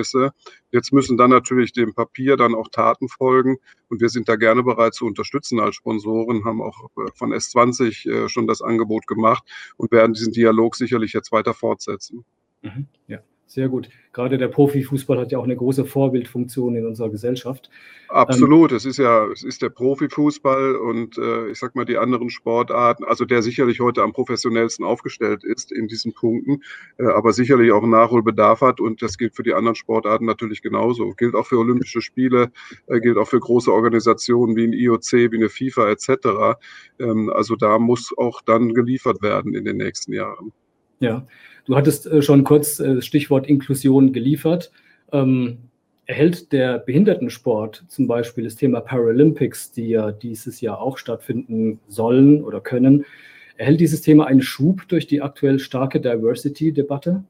Ergebnisse. 0.00 0.32
Jetzt 0.72 0.92
müssen 0.92 1.16
dann 1.16 1.30
natürlich 1.30 1.72
dem 1.72 1.94
Papier 1.94 2.36
dann 2.36 2.54
auch 2.54 2.68
Taten 2.68 3.08
folgen 3.08 3.58
und 3.88 4.00
wir 4.00 4.08
sind 4.08 4.28
da 4.28 4.36
gerne 4.36 4.62
bereit 4.62 4.94
zu 4.94 5.06
unterstützen 5.06 5.60
als 5.60 5.76
Sponsoren, 5.76 6.44
haben 6.44 6.62
auch 6.62 6.90
äh, 6.96 7.10
von 7.14 7.32
S20 7.32 8.08
äh, 8.08 8.28
schon 8.28 8.46
das 8.46 8.62
Angebot 8.62 9.06
gemacht 9.06 9.42
und 9.76 9.90
werden 9.92 10.14
diesen 10.14 10.32
Dialog 10.32 10.76
sicherlich 10.76 11.12
jetzt 11.12 11.32
weiter 11.32 11.54
fortsetzen. 11.54 12.24
Mhm. 12.62 12.86
Ja. 13.06 13.18
Sehr 13.50 13.68
gut. 13.68 13.88
Gerade 14.12 14.38
der 14.38 14.46
Profifußball 14.46 15.18
hat 15.18 15.32
ja 15.32 15.38
auch 15.38 15.44
eine 15.44 15.56
große 15.56 15.84
Vorbildfunktion 15.84 16.76
in 16.76 16.86
unserer 16.86 17.10
Gesellschaft. 17.10 17.68
Absolut. 18.08 18.70
Es 18.70 18.84
ist 18.84 18.98
ja, 18.98 19.26
es 19.26 19.42
ist 19.42 19.60
der 19.60 19.70
Profifußball 19.70 20.76
und 20.76 21.18
äh, 21.18 21.48
ich 21.48 21.58
sag 21.58 21.74
mal 21.74 21.84
die 21.84 21.98
anderen 21.98 22.30
Sportarten, 22.30 23.02
also 23.02 23.24
der 23.24 23.42
sicherlich 23.42 23.80
heute 23.80 24.04
am 24.04 24.12
professionellsten 24.12 24.84
aufgestellt 24.84 25.42
ist 25.42 25.72
in 25.72 25.88
diesen 25.88 26.12
Punkten, 26.12 26.62
äh, 26.98 27.06
aber 27.06 27.32
sicherlich 27.32 27.72
auch 27.72 27.84
Nachholbedarf 27.84 28.60
hat 28.60 28.80
und 28.80 29.02
das 29.02 29.18
gilt 29.18 29.34
für 29.34 29.42
die 29.42 29.54
anderen 29.54 29.74
Sportarten 29.74 30.26
natürlich 30.26 30.62
genauso. 30.62 31.10
Gilt 31.16 31.34
auch 31.34 31.46
für 31.48 31.58
Olympische 31.58 32.02
Spiele, 32.02 32.52
äh, 32.86 33.00
gilt 33.00 33.18
auch 33.18 33.26
für 33.26 33.40
große 33.40 33.72
Organisationen 33.72 34.54
wie 34.54 34.68
ein 34.68 34.72
IOC, 34.72 35.32
wie 35.32 35.36
eine 35.36 35.48
FIFA 35.48 35.90
etc. 35.90 36.56
Ähm, 37.00 37.28
also 37.34 37.56
da 37.56 37.80
muss 37.80 38.14
auch 38.16 38.42
dann 38.42 38.74
geliefert 38.74 39.22
werden 39.22 39.56
in 39.56 39.64
den 39.64 39.78
nächsten 39.78 40.12
Jahren. 40.12 40.52
Ja, 41.00 41.26
du 41.64 41.76
hattest 41.76 42.06
äh, 42.06 42.22
schon 42.22 42.44
kurz 42.44 42.78
äh, 42.78 42.96
das 42.96 43.06
Stichwort 43.06 43.46
Inklusion 43.46 44.12
geliefert. 44.12 44.70
Ähm, 45.12 45.58
erhält 46.06 46.52
der 46.52 46.78
Behindertensport 46.78 47.84
zum 47.88 48.06
Beispiel 48.06 48.44
das 48.44 48.56
Thema 48.56 48.80
Paralympics, 48.80 49.72
die 49.72 49.88
ja 49.88 50.12
dieses 50.12 50.60
Jahr 50.60 50.80
auch 50.80 50.98
stattfinden 50.98 51.80
sollen 51.88 52.44
oder 52.44 52.60
können, 52.60 53.06
erhält 53.56 53.80
dieses 53.80 54.02
Thema 54.02 54.26
einen 54.26 54.42
Schub 54.42 54.88
durch 54.88 55.06
die 55.06 55.22
aktuell 55.22 55.58
starke 55.58 56.00
Diversity-Debatte? 56.00 57.24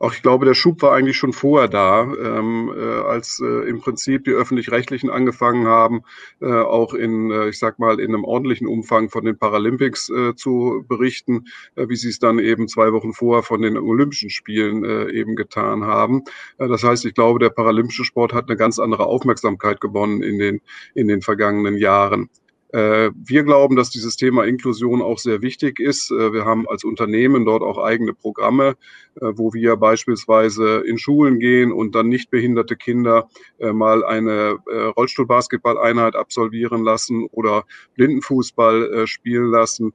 Auch 0.00 0.14
ich 0.14 0.22
glaube, 0.22 0.46
der 0.46 0.54
Schub 0.54 0.80
war 0.80 0.94
eigentlich 0.94 1.18
schon 1.18 1.34
vorher 1.34 1.68
da, 1.68 2.04
ähm, 2.04 2.72
äh, 2.74 2.80
als 2.80 3.38
äh, 3.38 3.68
im 3.68 3.80
Prinzip 3.80 4.24
die 4.24 4.30
öffentlich-rechtlichen 4.30 5.10
angefangen 5.10 5.66
haben, 5.66 6.04
äh, 6.40 6.50
auch 6.50 6.94
in, 6.94 7.30
äh, 7.30 7.50
ich 7.50 7.58
sag 7.58 7.78
mal, 7.78 8.00
in 8.00 8.14
einem 8.14 8.24
ordentlichen 8.24 8.66
Umfang 8.66 9.10
von 9.10 9.26
den 9.26 9.36
Paralympics 9.36 10.08
äh, 10.08 10.34
zu 10.34 10.86
berichten, 10.88 11.44
äh, 11.76 11.86
wie 11.90 11.96
sie 11.96 12.08
es 12.08 12.18
dann 12.18 12.38
eben 12.38 12.66
zwei 12.66 12.94
Wochen 12.94 13.12
vorher 13.12 13.42
von 13.42 13.60
den 13.60 13.76
Olympischen 13.76 14.30
Spielen 14.30 14.84
äh, 14.86 15.10
eben 15.10 15.36
getan 15.36 15.84
haben. 15.84 16.22
Äh, 16.56 16.68
das 16.68 16.82
heißt, 16.82 17.04
ich 17.04 17.12
glaube, 17.12 17.38
der 17.38 17.50
paralympische 17.50 18.06
Sport 18.06 18.32
hat 18.32 18.48
eine 18.48 18.56
ganz 18.56 18.78
andere 18.78 19.04
Aufmerksamkeit 19.04 19.82
gewonnen 19.82 20.22
in 20.22 20.38
den, 20.38 20.62
in 20.94 21.08
den 21.08 21.20
vergangenen 21.20 21.76
Jahren. 21.76 22.30
Äh, 22.72 23.10
wir 23.14 23.42
glauben, 23.42 23.74
dass 23.74 23.90
dieses 23.90 24.16
Thema 24.16 24.44
Inklusion 24.44 25.02
auch 25.02 25.18
sehr 25.18 25.42
wichtig 25.42 25.80
ist. 25.80 26.10
Äh, 26.10 26.32
wir 26.32 26.44
haben 26.44 26.68
als 26.68 26.84
Unternehmen 26.84 27.44
dort 27.44 27.62
auch 27.62 27.78
eigene 27.78 28.14
Programme, 28.14 28.76
äh, 29.16 29.32
wo 29.34 29.52
wir 29.52 29.76
beispielsweise 29.76 30.82
in 30.86 30.98
Schulen 30.98 31.40
gehen 31.40 31.72
und 31.72 31.94
dann 31.94 32.08
nicht 32.08 32.30
behinderte 32.30 32.76
Kinder 32.76 33.28
mal 33.58 34.04
eine 34.04 34.58
Rollstuhlbasketball-Einheit 34.96 36.16
absolvieren 36.16 36.82
lassen 36.82 37.26
oder 37.30 37.64
Blindenfußball 37.94 39.06
spielen 39.06 39.50
lassen. 39.50 39.92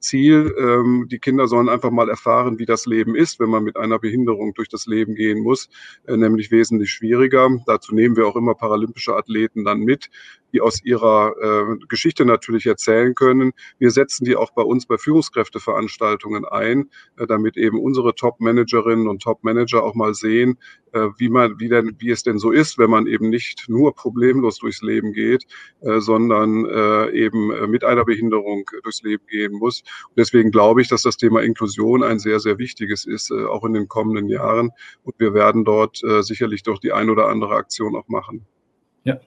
Ziel, 0.00 0.54
ähm, 0.58 1.06
die 1.10 1.18
Kinder 1.18 1.46
sollen 1.46 1.68
einfach 1.68 1.90
mal 1.90 2.08
erfahren, 2.08 2.58
wie 2.58 2.64
das 2.64 2.86
Leben 2.86 3.14
ist, 3.14 3.38
wenn 3.40 3.50
man 3.50 3.64
mit 3.64 3.76
einer 3.76 3.98
Behinderung 3.98 4.54
durch 4.54 4.68
das 4.68 4.86
Leben 4.86 5.14
gehen 5.14 5.40
muss, 5.40 5.68
nämlich 6.08 6.50
wesentlich 6.50 6.90
schwieriger. 6.90 7.48
Dazu 7.66 7.94
nehmen 7.94 8.16
wir 8.16 8.26
auch 8.26 8.36
immer 8.36 8.54
paralympische 8.54 9.14
Athleten 9.14 9.64
dann 9.64 9.80
mit, 9.80 10.10
die 10.54 10.60
aus 10.60 10.82
ihrer 10.84 11.34
äh, 11.40 11.76
Geschichte 11.88 12.24
natürlich 12.24 12.66
erzählen 12.66 13.14
können. 13.14 13.52
Wir 13.78 13.90
setzen 13.90 14.24
die 14.24 14.36
auch 14.36 14.52
bei 14.52 14.62
uns 14.62 14.86
bei 14.86 14.96
Führungskräfteveranstaltungen 14.96 16.44
ein, 16.44 16.90
äh, 17.18 17.26
damit 17.26 17.56
eben 17.56 17.80
unsere 17.80 18.14
Top-Managerinnen 18.14 19.08
und 19.08 19.20
Top-Manager 19.20 19.82
auch 19.82 19.94
mal 19.94 20.14
sehen, 20.14 20.58
äh, 20.92 21.08
wie 21.18 21.28
man, 21.28 21.58
wie 21.58 21.68
denn, 21.68 21.96
wie 21.98 22.10
es 22.10 22.22
denn 22.22 22.38
so 22.38 22.52
ist, 22.52 22.78
wenn 22.78 22.88
man 22.88 23.08
eben 23.08 23.28
nicht 23.28 23.68
nur 23.68 23.94
problemlos 23.94 24.58
durchs 24.58 24.80
Leben 24.80 25.12
geht, 25.12 25.44
äh, 25.80 25.98
sondern 25.98 26.64
äh, 26.66 27.10
eben 27.10 27.50
äh, 27.50 27.66
mit 27.66 27.82
einer 27.82 28.04
Behinderung 28.04 28.64
durchs 28.84 29.02
Leben 29.02 29.26
gehen 29.26 29.54
muss. 29.54 29.80
Und 29.80 30.18
deswegen 30.18 30.52
glaube 30.52 30.82
ich, 30.82 30.88
dass 30.88 31.02
das 31.02 31.16
Thema 31.16 31.42
Inklusion 31.42 32.04
ein 32.04 32.20
sehr, 32.20 32.38
sehr 32.38 32.58
wichtiges 32.58 33.06
ist, 33.06 33.32
auch 33.32 33.64
in 33.64 33.72
den 33.72 33.88
kommenden 33.88 34.28
Jahren. 34.28 34.70
Und 35.02 35.18
wir 35.18 35.34
werden 35.34 35.64
dort 35.64 36.02
sicherlich 36.20 36.62
doch 36.62 36.78
die 36.78 36.92
ein 36.92 37.10
oder 37.10 37.28
andere 37.28 37.56
Aktion 37.56 37.96
auch 37.96 38.08
machen. 38.08 38.46
Ja, 39.04 39.18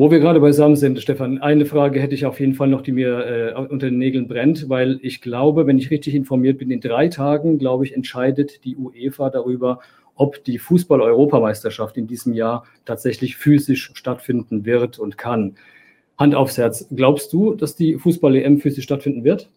wo 0.00 0.10
wir 0.10 0.18
gerade 0.18 0.40
beisammen 0.40 0.76
sind, 0.76 0.98
Stefan, 0.98 1.42
eine 1.42 1.66
Frage 1.66 2.00
hätte 2.00 2.14
ich 2.14 2.24
auf 2.24 2.40
jeden 2.40 2.54
Fall 2.54 2.68
noch, 2.68 2.80
die 2.80 2.92
mir 2.92 3.18
äh, 3.18 3.54
unter 3.54 3.90
den 3.90 3.98
Nägeln 3.98 4.28
brennt, 4.28 4.70
weil 4.70 4.98
ich 5.02 5.20
glaube, 5.20 5.66
wenn 5.66 5.76
ich 5.76 5.90
richtig 5.90 6.14
informiert 6.14 6.56
bin, 6.56 6.70
in 6.70 6.80
drei 6.80 7.08
Tagen, 7.08 7.58
glaube 7.58 7.84
ich, 7.84 7.94
entscheidet 7.94 8.64
die 8.64 8.76
UEFA 8.76 9.28
darüber, 9.28 9.80
ob 10.14 10.42
die 10.44 10.56
Fußball-Europameisterschaft 10.56 11.98
in 11.98 12.06
diesem 12.06 12.32
Jahr 12.32 12.64
tatsächlich 12.86 13.36
physisch 13.36 13.90
stattfinden 13.92 14.64
wird 14.64 14.98
und 14.98 15.18
kann. 15.18 15.56
Hand 16.16 16.34
aufs 16.34 16.56
Herz. 16.56 16.88
Glaubst 16.90 17.34
du, 17.34 17.54
dass 17.54 17.76
die 17.76 17.98
Fußball-EM 17.98 18.58
physisch 18.58 18.84
stattfinden 18.84 19.22
wird? 19.22 19.50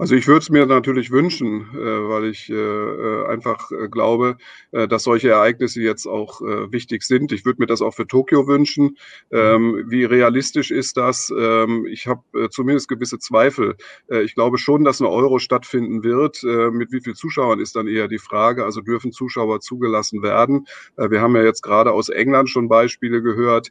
Also 0.00 0.14
ich 0.14 0.26
würde 0.26 0.38
es 0.38 0.48
mir 0.48 0.64
natürlich 0.64 1.10
wünschen, 1.10 1.68
äh, 1.74 2.08
weil 2.08 2.24
ich 2.24 2.48
äh, 2.48 2.54
äh 2.54 3.26
einfach 3.26 3.70
glaube, 3.90 4.38
dass 4.72 5.04
solche 5.04 5.30
Ereignisse 5.30 5.82
jetzt 5.82 6.06
auch 6.06 6.40
wichtig 6.40 7.02
sind. 7.02 7.32
Ich 7.32 7.44
würde 7.44 7.60
mir 7.60 7.66
das 7.66 7.82
auch 7.82 7.92
für 7.92 8.06
Tokio 8.06 8.46
wünschen. 8.46 8.96
Ähm, 9.30 9.84
wie 9.88 10.04
realistisch 10.04 10.70
ist 10.70 10.96
das? 10.96 11.32
Ähm, 11.36 11.86
ich 11.86 12.06
habe 12.06 12.22
zumindest 12.50 12.88
gewisse 12.88 13.18
Zweifel. 13.18 13.76
ich 14.08 14.34
glaube 14.34 14.58
schon, 14.58 14.84
dass 14.84 15.00
eine 15.00 15.10
Euro 15.10 15.38
stattfinden 15.38 16.02
wird. 16.02 16.42
mit 16.72 16.92
wie 16.92 17.00
vielen 17.00 17.16
Zuschauern 17.16 17.60
ist 17.60 17.76
dann 17.76 17.86
eher 17.86 18.08
die 18.08 18.18
Frage. 18.18 18.64
Also 18.64 18.80
dürfen 18.80 19.12
Zuschauer 19.12 19.60
zugelassen 19.60 20.22
werden? 20.22 20.66
wir 20.96 21.20
haben 21.20 21.36
ja 21.36 21.42
jetzt 21.42 21.62
gerade 21.62 21.92
aus 21.92 22.08
England 22.08 22.48
schon 22.48 22.68
Beispiele 22.68 23.22
gehört, 23.22 23.70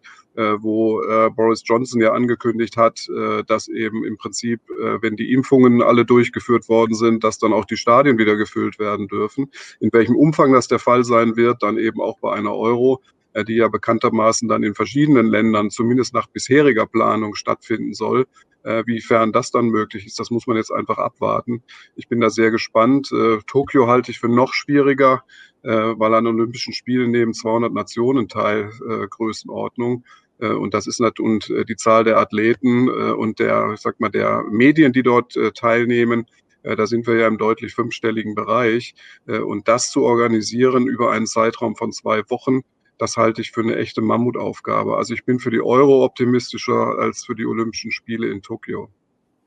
wo 0.60 1.02
Boris 1.36 1.64
Johnson 1.66 2.02
ja 2.02 2.14
angekündigt 2.14 2.78
hat, 2.78 3.08
dass 3.48 3.68
eben 3.68 4.06
im 4.06 4.18
Prinzip, 4.18 4.62
wenn 5.02 5.16
die 5.16 5.34
Impfungen 5.34 5.82
alle 5.82 6.06
durch 6.06 6.20
durchgeführt 6.20 6.70
worden 6.70 6.96
sind, 6.96 7.24
dass 7.24 7.40
dann 7.40 7.54
auch 7.54 7.66
die 7.66 7.78
Stadien 7.78 8.18
wieder 8.18 8.36
gefüllt 8.36 8.78
werden 8.78 9.08
dürfen. 9.08 9.50
In 9.80 9.90
welchem 9.94 10.16
Umfang 10.16 10.54
das 10.54 10.68
der 10.68 10.80
Fall 10.80 11.04
sein 11.04 11.36
wird, 11.38 11.64
dann 11.64 11.78
eben 11.78 12.02
auch 12.02 12.20
bei 12.20 12.34
einer 12.34 12.56
Euro, 12.56 13.02
äh, 13.34 13.44
die 13.44 13.56
ja 13.56 13.68
bekanntermaßen 13.68 14.48
dann 14.48 14.64
in 14.64 14.76
verschiedenen 14.76 15.28
Ländern 15.28 15.70
zumindest 15.70 16.14
nach 16.14 16.28
bisheriger 16.28 16.86
Planung 16.86 17.36
stattfinden 17.36 17.94
soll. 17.94 18.28
Äh, 18.64 18.86
wiefern 18.86 19.32
das 19.32 19.52
dann 19.52 19.68
möglich 19.70 20.06
ist, 20.06 20.20
das 20.20 20.30
muss 20.30 20.46
man 20.46 20.58
jetzt 20.58 20.72
einfach 20.72 20.98
abwarten. 20.98 21.64
Ich 21.96 22.10
bin 22.10 22.20
da 22.20 22.30
sehr 22.30 22.52
gespannt. 22.52 23.10
Äh, 23.14 23.38
Tokio 23.48 23.88
halte 23.88 24.12
ich 24.12 24.20
für 24.20 24.30
noch 24.30 24.54
schwieriger, 24.54 25.24
weil 25.62 26.14
an 26.14 26.26
Olympischen 26.26 26.72
Spielen 26.72 27.12
nehmen 27.12 27.34
200 27.34 27.74
Nationen 27.74 28.30
teil, 28.30 28.72
Größenordnung. 29.10 30.06
Äh, 30.40 30.50
und 30.50 30.74
das 30.74 30.88
ist 30.88 31.02
und 31.20 31.50
äh, 31.50 31.66
die 31.66 31.76
Zahl 31.76 32.04
der 32.04 32.18
Athleten 32.18 32.88
äh, 32.88 33.12
und 33.12 33.40
der, 33.40 33.72
ich 33.74 33.82
sag 33.82 34.00
mal, 34.00 34.10
der 34.10 34.44
Medien, 34.50 34.94
die 34.94 35.04
dort 35.04 35.38
teilnehmen, 35.56 36.26
da 36.62 36.86
sind 36.88 37.08
wir 37.08 37.16
ja 37.16 37.28
im 37.28 37.38
deutlich 37.38 37.74
fünfstelligen 37.74 38.36
Bereich. 38.36 38.94
Und 39.26 39.70
das 39.70 39.92
zu 39.92 40.04
organisieren 40.04 40.88
über 40.88 41.12
einen 41.12 41.26
Zeitraum 41.26 41.78
von 41.78 41.94
zwei 41.94 42.22
Wochen, 42.30 42.64
das 42.98 43.16
halte 43.16 43.42
ich 43.42 43.52
für 43.52 43.62
eine 43.62 43.78
echte 43.78 44.02
Mammutaufgabe. 44.02 44.98
Also 44.98 45.14
ich 45.14 45.24
bin 45.24 45.40
für 45.40 45.52
die 45.52 45.62
Euro 45.62 46.04
optimistischer 46.04 47.00
als 47.00 47.24
für 47.24 47.34
die 47.34 47.46
Olympischen 47.46 47.92
Spiele 47.92 48.28
in 48.28 48.42
Tokio. 48.42 48.90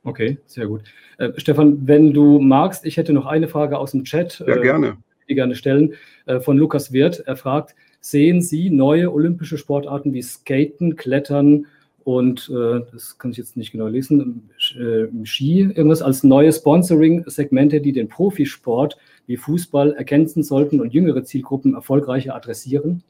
Okay, 0.05 0.39
sehr 0.47 0.67
gut. 0.67 0.83
Äh, 1.19 1.33
Stefan, 1.37 1.87
wenn 1.87 2.15
du 2.15 2.41
magst, 2.41 2.87
ich 2.87 2.97
hätte 2.97 3.13
noch 3.13 3.27
eine 3.27 3.47
Frage 3.47 3.79
aus 3.79 3.93
dem 3.93 4.05
Chat. 4.05 4.43
Ja, 4.47 4.57
gerne. 4.57 4.97
Die 5.29 5.35
gerne 5.35 5.55
stellen. 5.55 5.95
Äh, 6.25 6.41
von 6.41 6.57
Lukas 6.57 6.93
Wirth. 6.93 7.23
Er 7.27 7.37
fragt, 7.37 7.75
sehen 8.03 8.43
Sie 8.43 8.69
neue 8.69 9.11
olympische 9.13 9.57
Sportarten 9.57 10.13
wie 10.13 10.23
Skaten, 10.23 10.97
Klettern 10.97 11.67
und, 12.05 12.51
äh, 12.53 12.81
das 12.93 13.17
kann 13.17 13.31
ich 13.31 13.37
jetzt 13.37 13.57
nicht 13.57 13.73
genau 13.73 13.87
lesen, 13.87 14.51
äh, 14.77 15.07
Ski 15.25 15.61
irgendwas 15.61 16.03
als 16.03 16.25
neue 16.25 16.53
Sponsoring-Segmente, 16.53 17.81
die 17.81 17.93
den 17.93 18.09
Profisport 18.09 18.99
wie 19.27 19.37
Fußball 19.37 19.93
ergänzen 19.93 20.43
sollten 20.43 20.81
und 20.81 20.93
jüngere 20.93 21.23
Zielgruppen 21.25 21.75
erfolgreicher 21.75 22.35
adressieren? 22.35 23.05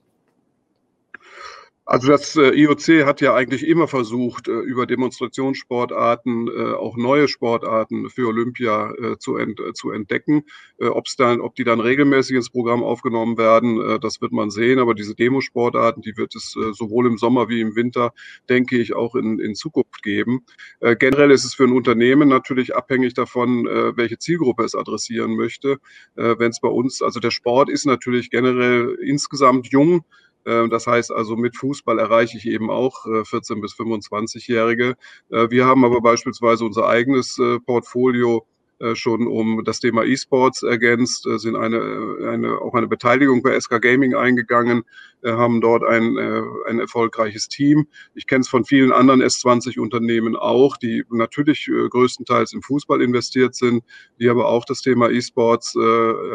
Also 1.84 2.08
das 2.08 2.36
äh, 2.36 2.54
IOC 2.54 3.04
hat 3.06 3.20
ja 3.20 3.34
eigentlich 3.34 3.66
immer 3.66 3.88
versucht, 3.88 4.46
äh, 4.46 4.52
über 4.52 4.86
Demonstrationssportarten 4.86 6.46
äh, 6.46 6.74
auch 6.74 6.96
neue 6.96 7.26
Sportarten 7.26 8.08
für 8.08 8.28
Olympia 8.28 8.92
zu, 9.18 9.36
ent 9.36 9.60
zu 9.74 9.90
entdecken. 9.90 10.44
Ob's 10.78 11.16
dann, 11.16 11.40
ob 11.40 11.54
die 11.54 11.64
dann 11.64 11.80
regelmäßig 11.80 12.36
ins 12.36 12.50
Programm 12.50 12.82
aufgenommen 12.82 13.36
werden, 13.38 14.00
das 14.00 14.20
wird 14.20 14.32
man 14.32 14.50
sehen. 14.50 14.78
Aber 14.78 14.94
diese 14.94 15.14
Demosportarten, 15.14 16.02
die 16.02 16.16
wird 16.16 16.34
es 16.34 16.52
sowohl 16.72 17.06
im 17.06 17.18
Sommer 17.18 17.48
wie 17.48 17.60
im 17.60 17.76
Winter, 17.76 18.12
denke 18.48 18.78
ich, 18.78 18.94
auch 18.94 19.14
in, 19.14 19.38
in 19.38 19.54
Zukunft 19.54 20.02
geben. 20.02 20.44
Generell 20.80 21.30
ist 21.30 21.44
es 21.44 21.54
für 21.54 21.64
ein 21.64 21.72
Unternehmen 21.72 22.28
natürlich 22.28 22.74
abhängig 22.74 23.14
davon, 23.14 23.64
welche 23.64 24.18
Zielgruppe 24.18 24.64
es 24.64 24.74
adressieren 24.74 25.36
möchte. 25.36 25.78
Wenn 26.14 26.50
es 26.50 26.60
bei 26.60 26.68
uns, 26.68 27.02
also 27.02 27.20
der 27.20 27.30
Sport 27.30 27.70
ist 27.70 27.86
natürlich 27.86 28.30
generell 28.30 28.96
insgesamt 29.02 29.68
jung. 29.68 30.04
Ähm, 30.44 30.70
das 30.70 30.86
heißt 30.86 31.12
also, 31.12 31.36
mit 31.36 31.56
Fußball 31.56 31.98
erreiche 31.98 32.36
ich 32.36 32.46
eben 32.46 32.70
auch 32.70 33.04
14- 33.04 33.58
äh, 33.58 33.60
bis 33.60 33.74
25-Jährige. 33.74 34.96
Äh, 35.30 35.50
wir 35.50 35.66
haben 35.66 35.84
aber 35.84 36.00
beispielsweise 36.00 36.64
unser 36.64 36.88
eigenes 36.88 37.38
äh, 37.38 37.58
Portfolio 37.60 38.46
schon 38.94 39.28
um 39.28 39.62
das 39.62 39.78
Thema 39.78 40.02
E-Sports 40.02 40.64
ergänzt, 40.64 41.28
sind 41.36 41.54
eine, 41.54 42.16
eine, 42.28 42.58
auch 42.60 42.74
eine 42.74 42.88
Beteiligung 42.88 43.40
bei 43.40 43.56
SK 43.60 43.80
Gaming 43.80 44.16
eingegangen, 44.16 44.82
haben 45.24 45.60
dort 45.60 45.84
ein, 45.84 46.18
ein 46.66 46.80
erfolgreiches 46.80 47.46
Team. 47.46 47.86
Ich 48.16 48.26
kenne 48.26 48.40
es 48.40 48.48
von 48.48 48.64
vielen 48.64 48.90
anderen 48.90 49.22
S20-Unternehmen 49.22 50.34
auch, 50.34 50.76
die 50.76 51.04
natürlich 51.10 51.70
größtenteils 51.90 52.54
im 52.54 52.62
Fußball 52.62 53.00
investiert 53.02 53.54
sind, 53.54 53.84
die 54.18 54.28
aber 54.28 54.48
auch 54.48 54.64
das 54.64 54.80
Thema 54.80 55.10
E-Sports 55.10 55.78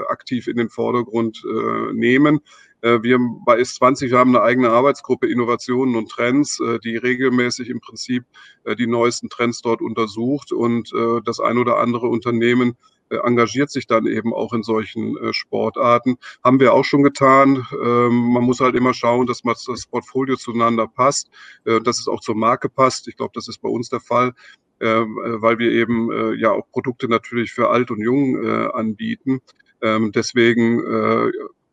aktiv 0.08 0.48
in 0.48 0.56
den 0.56 0.70
Vordergrund 0.70 1.44
nehmen. 1.92 2.40
Äh, 2.88 3.04
wir 3.04 3.20
bei 3.46 3.60
S20 3.60 4.16
haben 4.16 4.36
eine 4.36 4.44
eigene 4.44 4.70
Arbeitsgruppe 4.70 5.28
Innovationen 5.28 5.96
und 5.96 6.10
Trends, 6.10 6.60
äh, 6.60 6.80
die 6.80 6.96
regelmäßig 6.98 7.70
im 7.70 7.82
Prinzip 7.82 8.24
äh, 8.64 8.76
die 8.76 8.88
neuesten 8.88 9.30
Trends 9.30 9.62
dort 9.62 9.82
untersucht 9.82 10.52
und 10.52 10.92
das 11.26 11.40
ein 11.40 11.58
oder 11.58 11.78
andere 11.78 12.08
Unternehmen 12.08 12.78
engagiert 13.10 13.70
sich 13.70 13.88
dann 13.88 14.06
eben 14.06 14.34
auch 14.34 14.54
in 14.54 14.64
solchen 14.64 15.18
Sportarten. 15.34 16.18
Haben 16.44 16.60
wir 16.60 16.74
auch 16.74 16.86
schon 16.86 17.04
getan. 17.04 17.66
Ähm, 17.72 18.34
man 18.34 18.44
muss 18.44 18.60
halt 18.60 18.76
immer 18.76 18.94
schauen, 18.94 19.26
dass 19.28 19.42
das 19.42 19.86
Portfolio 19.88 20.36
zueinander 20.36 20.88
passt, 20.88 21.30
dass 21.64 22.00
es 22.00 22.08
auch 22.08 22.22
zur 22.22 22.36
Marke 22.36 22.70
passt. 22.70 23.08
Ich 23.08 23.18
glaube, 23.18 23.32
das 23.34 23.48
ist 23.48 23.62
bei 23.62 23.70
uns 23.70 23.90
der 23.90 24.00
Fall, 24.00 24.34
weil 24.80 25.60
wir 25.60 25.72
eben 25.72 26.38
ja 26.38 26.52
auch 26.52 26.70
Produkte 26.72 27.08
natürlich 27.08 27.52
für 27.52 27.70
alt 27.70 27.92
und 27.92 28.02
jung 28.02 28.46
anbieten. 28.46 29.42
Ähm, 29.82 30.12
deswegen 30.12 30.82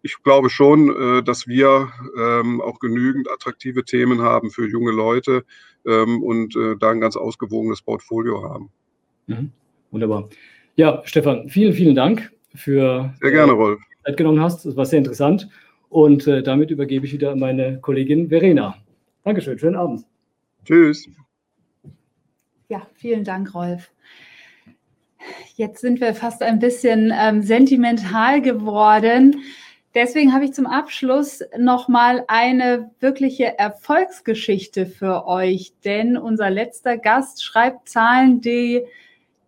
ich 0.04 0.22
glaube 0.22 0.50
schon, 0.50 0.90
äh, 0.90 1.22
dass 1.22 1.48
wir 1.48 1.88
ähm, 2.16 2.60
auch 2.60 2.78
genügend 2.78 3.30
attraktive 3.30 3.84
Themen 3.84 4.20
haben 4.20 4.50
für 4.50 4.68
junge 4.68 4.92
Leute 4.92 5.44
ähm, 5.86 6.22
und 6.22 6.54
äh, 6.54 6.76
da 6.78 6.90
ein 6.90 7.00
ganz 7.00 7.16
ausgewogenes 7.16 7.80
Portfolio 7.80 8.42
haben. 8.44 8.70
Mhm. 9.26 9.50
Wunderbar. 9.90 10.28
Ja, 10.76 11.00
Stefan, 11.06 11.48
vielen, 11.48 11.72
vielen 11.72 11.94
Dank 11.94 12.30
für 12.54 13.14
sehr 13.22 13.30
gerne, 13.30 13.52
äh, 13.52 13.54
Rolf. 13.54 13.80
Zeit 14.04 14.18
genommen 14.18 14.42
hast. 14.42 14.66
Das 14.66 14.76
war 14.76 14.84
sehr 14.84 14.98
interessant. 14.98 15.48
Und 15.88 16.26
äh, 16.26 16.42
damit 16.42 16.70
übergebe 16.70 17.06
ich 17.06 17.12
wieder 17.14 17.32
an 17.32 17.38
meine 17.38 17.80
Kollegin 17.80 18.28
Verena. 18.28 18.76
Dankeschön, 19.24 19.58
schönen 19.58 19.76
Abend. 19.76 20.04
Tschüss. 20.66 21.08
Ja, 22.68 22.86
vielen 22.94 23.24
Dank, 23.24 23.54
Rolf. 23.54 23.90
Jetzt 25.56 25.80
sind 25.80 26.02
wir 26.02 26.14
fast 26.14 26.42
ein 26.42 26.58
bisschen 26.58 27.10
ähm, 27.18 27.42
sentimental 27.42 28.42
geworden. 28.42 29.40
Deswegen 29.94 30.32
habe 30.32 30.44
ich 30.44 30.52
zum 30.52 30.66
Abschluss 30.66 31.40
nochmal 31.56 32.24
eine 32.26 32.90
wirkliche 32.98 33.56
Erfolgsgeschichte 33.58 34.86
für 34.86 35.26
euch, 35.26 35.72
denn 35.84 36.16
unser 36.16 36.50
letzter 36.50 36.98
Gast 36.98 37.44
schreibt 37.44 37.88
Zahlen, 37.88 38.40
die 38.40 38.82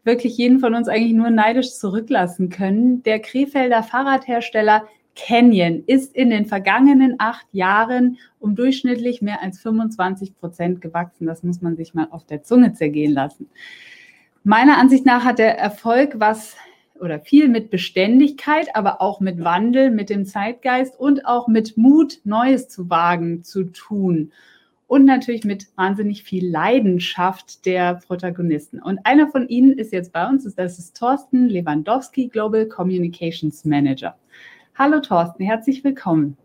wirklich 0.04 0.36
jeden 0.38 0.60
von 0.60 0.74
uns 0.74 0.86
eigentlich 0.88 1.14
nur 1.14 1.30
neidisch 1.30 1.72
zurücklassen 1.74 2.48
können. 2.48 3.02
Der 3.02 3.18
Krefelder 3.18 3.82
Fahrradhersteller 3.82 4.86
Canyon 5.16 5.82
ist 5.86 6.14
in 6.14 6.30
den 6.30 6.46
vergangenen 6.46 7.16
acht 7.18 7.46
Jahren 7.52 8.18
um 8.38 8.54
durchschnittlich 8.54 9.22
mehr 9.22 9.42
als 9.42 9.58
25 9.58 10.36
Prozent 10.38 10.80
gewachsen. 10.80 11.26
Das 11.26 11.42
muss 11.42 11.60
man 11.60 11.76
sich 11.76 11.92
mal 11.92 12.06
auf 12.10 12.24
der 12.24 12.44
Zunge 12.44 12.72
zergehen 12.74 13.12
lassen. 13.12 13.48
Meiner 14.44 14.78
Ansicht 14.78 15.04
nach 15.04 15.24
hat 15.24 15.40
der 15.40 15.58
Erfolg 15.58 16.20
was 16.20 16.54
oder 17.00 17.20
viel 17.20 17.48
mit 17.48 17.70
Beständigkeit, 17.70 18.74
aber 18.74 19.00
auch 19.00 19.20
mit 19.20 19.42
Wandel, 19.42 19.90
mit 19.90 20.10
dem 20.10 20.24
Zeitgeist 20.24 20.98
und 20.98 21.26
auch 21.26 21.48
mit 21.48 21.76
Mut, 21.76 22.20
Neues 22.24 22.68
zu 22.68 22.88
wagen, 22.90 23.42
zu 23.42 23.64
tun. 23.64 24.32
Und 24.88 25.04
natürlich 25.04 25.44
mit 25.44 25.66
wahnsinnig 25.76 26.22
viel 26.22 26.48
Leidenschaft 26.48 27.66
der 27.66 27.94
Protagonisten. 28.06 28.80
Und 28.80 29.00
einer 29.04 29.28
von 29.28 29.48
ihnen 29.48 29.72
ist 29.72 29.92
jetzt 29.92 30.12
bei 30.12 30.28
uns, 30.28 30.44
das 30.54 30.78
ist 30.78 30.96
Thorsten 30.96 31.48
Lewandowski, 31.48 32.28
Global 32.28 32.66
Communications 32.66 33.64
Manager. 33.64 34.16
Hallo 34.76 35.00
Thorsten, 35.00 35.42
herzlich 35.42 35.82
willkommen. 35.82 36.36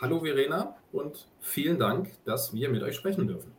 Hallo 0.00 0.20
Verena 0.20 0.74
und 0.90 1.28
vielen 1.40 1.78
Dank, 1.78 2.10
dass 2.24 2.52
wir 2.52 2.68
mit 2.68 2.82
euch 2.82 2.96
sprechen 2.96 3.28
dürfen. 3.28 3.53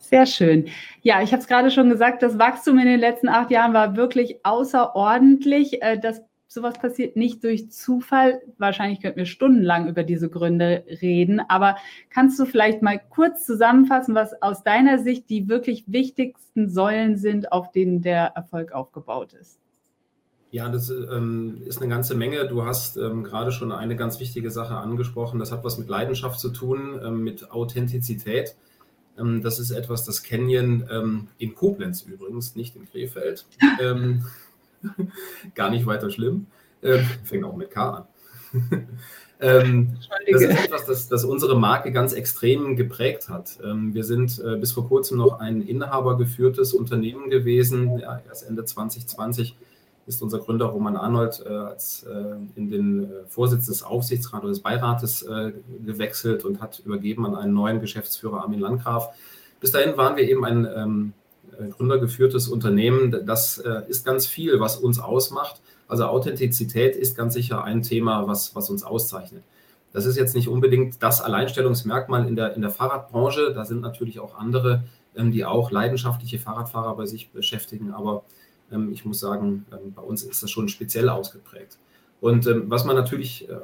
Sehr 0.00 0.26
schön. 0.26 0.66
Ja, 1.02 1.22
ich 1.22 1.30
habe 1.32 1.40
es 1.40 1.46
gerade 1.46 1.70
schon 1.70 1.88
gesagt, 1.88 2.22
das 2.22 2.38
Wachstum 2.38 2.78
in 2.78 2.86
den 2.86 2.98
letzten 2.98 3.28
acht 3.28 3.50
Jahren 3.50 3.74
war 3.74 3.96
wirklich 3.96 4.44
außerordentlich. 4.44 5.82
Äh, 5.82 5.98
das 6.00 6.22
sowas 6.48 6.74
passiert 6.80 7.16
nicht 7.16 7.44
durch 7.44 7.70
Zufall. 7.70 8.42
Wahrscheinlich 8.58 9.00
könnten 9.00 9.18
wir 9.18 9.26
stundenlang 9.26 9.88
über 9.88 10.02
diese 10.02 10.28
Gründe 10.28 10.84
reden. 11.00 11.40
Aber 11.48 11.76
kannst 12.08 12.40
du 12.40 12.44
vielleicht 12.44 12.82
mal 12.82 12.98
kurz 12.98 13.46
zusammenfassen, 13.46 14.16
was 14.16 14.42
aus 14.42 14.64
deiner 14.64 14.98
Sicht 14.98 15.30
die 15.30 15.48
wirklich 15.48 15.84
wichtigsten 15.86 16.68
Säulen 16.68 17.16
sind, 17.16 17.52
auf 17.52 17.70
denen 17.70 18.02
der 18.02 18.32
Erfolg 18.34 18.72
aufgebaut 18.72 19.32
ist? 19.34 19.60
Ja, 20.50 20.68
das 20.68 20.90
ähm, 20.90 21.62
ist 21.66 21.80
eine 21.80 21.88
ganze 21.88 22.16
Menge. 22.16 22.48
Du 22.48 22.64
hast 22.64 22.96
ähm, 22.96 23.22
gerade 23.22 23.52
schon 23.52 23.70
eine 23.70 23.94
ganz 23.94 24.18
wichtige 24.18 24.50
Sache 24.50 24.74
angesprochen. 24.74 25.38
Das 25.38 25.52
hat 25.52 25.62
was 25.62 25.78
mit 25.78 25.88
Leidenschaft 25.88 26.40
zu 26.40 26.50
tun, 26.50 27.00
ähm, 27.04 27.22
mit 27.22 27.52
Authentizität. 27.52 28.56
Ähm, 29.18 29.42
das 29.42 29.58
ist 29.58 29.70
etwas, 29.70 30.04
das 30.04 30.22
Canyon 30.22 30.88
ähm, 30.90 31.28
in 31.38 31.54
Koblenz 31.54 32.02
übrigens, 32.02 32.56
nicht 32.56 32.76
in 32.76 32.88
Krefeld. 32.90 33.46
Ähm, 33.80 34.24
gar 35.54 35.70
nicht 35.70 35.86
weiter 35.86 36.10
schlimm. 36.10 36.46
fängt 37.24 37.44
auch 37.44 37.56
mit 37.56 37.70
K 37.70 37.90
an. 37.90 38.04
das 39.38 40.42
ist 40.42 40.64
etwas, 40.64 40.86
das, 40.86 41.08
das, 41.08 41.24
unsere 41.24 41.58
Marke 41.58 41.92
ganz 41.92 42.14
extrem 42.14 42.76
geprägt 42.76 43.28
hat. 43.28 43.58
wir 43.62 44.04
sind 44.04 44.38
äh, 44.38 44.56
bis 44.56 44.72
vor 44.72 44.88
kurzem 44.88 45.18
noch 45.18 45.38
ein 45.38 45.60
inhabergeführtes 45.60 46.72
Unternehmen 46.72 47.28
gewesen. 47.28 47.98
Ja, 47.98 48.22
erst 48.26 48.48
Ende 48.48 48.64
2020 48.64 49.56
ist 50.06 50.22
unser 50.22 50.38
Gründer 50.38 50.66
Roman 50.66 50.96
Arnold 50.96 51.42
äh, 51.46 51.48
als, 51.48 52.02
äh, 52.04 52.36
in 52.56 52.70
den 52.70 53.04
äh, 53.04 53.06
Vorsitz 53.28 53.66
des 53.66 53.82
Aufsichtsrats 53.82 54.42
oder 54.42 54.52
des 54.52 54.60
Beirates 54.60 55.22
äh, 55.22 55.52
gewechselt 55.84 56.44
und 56.44 56.60
hat 56.60 56.80
übergeben 56.80 57.26
an 57.26 57.34
einen 57.36 57.54
neuen 57.54 57.80
Geschäftsführer 57.80 58.42
Armin 58.42 58.60
Landgraf. 58.60 59.14
Bis 59.60 59.72
dahin 59.72 59.96
waren 59.96 60.16
wir 60.16 60.28
eben 60.28 60.44
ein 60.44 60.68
ähm, 60.74 61.12
äh, 61.58 61.68
gründergeführtes 61.68 62.48
Unternehmen. 62.48 63.24
Das 63.26 63.58
äh, 63.58 63.82
ist 63.88 64.04
ganz 64.04 64.26
viel, 64.26 64.58
was 64.60 64.76
uns 64.76 64.98
ausmacht. 64.98 65.60
Also 65.86 66.04
Authentizität 66.06 66.96
ist 66.96 67.16
ganz 67.16 67.34
sicher 67.34 67.64
ein 67.64 67.82
Thema, 67.82 68.26
was, 68.26 68.54
was 68.54 68.70
uns 68.70 68.82
auszeichnet. 68.82 69.42
Das 69.92 70.06
ist 70.06 70.16
jetzt 70.16 70.34
nicht 70.34 70.48
unbedingt 70.48 71.02
das 71.02 71.20
Alleinstellungsmerkmal 71.20 72.26
in 72.28 72.36
der, 72.36 72.54
in 72.54 72.62
der 72.62 72.70
Fahrradbranche. 72.70 73.52
Da 73.52 73.64
sind 73.64 73.80
natürlich 73.80 74.20
auch 74.20 74.38
andere, 74.38 74.84
ähm, 75.16 75.32
die 75.32 75.44
auch 75.44 75.70
leidenschaftliche 75.70 76.38
Fahrradfahrer 76.38 76.96
bei 76.96 77.06
sich 77.06 77.30
beschäftigen. 77.30 77.92
Aber 77.92 78.24
ich 78.92 79.04
muss 79.04 79.20
sagen, 79.20 79.66
ähm, 79.72 79.92
bei 79.94 80.02
uns 80.02 80.22
ist 80.22 80.42
das 80.42 80.50
schon 80.50 80.68
speziell 80.68 81.08
ausgeprägt. 81.08 81.78
Und 82.20 82.46
ähm, 82.46 82.64
was 82.66 82.84
man 82.84 82.96
natürlich 82.96 83.48
äh, 83.48 83.54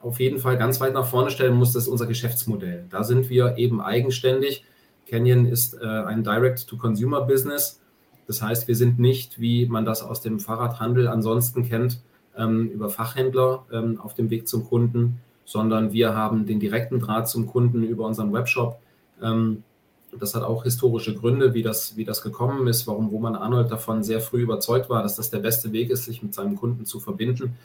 auf 0.00 0.20
jeden 0.20 0.38
Fall 0.38 0.58
ganz 0.58 0.80
weit 0.80 0.94
nach 0.94 1.06
vorne 1.06 1.30
stellen 1.30 1.54
muss, 1.54 1.72
das 1.72 1.84
ist 1.84 1.88
unser 1.88 2.06
Geschäftsmodell. 2.06 2.84
Da 2.90 3.04
sind 3.04 3.30
wir 3.30 3.56
eben 3.58 3.80
eigenständig. 3.80 4.64
Canyon 5.08 5.46
ist 5.46 5.74
äh, 5.74 5.86
ein 5.86 6.22
Direct-to-Consumer-Business. 6.22 7.80
Das 8.26 8.42
heißt, 8.42 8.68
wir 8.68 8.76
sind 8.76 8.98
nicht, 8.98 9.40
wie 9.40 9.66
man 9.66 9.84
das 9.84 10.02
aus 10.02 10.20
dem 10.20 10.38
Fahrradhandel 10.38 11.08
ansonsten 11.08 11.68
kennt, 11.68 12.00
über 12.34 12.88
Fachhändler 12.88 13.66
auf 13.98 14.14
dem 14.14 14.30
Weg 14.30 14.48
zum 14.48 14.64
Kunden, 14.64 15.20
sondern 15.44 15.92
wir 15.92 16.14
haben 16.14 16.46
den 16.46 16.60
direkten 16.60 16.98
Draht 16.98 17.28
zum 17.28 17.46
Kunden 17.46 17.82
über 17.82 18.06
unseren 18.06 18.32
Webshop. 18.32 18.80
Das 20.18 20.34
hat 20.34 20.42
auch 20.42 20.64
historische 20.64 21.14
Gründe, 21.14 21.54
wie 21.54 21.62
das, 21.62 21.96
wie 21.96 22.04
das 22.04 22.20
gekommen 22.22 22.66
ist, 22.66 22.86
warum 22.86 23.08
Roman 23.08 23.34
Arnold 23.34 23.70
davon 23.70 24.02
sehr 24.02 24.20
früh 24.20 24.42
überzeugt 24.42 24.90
war, 24.90 25.02
dass 25.02 25.16
das 25.16 25.30
der 25.30 25.38
beste 25.38 25.72
Weg 25.72 25.90
ist, 25.90 26.04
sich 26.04 26.22
mit 26.22 26.34
seinem 26.34 26.56
Kunden 26.56 26.84
zu 26.84 27.00
verbinden. 27.00 27.56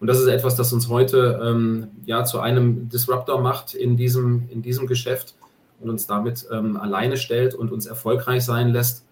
Und 0.00 0.08
das 0.08 0.20
ist 0.20 0.26
etwas, 0.26 0.54
das 0.54 0.72
uns 0.72 0.88
heute 0.88 1.40
ähm, 1.42 1.88
ja 2.04 2.24
zu 2.24 2.40
einem 2.40 2.88
Disruptor 2.90 3.40
macht 3.40 3.74
in 3.74 3.96
diesem, 3.96 4.48
in 4.50 4.60
diesem 4.60 4.86
Geschäft 4.86 5.34
und 5.80 5.88
uns 5.88 6.06
damit 6.06 6.46
ähm, 6.52 6.76
alleine 6.76 7.16
stellt 7.16 7.54
und 7.54 7.72
uns 7.72 7.86
erfolgreich 7.86 8.44
sein 8.44 8.68
lässt. 8.68 9.06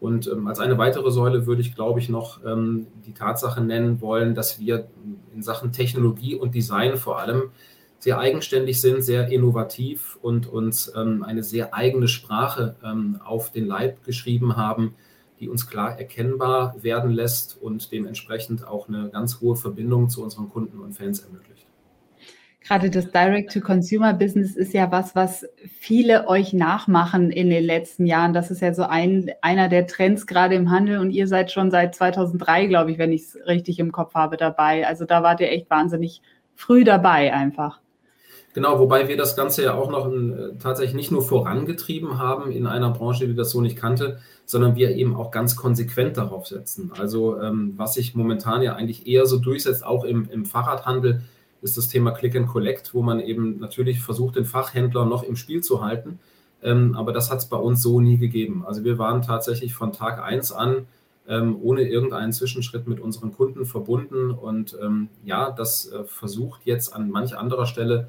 Und 0.00 0.28
ähm, 0.28 0.46
als 0.46 0.60
eine 0.60 0.78
weitere 0.78 1.10
Säule 1.10 1.46
würde 1.46 1.60
ich, 1.60 1.74
glaube 1.74 1.98
ich, 1.98 2.08
noch 2.08 2.44
ähm, 2.44 2.86
die 3.04 3.12
Tatsache 3.12 3.60
nennen 3.60 4.00
wollen, 4.00 4.34
dass 4.34 4.60
wir 4.60 4.86
in 5.34 5.42
Sachen 5.42 5.72
Technologie 5.72 6.36
und 6.36 6.54
Design 6.54 6.96
vor 6.96 7.18
allem 7.18 7.50
sehr 7.98 8.18
eigenständig 8.18 8.80
sind, 8.80 9.02
sehr 9.02 9.28
innovativ 9.28 10.18
und 10.22 10.46
uns 10.46 10.92
ähm, 10.96 11.22
eine 11.22 11.42
sehr 11.42 11.74
eigene 11.74 12.08
Sprache 12.08 12.76
ähm, 12.84 13.20
auf 13.24 13.50
den 13.50 13.66
Leib 13.66 14.04
geschrieben 14.04 14.56
haben, 14.56 14.94
die 15.40 15.48
uns 15.48 15.68
klar 15.68 15.98
erkennbar 15.98 16.76
werden 16.82 17.10
lässt 17.10 17.60
und 17.60 17.92
dementsprechend 17.92 18.66
auch 18.66 18.88
eine 18.88 19.08
ganz 19.10 19.40
hohe 19.40 19.56
Verbindung 19.56 20.08
zu 20.08 20.22
unseren 20.22 20.48
Kunden 20.48 20.78
und 20.80 20.94
Fans 20.94 21.20
ermöglicht. 21.20 21.66
Gerade 22.68 22.90
das 22.90 23.10
Direct-to-Consumer-Business 23.10 24.54
ist 24.54 24.74
ja 24.74 24.92
was, 24.92 25.14
was 25.14 25.46
viele 25.80 26.28
euch 26.28 26.52
nachmachen 26.52 27.30
in 27.30 27.48
den 27.48 27.64
letzten 27.64 28.04
Jahren. 28.04 28.34
Das 28.34 28.50
ist 28.50 28.60
ja 28.60 28.74
so 28.74 28.82
ein, 28.82 29.30
einer 29.40 29.68
der 29.68 29.86
Trends 29.86 30.26
gerade 30.26 30.54
im 30.54 30.70
Handel 30.70 30.98
und 30.98 31.10
ihr 31.10 31.26
seid 31.28 31.50
schon 31.50 31.70
seit 31.70 31.94
2003, 31.94 32.66
glaube 32.66 32.92
ich, 32.92 32.98
wenn 32.98 33.10
ich 33.10 33.22
es 33.22 33.38
richtig 33.46 33.78
im 33.78 33.90
Kopf 33.90 34.14
habe, 34.14 34.36
dabei. 34.36 34.86
Also 34.86 35.06
da 35.06 35.22
wart 35.22 35.40
ihr 35.40 35.50
echt 35.50 35.70
wahnsinnig 35.70 36.20
früh 36.54 36.84
dabei 36.84 37.32
einfach. 37.32 37.80
Genau, 38.54 38.78
wobei 38.78 39.08
wir 39.08 39.16
das 39.16 39.36
Ganze 39.36 39.62
ja 39.62 39.74
auch 39.74 39.90
noch 39.90 40.10
äh, 40.10 40.56
tatsächlich 40.58 40.94
nicht 40.94 41.10
nur 41.10 41.22
vorangetrieben 41.22 42.18
haben 42.18 42.50
in 42.50 42.66
einer 42.66 42.90
Branche, 42.90 43.26
die 43.28 43.34
das 43.34 43.50
so 43.50 43.60
nicht 43.60 43.76
kannte, 43.76 44.18
sondern 44.46 44.74
wir 44.74 44.96
eben 44.96 45.14
auch 45.14 45.30
ganz 45.30 45.54
konsequent 45.54 46.16
darauf 46.16 46.46
setzen. 46.46 46.90
Also 46.98 47.40
ähm, 47.40 47.74
was 47.76 47.94
sich 47.94 48.14
momentan 48.14 48.62
ja 48.62 48.74
eigentlich 48.74 49.06
eher 49.06 49.26
so 49.26 49.38
durchsetzt, 49.38 49.84
auch 49.84 50.04
im, 50.04 50.28
im 50.30 50.46
Fahrradhandel, 50.46 51.22
ist 51.60 51.76
das 51.76 51.88
Thema 51.88 52.12
Click 52.12 52.36
and 52.36 52.48
Collect, 52.48 52.94
wo 52.94 53.02
man 53.02 53.20
eben 53.20 53.58
natürlich 53.58 54.00
versucht, 54.00 54.36
den 54.36 54.44
Fachhändler 54.44 55.04
noch 55.04 55.22
im 55.22 55.36
Spiel 55.36 55.62
zu 55.62 55.82
halten. 55.84 56.18
Ähm, 56.62 56.94
aber 56.96 57.12
das 57.12 57.30
hat 57.30 57.38
es 57.38 57.46
bei 57.46 57.56
uns 57.56 57.82
so 57.82 58.00
nie 58.00 58.16
gegeben. 58.16 58.64
Also 58.66 58.84
wir 58.84 58.98
waren 58.98 59.22
tatsächlich 59.22 59.74
von 59.74 59.92
Tag 59.92 60.22
1 60.22 60.52
an 60.52 60.86
ähm, 61.28 61.58
ohne 61.62 61.82
irgendeinen 61.82 62.32
Zwischenschritt 62.32 62.88
mit 62.88 63.00
unseren 63.00 63.32
Kunden 63.32 63.66
verbunden. 63.66 64.30
Und 64.30 64.76
ähm, 64.82 65.08
ja, 65.24 65.50
das 65.50 65.92
äh, 65.92 66.04
versucht 66.04 66.62
jetzt 66.64 66.94
an 66.94 67.10
manch 67.10 67.36
anderer 67.36 67.66
Stelle 67.66 68.08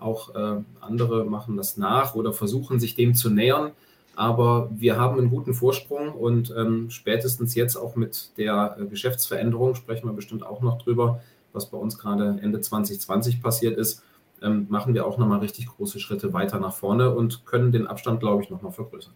auch 0.00 0.34
äh, 0.34 0.62
andere 0.80 1.24
machen 1.24 1.56
das 1.56 1.76
nach 1.76 2.14
oder 2.14 2.32
versuchen 2.32 2.80
sich 2.80 2.94
dem 2.94 3.14
zu 3.14 3.30
nähern. 3.30 3.72
Aber 4.16 4.70
wir 4.76 4.98
haben 4.98 5.18
einen 5.18 5.30
guten 5.30 5.54
Vorsprung 5.54 6.12
und 6.12 6.52
ähm, 6.56 6.90
spätestens 6.90 7.54
jetzt 7.54 7.76
auch 7.76 7.96
mit 7.96 8.36
der 8.36 8.76
äh, 8.78 8.86
Geschäftsveränderung 8.86 9.74
sprechen 9.74 10.08
wir 10.08 10.12
bestimmt 10.12 10.44
auch 10.44 10.60
noch 10.60 10.82
drüber, 10.82 11.22
was 11.52 11.70
bei 11.70 11.78
uns 11.78 11.98
gerade 11.98 12.38
Ende 12.42 12.60
2020 12.60 13.42
passiert 13.42 13.78
ist, 13.78 14.02
ähm, 14.42 14.66
machen 14.68 14.94
wir 14.94 15.06
auch 15.06 15.18
nochmal 15.18 15.40
richtig 15.40 15.66
große 15.66 16.00
Schritte 16.00 16.32
weiter 16.32 16.60
nach 16.60 16.74
vorne 16.74 17.14
und 17.14 17.46
können 17.46 17.72
den 17.72 17.86
Abstand, 17.86 18.20
glaube 18.20 18.42
ich, 18.42 18.50
nochmal 18.50 18.72
vergrößern. 18.72 19.14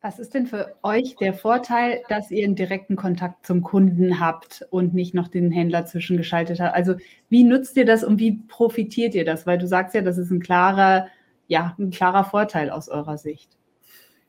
Was 0.00 0.20
ist 0.20 0.32
denn 0.32 0.46
für 0.46 0.76
euch 0.84 1.16
der 1.16 1.34
Vorteil, 1.34 2.02
dass 2.08 2.30
ihr 2.30 2.44
einen 2.44 2.54
direkten 2.54 2.94
Kontakt 2.94 3.44
zum 3.44 3.62
Kunden 3.62 4.20
habt 4.20 4.64
und 4.70 4.94
nicht 4.94 5.12
noch 5.12 5.26
den 5.26 5.50
Händler 5.50 5.86
zwischengeschaltet 5.86 6.60
habt? 6.60 6.76
Also 6.76 6.94
wie 7.28 7.42
nutzt 7.42 7.76
ihr 7.76 7.84
das 7.84 8.04
und 8.04 8.20
wie 8.20 8.38
profitiert 8.46 9.16
ihr 9.16 9.24
das? 9.24 9.44
Weil 9.44 9.58
du 9.58 9.66
sagst 9.66 9.96
ja, 9.96 10.02
das 10.02 10.16
ist 10.16 10.30
ein 10.30 10.38
klarer, 10.38 11.08
ja, 11.48 11.74
ein 11.80 11.90
klarer 11.90 12.22
Vorteil 12.22 12.70
aus 12.70 12.88
eurer 12.88 13.18
Sicht. 13.18 13.50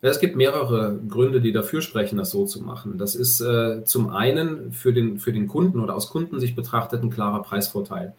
Ja, 0.02 0.10
es 0.10 0.20
gibt 0.20 0.36
mehrere 0.36 1.00
Gründe, 1.08 1.40
die 1.40 1.52
dafür 1.52 1.84
sprechen, 1.84 2.18
das 2.18 2.32
so 2.32 2.46
zu 2.46 2.64
machen. 2.64 2.98
Das 2.98 3.14
ist 3.14 3.40
äh, 3.40 3.84
zum 3.84 4.10
einen 4.10 4.72
für 4.72 4.92
den, 4.92 5.20
für 5.20 5.34
den 5.34 5.48
Kunden 5.48 5.82
oder 5.82 5.96
aus 5.96 6.10
Kundensicht 6.10 6.56
betrachtet 6.56 7.04
ein 7.04 7.12
klarer 7.12 7.44
Preisvorteil. 7.44 8.16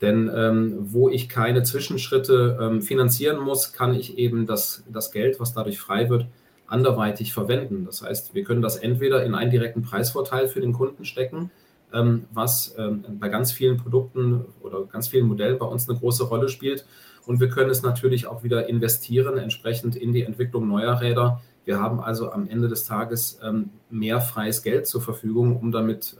Denn 0.00 0.28
ähm, 0.34 0.74
wo 0.80 1.08
ich 1.08 1.28
keine 1.28 1.62
Zwischenschritte 1.62 2.58
ähm, 2.60 2.82
finanzieren 2.82 3.38
muss, 3.38 3.72
kann 3.72 3.94
ich 3.94 4.18
eben 4.18 4.46
das, 4.46 4.82
das 4.88 5.12
Geld, 5.12 5.38
was 5.38 5.54
dadurch 5.54 5.78
frei 5.78 6.08
wird, 6.08 6.26
anderweitig 6.68 7.32
verwenden. 7.32 7.84
Das 7.86 8.02
heißt, 8.02 8.34
wir 8.34 8.44
können 8.44 8.62
das 8.62 8.76
entweder 8.76 9.24
in 9.24 9.34
einen 9.34 9.50
direkten 9.50 9.82
Preisvorteil 9.82 10.48
für 10.48 10.60
den 10.60 10.72
Kunden 10.72 11.04
stecken, 11.04 11.50
ähm, 11.92 12.26
was 12.32 12.74
ähm, 12.78 13.04
bei 13.18 13.28
ganz 13.28 13.50
vielen 13.50 13.78
Produkten 13.78 14.44
oder 14.60 14.84
ganz 14.84 15.08
vielen 15.08 15.26
Modellen 15.26 15.58
bei 15.58 15.66
uns 15.66 15.88
eine 15.88 15.98
große 15.98 16.24
Rolle 16.24 16.48
spielt. 16.48 16.86
Und 17.26 17.40
wir 17.40 17.48
können 17.48 17.70
es 17.70 17.82
natürlich 17.82 18.26
auch 18.26 18.44
wieder 18.44 18.68
investieren, 18.68 19.38
entsprechend 19.38 19.96
in 19.96 20.12
die 20.12 20.22
Entwicklung 20.22 20.68
neuer 20.68 21.00
Räder. 21.00 21.42
Wir 21.64 21.80
haben 21.80 22.00
also 22.00 22.30
am 22.30 22.48
Ende 22.48 22.68
des 22.68 22.84
Tages 22.84 23.38
ähm, 23.42 23.70
mehr 23.90 24.20
freies 24.20 24.62
Geld 24.62 24.86
zur 24.86 25.00
Verfügung, 25.02 25.58
um 25.58 25.72
damit 25.72 26.16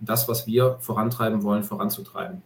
das, 0.00 0.28
was 0.28 0.46
wir 0.46 0.76
vorantreiben 0.80 1.44
wollen, 1.44 1.62
voranzutreiben. 1.62 2.42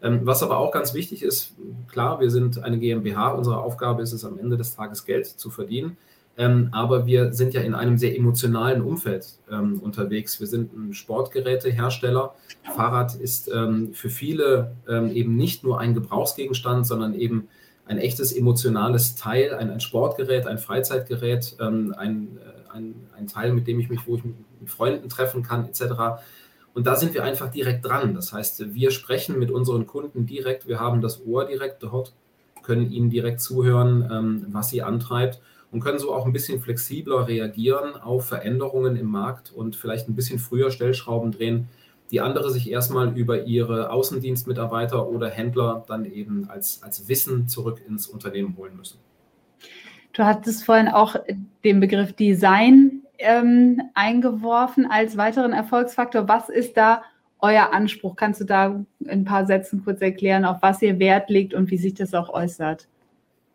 Was 0.00 0.42
aber 0.42 0.58
auch 0.58 0.70
ganz 0.70 0.94
wichtig 0.94 1.22
ist, 1.22 1.54
klar, 1.88 2.20
wir 2.20 2.30
sind 2.30 2.62
eine 2.62 2.78
GmbH, 2.78 3.30
unsere 3.30 3.58
Aufgabe 3.58 4.02
ist 4.02 4.12
es 4.12 4.24
am 4.24 4.38
Ende 4.38 4.56
des 4.56 4.76
Tages 4.76 5.04
Geld 5.04 5.26
zu 5.26 5.50
verdienen. 5.50 5.96
Ähm, 6.36 6.68
aber 6.72 7.06
wir 7.06 7.32
sind 7.32 7.54
ja 7.54 7.60
in 7.60 7.74
einem 7.74 7.96
sehr 7.96 8.16
emotionalen 8.16 8.82
Umfeld 8.82 9.26
ähm, 9.50 9.78
unterwegs. 9.80 10.40
Wir 10.40 10.48
sind 10.48 10.72
ein 10.72 10.92
Sportgerätehersteller. 10.92 12.34
Fahrrad 12.74 13.14
ist 13.14 13.48
ähm, 13.54 13.92
für 13.92 14.10
viele 14.10 14.72
ähm, 14.88 15.10
eben 15.10 15.36
nicht 15.36 15.62
nur 15.62 15.78
ein 15.78 15.94
Gebrauchsgegenstand, 15.94 16.86
sondern 16.86 17.14
eben 17.14 17.48
ein 17.86 17.98
echtes 17.98 18.32
emotionales 18.32 19.14
Teil, 19.14 19.54
ein, 19.54 19.70
ein 19.70 19.80
Sportgerät, 19.80 20.46
ein 20.46 20.58
Freizeitgerät, 20.58 21.56
ähm, 21.60 21.94
ein, 21.96 22.38
äh, 22.38 22.72
ein, 22.72 22.94
ein, 23.16 23.26
Teil, 23.28 23.52
mit 23.52 23.68
dem 23.68 23.78
ich 23.78 23.88
mich, 23.88 24.00
wo 24.06 24.16
ich 24.16 24.24
mit, 24.24 24.34
mit 24.60 24.70
Freunden 24.70 25.08
treffen 25.08 25.44
kann, 25.44 25.66
etc. 25.66 25.82
Und 26.72 26.86
da 26.88 26.96
sind 26.96 27.14
wir 27.14 27.22
einfach 27.22 27.50
direkt 27.50 27.84
dran. 27.84 28.14
Das 28.14 28.32
heißt, 28.32 28.74
wir 28.74 28.90
sprechen 28.90 29.38
mit 29.38 29.52
unseren 29.52 29.86
Kunden 29.86 30.26
direkt, 30.26 30.66
wir 30.66 30.80
haben 30.80 31.00
das 31.00 31.24
Ohr 31.24 31.44
direkt 31.44 31.82
dort, 31.84 32.12
können 32.64 32.90
ihnen 32.90 33.10
direkt 33.10 33.40
zuhören, 33.40 34.08
ähm, 34.10 34.46
was 34.48 34.70
sie 34.70 34.82
antreibt 34.82 35.40
und 35.74 35.80
können 35.80 35.98
so 35.98 36.14
auch 36.14 36.24
ein 36.24 36.32
bisschen 36.32 36.60
flexibler 36.60 37.26
reagieren 37.26 37.96
auf 37.96 38.26
Veränderungen 38.26 38.94
im 38.94 39.06
Markt 39.06 39.50
und 39.52 39.74
vielleicht 39.74 40.08
ein 40.08 40.14
bisschen 40.14 40.38
früher 40.38 40.70
Stellschrauben 40.70 41.32
drehen, 41.32 41.68
die 42.12 42.20
andere 42.20 42.52
sich 42.52 42.70
erstmal 42.70 43.18
über 43.18 43.42
ihre 43.42 43.90
Außendienstmitarbeiter 43.90 45.08
oder 45.08 45.28
Händler 45.28 45.84
dann 45.88 46.04
eben 46.04 46.48
als, 46.48 46.80
als 46.84 47.08
Wissen 47.08 47.48
zurück 47.48 47.82
ins 47.88 48.06
Unternehmen 48.06 48.56
holen 48.56 48.76
müssen. 48.76 49.00
Du 50.12 50.22
hattest 50.22 50.64
vorhin 50.64 50.86
auch 50.86 51.16
den 51.64 51.80
Begriff 51.80 52.12
Design 52.12 53.02
ähm, 53.18 53.82
eingeworfen 53.94 54.86
als 54.88 55.16
weiteren 55.16 55.52
Erfolgsfaktor. 55.52 56.28
Was 56.28 56.50
ist 56.50 56.76
da 56.76 57.02
euer 57.40 57.72
Anspruch? 57.72 58.14
Kannst 58.14 58.40
du 58.40 58.44
da 58.44 58.84
in 59.00 59.10
ein 59.10 59.24
paar 59.24 59.44
Sätzen 59.44 59.82
kurz 59.84 60.00
erklären, 60.00 60.44
auf 60.44 60.58
was 60.60 60.80
ihr 60.82 61.00
Wert 61.00 61.30
legt 61.30 61.52
und 61.52 61.68
wie 61.72 61.78
sich 61.78 61.94
das 61.94 62.14
auch 62.14 62.28
äußert? 62.28 62.86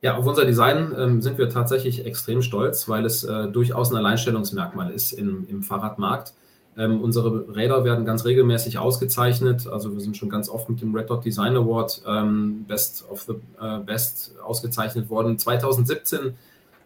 Ja, 0.01 0.15
auf 0.15 0.25
unser 0.25 0.45
Design 0.45 0.93
ähm, 0.97 1.21
sind 1.21 1.37
wir 1.37 1.49
tatsächlich 1.49 2.05
extrem 2.05 2.41
stolz, 2.41 2.87
weil 2.87 3.05
es 3.05 3.23
äh, 3.25 3.49
durchaus 3.49 3.91
ein 3.91 3.97
Alleinstellungsmerkmal 3.97 4.91
ist 4.91 5.11
im, 5.11 5.45
im 5.49 5.61
Fahrradmarkt. 5.61 6.33
Ähm, 6.77 7.01
unsere 7.01 7.53
Räder 7.53 7.83
werden 7.83 8.05
ganz 8.05 8.23
regelmäßig 8.23 8.77
ausgezeichnet. 8.77 9.67
Also 9.67 9.91
wir 9.93 9.99
sind 9.99 10.15
schon 10.15 10.29
ganz 10.29 10.47
oft 10.47 10.69
mit 10.69 10.81
dem 10.81 10.95
Red 10.95 11.09
Dot 11.09 11.25
Design 11.25 11.57
Award 11.57 12.01
ähm, 12.07 12.63
Best 12.65 13.03
of 13.09 13.23
the 13.23 13.33
äh, 13.59 13.79
Best 13.79 14.35
ausgezeichnet 14.41 15.09
worden. 15.09 15.37
2017 15.37 16.35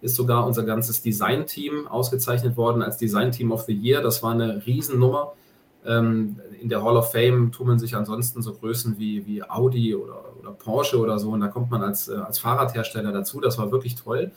ist 0.02 0.16
sogar 0.16 0.48
unser 0.48 0.64
ganzes 0.64 1.04
Design-Team 1.04 1.88
ausgezeichnet 1.88 2.58
worden 2.58 2.82
als 2.82 2.98
Design 2.98 3.32
Team 3.32 3.52
of 3.52 3.62
the 3.62 3.74
Year. 3.74 4.02
Das 4.02 4.24
war 4.24 4.32
eine 4.32 4.66
Riesennummer. 4.66 5.34
Ähm, 5.86 6.38
in 6.60 6.70
der 6.70 6.84
Hall 6.84 6.98
of 6.98 7.12
Fame 7.12 7.52
tummeln 7.52 7.78
sich 7.78 7.96
ansonsten 7.96 8.42
so 8.42 8.54
Größen 8.54 8.98
wie, 8.98 9.28
wie 9.28 9.44
Audi 9.44 9.94
oder, 9.94 10.24
oder 10.44 10.54
Porsche 10.54 11.00
oder 11.00 11.18
so. 11.18 11.32
Und 11.32 11.42
da 11.42 11.48
kommt 11.48 11.72
man 11.72 11.82
als, 11.82 12.10
äh, 12.10 12.16
als 12.16 12.40
Fahrradhersteller 12.40 13.12
dazu. 13.12 13.40
Das 13.40 13.58
war 13.58 13.72
wirklich 13.72 13.96
toll. 13.96 14.32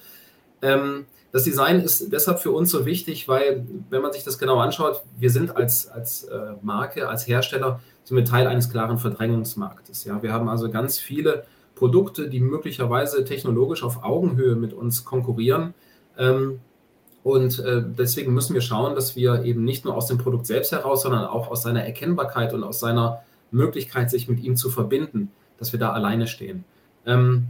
Ähm, 0.62 1.06
das 1.32 1.44
Design 1.44 1.80
ist 1.80 2.12
deshalb 2.12 2.38
für 2.38 2.52
uns 2.52 2.70
so 2.70 2.86
wichtig, 2.86 3.28
weil, 3.28 3.66
wenn 3.90 4.00
man 4.00 4.12
sich 4.12 4.24
das 4.24 4.38
genau 4.38 4.58
anschaut, 4.58 5.02
wir 5.18 5.30
sind 5.30 5.54
als, 5.54 5.88
als 5.88 6.24
äh, 6.24 6.54
Marke, 6.62 7.08
als 7.08 7.26
Hersteller 7.26 7.80
sind 8.04 8.16
wir 8.16 8.24
Teil 8.24 8.46
eines 8.46 8.70
klaren 8.70 8.98
Verdrängungsmarktes. 8.98 10.04
Ja? 10.04 10.22
Wir 10.22 10.32
haben 10.32 10.48
also 10.48 10.70
ganz 10.70 10.98
viele 10.98 11.44
Produkte, 11.74 12.28
die 12.28 12.40
möglicherweise 12.40 13.24
technologisch 13.24 13.82
auf 13.82 14.02
Augenhöhe 14.02 14.56
mit 14.56 14.72
uns 14.72 15.04
konkurrieren. 15.04 15.74
Ähm, 16.16 16.60
und 17.22 17.58
äh, 17.58 17.82
deswegen 17.84 18.32
müssen 18.32 18.54
wir 18.54 18.60
schauen, 18.60 18.94
dass 18.94 19.16
wir 19.16 19.42
eben 19.44 19.64
nicht 19.64 19.84
nur 19.84 19.96
aus 19.96 20.06
dem 20.06 20.16
Produkt 20.16 20.46
selbst 20.46 20.70
heraus, 20.70 21.02
sondern 21.02 21.24
auch 21.24 21.50
aus 21.50 21.62
seiner 21.62 21.84
Erkennbarkeit 21.84 22.54
und 22.54 22.62
aus 22.62 22.78
seiner 22.78 23.22
Möglichkeit, 23.50 24.10
sich 24.10 24.28
mit 24.28 24.40
ihm 24.40 24.56
zu 24.56 24.70
verbinden, 24.70 25.32
dass 25.58 25.72
wir 25.72 25.80
da 25.80 25.92
alleine 25.92 26.26
stehen. 26.26 26.64
Ähm, 27.06 27.48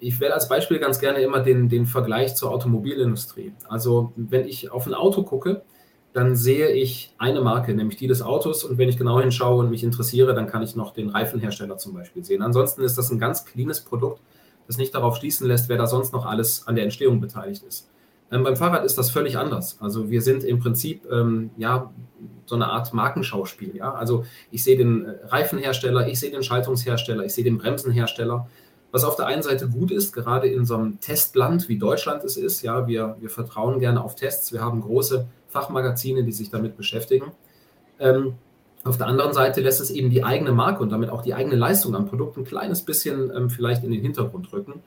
ich 0.00 0.20
wähle 0.20 0.34
als 0.34 0.48
Beispiel 0.48 0.78
ganz 0.78 0.98
gerne 0.98 1.20
immer 1.20 1.40
den, 1.40 1.68
den 1.68 1.86
Vergleich 1.86 2.34
zur 2.36 2.50
Automobilindustrie. 2.50 3.52
Also 3.68 4.12
wenn 4.16 4.46
ich 4.46 4.70
auf 4.70 4.86
ein 4.86 4.94
Auto 4.94 5.22
gucke, 5.22 5.62
dann 6.12 6.36
sehe 6.36 6.70
ich 6.70 7.12
eine 7.18 7.40
Marke, 7.40 7.74
nämlich 7.74 7.96
die 7.96 8.06
des 8.06 8.22
Autos. 8.22 8.64
Und 8.64 8.78
wenn 8.78 8.88
ich 8.88 8.96
genau 8.96 9.20
hinschaue 9.20 9.58
und 9.58 9.70
mich 9.70 9.82
interessiere, 9.82 10.34
dann 10.34 10.46
kann 10.46 10.62
ich 10.62 10.76
noch 10.76 10.92
den 10.92 11.08
Reifenhersteller 11.08 11.76
zum 11.76 11.94
Beispiel 11.94 12.24
sehen. 12.24 12.42
Ansonsten 12.42 12.82
ist 12.82 12.96
das 12.96 13.10
ein 13.10 13.18
ganz 13.18 13.44
cleanes 13.44 13.80
Produkt, 13.80 14.20
das 14.66 14.78
nicht 14.78 14.94
darauf 14.94 15.16
schließen 15.16 15.48
lässt, 15.48 15.68
wer 15.68 15.76
da 15.76 15.86
sonst 15.86 16.12
noch 16.12 16.24
alles 16.24 16.66
an 16.68 16.76
der 16.76 16.84
Entstehung 16.84 17.20
beteiligt 17.20 17.64
ist. 17.64 17.88
Ähm, 18.30 18.42
beim 18.42 18.56
Fahrrad 18.56 18.84
ist 18.84 18.98
das 18.98 19.10
völlig 19.10 19.38
anders. 19.38 19.78
Also 19.80 20.10
wir 20.10 20.22
sind 20.22 20.44
im 20.44 20.58
Prinzip 20.58 21.06
ähm, 21.10 21.50
ja 21.56 21.92
so 22.46 22.54
eine 22.54 22.66
Art 22.66 22.92
Markenschauspiel. 22.92 23.76
Ja? 23.76 23.94
Also 23.94 24.24
ich 24.50 24.64
sehe 24.64 24.76
den 24.76 25.04
äh, 25.04 25.26
Reifenhersteller, 25.26 26.08
ich 26.08 26.20
sehe 26.20 26.30
den 26.30 26.42
Schaltungshersteller, 26.42 27.24
ich 27.24 27.34
sehe 27.34 27.44
den 27.44 27.58
Bremsenhersteller. 27.58 28.48
Was 28.92 29.04
auf 29.04 29.16
der 29.16 29.26
einen 29.26 29.42
Seite 29.42 29.68
gut 29.68 29.90
ist, 29.90 30.12
gerade 30.12 30.46
in 30.46 30.64
so 30.64 30.76
einem 30.76 31.00
Testland 31.00 31.68
wie 31.68 31.78
Deutschland 31.78 32.22
es 32.22 32.36
ist, 32.36 32.62
ja, 32.62 32.86
wir, 32.86 33.16
wir 33.18 33.28
vertrauen 33.28 33.80
gerne 33.80 34.02
auf 34.02 34.14
Tests. 34.14 34.52
Wir 34.52 34.60
haben 34.60 34.80
große 34.80 35.26
Fachmagazine, 35.48 36.22
die 36.22 36.32
sich 36.32 36.50
damit 36.50 36.76
beschäftigen. 36.76 37.32
Ähm, 37.98 38.34
auf 38.84 38.98
der 38.98 39.06
anderen 39.06 39.32
Seite 39.32 39.62
lässt 39.62 39.80
es 39.80 39.90
eben 39.90 40.10
die 40.10 40.22
eigene 40.22 40.52
Marke 40.52 40.82
und 40.82 40.92
damit 40.92 41.10
auch 41.10 41.22
die 41.22 41.34
eigene 41.34 41.56
Leistung 41.56 41.96
am 41.96 42.06
Produkt 42.06 42.36
ein 42.36 42.44
kleines 42.44 42.82
bisschen 42.82 43.32
ähm, 43.34 43.50
vielleicht 43.50 43.82
in 43.82 43.90
den 43.90 44.02
Hintergrund 44.02 44.52
rücken. 44.52 44.82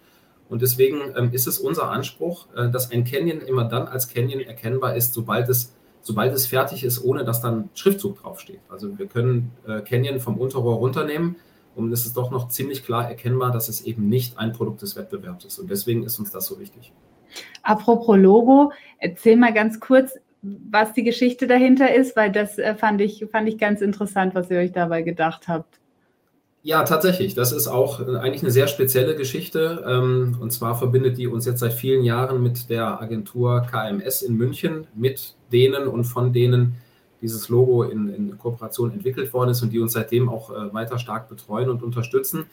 Und 0.49 0.61
deswegen 0.61 1.13
ähm, 1.15 1.31
ist 1.33 1.47
es 1.47 1.59
unser 1.59 1.89
Anspruch, 1.89 2.47
äh, 2.55 2.69
dass 2.69 2.91
ein 2.91 3.03
Canyon 3.03 3.41
immer 3.41 3.65
dann 3.65 3.87
als 3.87 4.07
Canyon 4.07 4.41
erkennbar 4.41 4.95
ist, 4.95 5.13
sobald 5.13 5.49
es, 5.49 5.75
sobald 6.01 6.33
es 6.33 6.47
fertig 6.47 6.83
ist, 6.83 7.03
ohne 7.03 7.25
dass 7.25 7.41
dann 7.41 7.69
Schriftzug 7.73 8.21
draufsteht. 8.21 8.59
Also 8.69 8.97
wir 8.97 9.07
können 9.07 9.51
äh, 9.67 9.81
Canyon 9.81 10.19
vom 10.19 10.37
Unterrohr 10.37 10.75
runternehmen 10.75 11.35
und 11.75 11.91
es 11.91 12.05
ist 12.05 12.17
doch 12.17 12.31
noch 12.31 12.47
ziemlich 12.49 12.85
klar 12.85 13.09
erkennbar, 13.09 13.51
dass 13.51 13.69
es 13.69 13.81
eben 13.81 14.09
nicht 14.09 14.39
ein 14.39 14.53
Produkt 14.53 14.81
des 14.81 14.95
Wettbewerbs 14.95 15.45
ist. 15.45 15.59
Und 15.59 15.69
deswegen 15.69 16.03
ist 16.03 16.17
uns 16.17 16.31
das 16.31 16.45
so 16.45 16.59
wichtig. 16.59 16.91
Apropos 17.61 18.17
Logo, 18.17 18.71
erzähl 18.99 19.35
mal 19.35 19.53
ganz 19.53 19.79
kurz, 19.79 20.17
was 20.41 20.93
die 20.93 21.03
Geschichte 21.03 21.45
dahinter 21.45 21.93
ist, 21.93 22.15
weil 22.15 22.31
das 22.31 22.57
äh, 22.57 22.75
fand, 22.75 23.01
ich, 23.01 23.25
fand 23.31 23.49
ich 23.49 23.57
ganz 23.57 23.81
interessant, 23.81 24.33
was 24.33 24.49
ihr 24.49 24.59
euch 24.59 24.71
dabei 24.71 25.01
gedacht 25.01 25.47
habt. 25.47 25.79
Ja, 26.67 26.83
tatsächlich. 26.83 27.33
Das 27.33 27.53
ist 27.53 27.69
auch 27.69 28.01
äh, 28.01 28.17
eigentlich 28.17 28.43
eine 28.43 28.51
sehr 28.51 28.67
spezielle 28.67 29.15
Geschichte. 29.15 29.85
Ähm, 29.87 30.35
und 30.41 30.51
zwar 30.51 30.77
verbindet 30.77 31.17
die 31.17 31.27
uns 31.27 31.45
jetzt 31.45 31.61
seit 31.61 31.71
vielen 31.71 32.03
Jahren 32.03 32.43
mit 32.43 32.69
der 32.69 33.01
Agentur 33.01 33.61
KMS 33.61 34.21
in 34.21 34.35
München, 34.35 34.85
mit 34.93 35.35
denen 35.49 35.87
und 35.87 36.03
von 36.03 36.33
denen 36.33 36.75
dieses 37.21 37.47
Logo 37.47 37.83
in, 37.83 38.09
in 38.13 38.37
Kooperation 38.37 38.91
entwickelt 38.91 39.33
worden 39.33 39.51
ist 39.51 39.61
und 39.61 39.71
die 39.71 39.79
uns 39.79 39.93
seitdem 39.93 40.27
auch 40.27 40.49
äh, 40.49 40.73
weiter 40.73 40.99
stark 40.99 41.29
betreuen 41.29 41.69
und 41.69 41.83
unterstützen. 41.83 42.47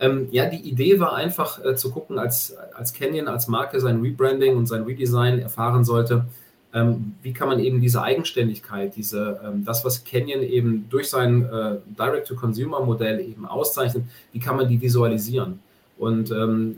Ähm, 0.00 0.26
ja, 0.32 0.46
die 0.46 0.68
Idee 0.68 0.98
war 0.98 1.14
einfach 1.14 1.64
äh, 1.64 1.76
zu 1.76 1.92
gucken, 1.92 2.18
als, 2.18 2.56
als 2.74 2.92
Canyon, 2.92 3.28
als 3.28 3.46
Marke 3.46 3.78
sein 3.78 4.00
Rebranding 4.00 4.56
und 4.56 4.66
sein 4.66 4.82
Redesign 4.82 5.38
erfahren 5.38 5.84
sollte, 5.84 6.24
ähm, 6.72 7.14
wie 7.22 7.32
kann 7.32 7.48
man 7.48 7.58
eben 7.58 7.80
diese 7.80 8.02
Eigenständigkeit, 8.02 8.94
diese, 8.94 9.40
ähm, 9.44 9.64
das, 9.64 9.84
was 9.84 10.04
Canyon 10.04 10.42
eben 10.42 10.86
durch 10.88 11.10
sein 11.10 11.44
äh, 11.44 11.76
Direct-to-Consumer-Modell 11.98 13.20
eben 13.20 13.46
auszeichnet, 13.46 14.04
wie 14.32 14.38
kann 14.38 14.56
man 14.56 14.68
die 14.68 14.80
visualisieren? 14.80 15.60
Und 15.98 16.30
ähm, 16.30 16.76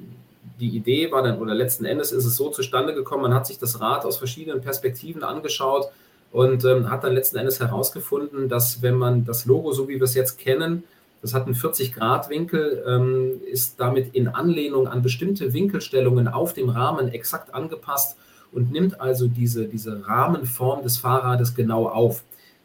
die 0.58 0.70
Idee 0.70 1.12
war 1.12 1.22
dann, 1.22 1.38
oder 1.38 1.54
letzten 1.54 1.84
Endes 1.84 2.10
ist 2.12 2.24
es 2.24 2.36
so 2.36 2.50
zustande 2.50 2.94
gekommen, 2.94 3.22
man 3.22 3.34
hat 3.34 3.46
sich 3.46 3.58
das 3.58 3.80
Rad 3.80 4.04
aus 4.04 4.16
verschiedenen 4.16 4.60
Perspektiven 4.60 5.22
angeschaut 5.22 5.88
und 6.32 6.64
ähm, 6.64 6.90
hat 6.90 7.04
dann 7.04 7.12
letzten 7.12 7.36
Endes 7.36 7.60
herausgefunden, 7.60 8.48
dass 8.48 8.80
wenn 8.80 8.96
man 8.96 9.24
das 9.24 9.44
Logo, 9.44 9.72
so 9.72 9.88
wie 9.88 9.96
wir 9.96 10.04
es 10.04 10.14
jetzt 10.14 10.38
kennen, 10.38 10.84
das 11.20 11.34
hat 11.34 11.46
einen 11.46 11.54
40-Grad-Winkel, 11.54 12.82
ähm, 12.88 13.40
ist 13.50 13.78
damit 13.78 14.14
in 14.14 14.26
Anlehnung 14.26 14.88
an 14.88 15.02
bestimmte 15.02 15.52
Winkelstellungen 15.52 16.26
auf 16.26 16.54
dem 16.54 16.68
Rahmen 16.68 17.08
exakt 17.08 17.54
angepasst 17.54 18.16
und 18.52 18.70
nimmt 18.70 19.00
also 19.00 19.28
diese, 19.28 19.66
diese 19.66 20.06
Rahmenform 20.06 20.82
des 20.82 20.98
Fahrrades 20.98 21.54
genau 21.54 21.88
auf. 21.88 22.22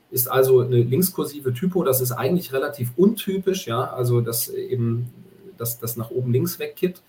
Ist 0.10 0.30
also 0.30 0.62
eine 0.62 0.82
linkskursive 0.82 1.54
Typo, 1.54 1.84
das 1.84 2.02
ist 2.02 2.12
eigentlich 2.12 2.54
relativ 2.54 2.92
untypisch, 2.96 3.68
ja, 3.68 3.84
also 3.92 4.22
dass 4.22 4.50
eben 4.50 5.08
das, 5.58 5.80
das 5.80 5.98
nach 5.98 6.12
oben 6.12 6.32
links 6.32 6.60
wegkippt. 6.60 7.02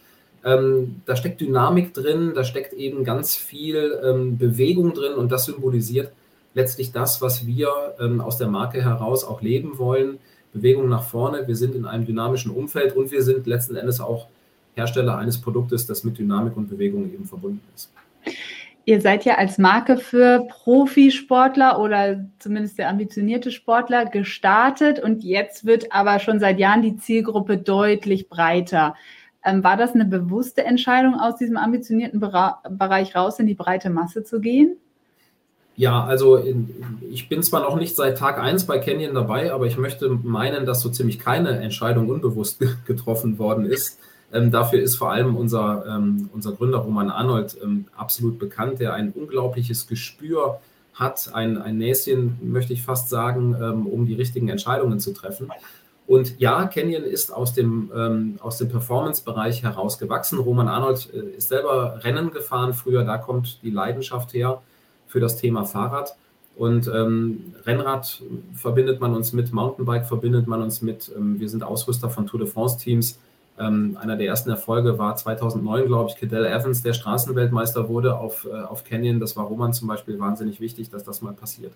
Ähm, 0.45 1.03
da 1.05 1.17
steckt 1.17 1.41
Dynamik 1.41 1.95
drin, 1.95 2.33
da 2.35 2.45
steckt 2.45 2.73
eben 2.73 3.05
ganz 3.05 3.35
viel 3.35 3.99
ähm, 4.05 4.39
Bewegung 4.39 4.95
drin 4.95 5.15
und 5.15 5.31
das 5.31 5.45
symbolisiert 5.47 6.13
letztlich 6.55 6.93
das, 6.93 7.21
was 7.21 7.47
wir 7.47 7.69
ähm, 8.01 8.21
aus 8.21 8.39
der 8.39 8.49
Marke 8.49 8.83
heraus 8.83 9.25
auch 9.25 9.43
leben 9.43 9.79
wollen. 9.79 10.19
Bewegung 10.53 10.89
nach 10.89 11.05
vorne, 11.05 11.47
wir 11.47 11.57
sind 11.57 11.75
in 11.75 11.85
einem 11.85 12.07
dynamischen 12.07 12.51
Umfeld 12.51 12.97
und 12.97 13.11
wir 13.11 13.23
sind 13.23 13.47
letzten 13.47 13.77
Endes 13.77 14.01
auch 14.01 14.27
Hersteller 14.75 15.19
eines 15.19 15.39
Produktes, 15.39 15.87
das 15.87 16.05
mit 16.05 16.19
Dynamik 16.19 16.57
und 16.57 16.69
Bewegung 16.69 17.13
eben 17.13 17.27
verbunden 17.27 17.61
ist. 17.75 17.93
Ihr 18.89 19.03
seid 19.03 19.27
ja 19.27 19.35
als 19.35 19.59
Marke 19.59 19.99
für 19.99 20.47
Profisportler 20.49 21.79
oder 21.79 22.25
zumindest 22.39 22.79
der 22.79 22.89
ambitionierte 22.89 23.51
Sportler 23.51 24.07
gestartet 24.07 24.99
und 24.99 25.23
jetzt 25.23 25.67
wird 25.67 25.93
aber 25.93 26.19
schon 26.21 26.41
seit 26.41 26.59
Jahren 26.59 26.81
die 26.81 26.97
Zielgruppe 26.97 27.59
deutlich 27.59 28.31
breiter. 28.31 28.95
Ähm, 29.45 29.63
war 29.63 29.77
das 29.77 29.93
eine 29.93 30.07
bewusste 30.07 30.65
Entscheidung, 30.65 31.17
aus 31.17 31.37
diesem 31.37 31.59
ambitionierten 31.59 32.19
Bera 32.19 32.63
Bereich 32.67 33.15
raus 33.15 33.39
in 33.39 33.47
die 33.47 33.55
breite 33.55 33.91
Masse 33.91 34.25
zu 34.25 34.41
gehen? 34.41 34.79
Ja, 35.77 36.03
also 36.05 36.37
in, 36.37 36.75
ich 37.11 37.29
bin 37.29 37.43
zwar 37.43 37.61
noch 37.61 37.77
nicht 37.77 37.95
seit 37.95 38.17
Tag 38.17 38.39
1 38.41 38.65
bei 38.65 38.79
Canyon 38.79 39.15
dabei, 39.15 39.53
aber 39.53 39.67
ich 39.67 39.77
möchte 39.77 40.09
meinen, 40.09 40.65
dass 40.65 40.81
so 40.81 40.89
ziemlich 40.89 41.19
keine 41.19 41.61
Entscheidung 41.61 42.09
unbewusst 42.09 42.59
getroffen 42.87 43.39
worden 43.39 43.67
ist. 43.67 44.01
Ähm, 44.33 44.51
dafür 44.51 44.81
ist 44.81 44.97
vor 44.97 45.11
allem 45.11 45.37
unser, 45.37 45.85
ähm, 45.87 46.29
unser 46.35 46.53
Gründer 46.53 46.79
Roman 46.79 47.11
Arnold 47.11 47.57
ähm, 47.63 47.87
absolut 47.97 48.39
bekannt, 48.39 48.79
der 48.81 48.95
ein 48.95 49.13
unglaubliches 49.13 49.87
Gespür 49.87 50.61
hat, 50.95 51.31
ein, 51.33 51.57
ein 51.57 51.79
Näschen, 51.79 52.39
möchte 52.43 52.73
ich 52.73 52.83
fast 52.83 53.09
sagen, 53.09 53.57
ähm, 53.61 53.87
um 53.87 54.05
die 54.05 54.15
richtigen 54.15 54.49
Entscheidungen 54.49 55.01
zu 55.01 55.13
treffen. 55.13 55.51
Und 56.07 56.41
ja, 56.41 56.67
Canyon 56.67 57.05
ist 57.05 57.33
aus 57.33 57.53
dem, 57.53 57.91
ähm, 57.95 58.37
aus 58.41 58.59
dem 58.59 58.69
Performance-Bereich 58.69 59.63
herausgewachsen. 59.63 60.39
Roman 60.39 60.69
Arnold 60.69 61.09
äh, 61.13 61.37
ist 61.37 61.49
selber 61.49 62.01
Rennen 62.03 62.31
gefahren 62.31 62.73
früher, 62.73 63.05
da 63.05 63.19
kommt 63.19 63.63
die 63.63 63.71
Leidenschaft 63.71 64.33
her 64.33 64.63
für 65.07 65.21
das 65.21 65.37
Thema 65.37 65.65
Fahrrad. 65.65 66.17
Und 66.57 66.89
ähm, 66.89 67.55
Rennrad 67.65 68.23
verbindet 68.55 69.01
man 69.01 69.15
uns 69.15 69.33
mit, 69.33 69.53
Mountainbike 69.53 70.07
verbindet 70.07 70.49
man 70.49 70.61
uns 70.61 70.83
mit. 70.83 71.11
Ähm, 71.17 71.39
wir 71.39 71.49
sind 71.49 71.63
Ausrüster 71.63 72.11
von 72.11 72.27
Tour 72.27 72.41
de 72.41 72.49
France-Teams. 72.49 73.21
Ähm, 73.59 73.99
einer 74.01 74.17
der 74.17 74.27
ersten 74.27 74.51
Erfolge 74.51 74.99
war 74.99 75.17
2009, 75.17 75.87
glaube 75.87 76.11
ich, 76.11 76.17
Cadell 76.17 76.47
Evans, 76.47 76.83
der 76.83 76.93
Straßenweltmeister 76.93 77.89
wurde 77.89 78.17
auf, 78.17 78.47
äh, 78.47 78.55
auf 78.55 78.85
Canyon. 78.85 79.21
Das 79.21 79.37
war 79.37 79.45
Roman 79.45 79.73
zum 79.73 79.89
Beispiel 79.89 80.19
wahnsinnig 80.19 80.61
wichtig, 80.61 80.91
dass 80.91 81.05
das 81.05 81.23
mal 81.23 81.33
passiert. 81.33 81.73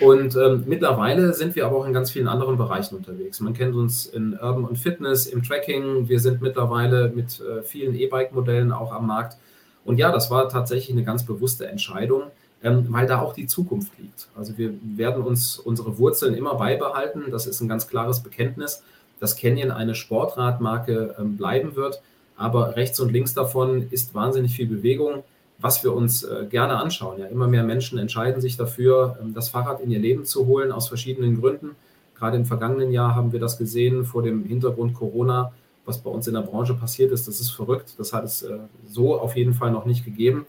Und 0.00 0.36
ähm, 0.36 0.64
mittlerweile 0.66 1.34
sind 1.34 1.56
wir 1.56 1.66
aber 1.66 1.78
auch 1.78 1.86
in 1.86 1.92
ganz 1.92 2.10
vielen 2.10 2.28
anderen 2.28 2.56
Bereichen 2.56 2.96
unterwegs. 2.96 3.40
Man 3.40 3.52
kennt 3.52 3.74
uns 3.74 4.06
in 4.06 4.32
Urban 4.34 4.64
und 4.64 4.78
Fitness, 4.78 5.26
im 5.26 5.42
Tracking. 5.42 6.08
Wir 6.08 6.20
sind 6.20 6.40
mittlerweile 6.40 7.08
mit 7.08 7.40
äh, 7.40 7.62
vielen 7.62 7.94
E-Bike-Modellen 7.94 8.70
auch 8.70 8.92
am 8.92 9.08
Markt. 9.08 9.38
Und 9.84 9.98
ja, 9.98 10.12
das 10.12 10.30
war 10.30 10.48
tatsächlich 10.48 10.96
eine 10.96 11.04
ganz 11.04 11.24
bewusste 11.24 11.66
Entscheidung, 11.66 12.24
ähm, 12.62 12.86
weil 12.90 13.06
da 13.06 13.20
auch 13.20 13.34
die 13.34 13.46
Zukunft 13.46 13.98
liegt. 13.98 14.28
Also 14.36 14.56
wir 14.56 14.72
werden 14.82 15.22
uns 15.24 15.58
unsere 15.58 15.98
Wurzeln 15.98 16.34
immer 16.34 16.54
beibehalten. 16.54 17.24
Das 17.30 17.46
ist 17.46 17.60
ein 17.60 17.68
ganz 17.68 17.88
klares 17.88 18.20
Bekenntnis 18.20 18.84
dass 19.20 19.36
Canyon 19.36 19.70
eine 19.70 19.94
Sportradmarke 19.94 21.16
ähm, 21.18 21.36
bleiben 21.36 21.76
wird. 21.76 22.02
Aber 22.36 22.76
rechts 22.76 23.00
und 23.00 23.12
links 23.12 23.34
davon 23.34 23.88
ist 23.90 24.14
wahnsinnig 24.14 24.54
viel 24.54 24.66
Bewegung, 24.66 25.24
was 25.58 25.82
wir 25.82 25.92
uns 25.92 26.22
äh, 26.22 26.46
gerne 26.48 26.76
anschauen. 26.76 27.18
Ja, 27.18 27.26
immer 27.26 27.48
mehr 27.48 27.64
Menschen 27.64 27.98
entscheiden 27.98 28.40
sich 28.40 28.56
dafür, 28.56 29.18
ähm, 29.20 29.34
das 29.34 29.48
Fahrrad 29.48 29.80
in 29.80 29.90
ihr 29.90 29.98
Leben 29.98 30.24
zu 30.24 30.46
holen, 30.46 30.70
aus 30.70 30.88
verschiedenen 30.88 31.40
Gründen. 31.40 31.70
Gerade 32.14 32.36
im 32.36 32.46
vergangenen 32.46 32.92
Jahr 32.92 33.14
haben 33.14 33.32
wir 33.32 33.40
das 33.40 33.58
gesehen 33.58 34.04
vor 34.04 34.22
dem 34.22 34.44
Hintergrund 34.44 34.94
Corona, 34.94 35.52
was 35.84 35.98
bei 35.98 36.10
uns 36.10 36.26
in 36.28 36.34
der 36.34 36.42
Branche 36.42 36.74
passiert 36.74 37.12
ist. 37.12 37.26
Das 37.26 37.40
ist 37.40 37.50
verrückt. 37.50 37.94
Das 37.98 38.12
hat 38.12 38.24
es 38.24 38.42
äh, 38.42 38.58
so 38.86 39.18
auf 39.18 39.36
jeden 39.36 39.54
Fall 39.54 39.70
noch 39.70 39.84
nicht 39.84 40.04
gegeben. 40.04 40.46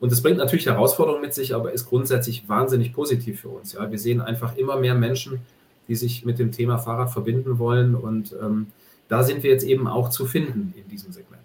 Und 0.00 0.12
das 0.12 0.22
bringt 0.22 0.36
natürlich 0.36 0.66
Herausforderungen 0.66 1.22
mit 1.22 1.32
sich, 1.32 1.54
aber 1.54 1.72
ist 1.72 1.86
grundsätzlich 1.86 2.48
wahnsinnig 2.48 2.92
positiv 2.92 3.40
für 3.40 3.48
uns. 3.48 3.72
Ja, 3.72 3.90
wir 3.90 3.98
sehen 3.98 4.20
einfach 4.20 4.56
immer 4.56 4.76
mehr 4.76 4.94
Menschen, 4.94 5.40
die 5.88 5.94
sich 5.94 6.24
mit 6.24 6.38
dem 6.38 6.52
Thema 6.52 6.78
Fahrrad 6.78 7.10
verbinden 7.10 7.58
wollen. 7.58 7.94
Und 7.94 8.34
ähm, 8.40 8.68
da 9.08 9.22
sind 9.22 9.42
wir 9.42 9.50
jetzt 9.50 9.64
eben 9.64 9.86
auch 9.86 10.10
zu 10.10 10.26
finden 10.26 10.74
in 10.76 10.88
diesem 10.88 11.12
Segment. 11.12 11.42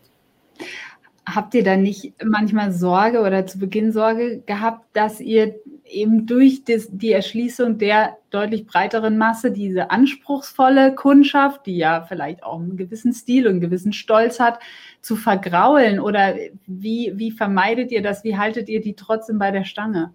Habt 1.25 1.53
ihr 1.53 1.63
da 1.63 1.77
nicht 1.77 2.13
manchmal 2.23 2.71
Sorge 2.71 3.21
oder 3.21 3.45
zu 3.45 3.59
Beginn 3.59 3.91
Sorge 3.91 4.41
gehabt, 4.45 4.85
dass 4.93 5.19
ihr 5.19 5.55
eben 5.85 6.25
durch 6.25 6.63
das, 6.63 6.87
die 6.91 7.11
Erschließung 7.11 7.77
der 7.77 8.17
deutlich 8.29 8.65
breiteren 8.65 9.17
Masse 9.17 9.51
diese 9.51 9.91
anspruchsvolle 9.91 10.95
Kundschaft, 10.95 11.65
die 11.65 11.77
ja 11.77 12.01
vielleicht 12.01 12.43
auch 12.43 12.59
einen 12.59 12.77
gewissen 12.77 13.13
Stil 13.13 13.45
und 13.45 13.53
einen 13.53 13.61
gewissen 13.61 13.93
Stolz 13.93 14.39
hat, 14.39 14.59
zu 15.01 15.15
vergraulen? 15.15 15.99
Oder 15.99 16.35
wie, 16.65 17.13
wie 17.15 17.31
vermeidet 17.31 17.91
ihr 17.91 18.01
das? 18.01 18.23
Wie 18.23 18.37
haltet 18.37 18.69
ihr 18.69 18.81
die 18.81 18.95
trotzdem 18.95 19.37
bei 19.37 19.51
der 19.51 19.65
Stange? 19.65 20.13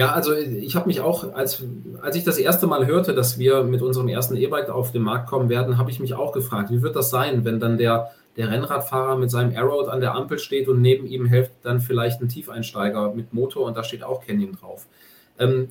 Ja, 0.00 0.12
also 0.12 0.32
ich 0.32 0.76
habe 0.76 0.86
mich 0.86 1.02
auch, 1.02 1.34
als, 1.34 1.62
als 2.00 2.16
ich 2.16 2.24
das 2.24 2.38
erste 2.38 2.66
Mal 2.66 2.86
hörte, 2.86 3.12
dass 3.12 3.38
wir 3.38 3.64
mit 3.64 3.82
unserem 3.82 4.08
ersten 4.08 4.34
E-Bike 4.34 4.70
auf 4.70 4.92
den 4.92 5.02
Markt 5.02 5.28
kommen 5.28 5.50
werden, 5.50 5.76
habe 5.76 5.90
ich 5.90 6.00
mich 6.00 6.14
auch 6.14 6.32
gefragt, 6.32 6.70
wie 6.70 6.80
wird 6.80 6.96
das 6.96 7.10
sein, 7.10 7.44
wenn 7.44 7.60
dann 7.60 7.76
der, 7.76 8.10
der 8.38 8.50
Rennradfahrer 8.50 9.18
mit 9.18 9.30
seinem 9.30 9.54
Aeroad 9.54 9.90
an 9.90 10.00
der 10.00 10.14
Ampel 10.14 10.38
steht 10.38 10.68
und 10.68 10.80
neben 10.80 11.06
ihm 11.06 11.26
hilft 11.26 11.50
dann 11.64 11.82
vielleicht 11.82 12.22
ein 12.22 12.30
Tiefeinsteiger 12.30 13.12
mit 13.12 13.34
Motor 13.34 13.66
und 13.66 13.76
da 13.76 13.84
steht 13.84 14.02
auch 14.02 14.24
Canyon 14.24 14.56
drauf. 14.58 14.86
Ähm, 15.38 15.68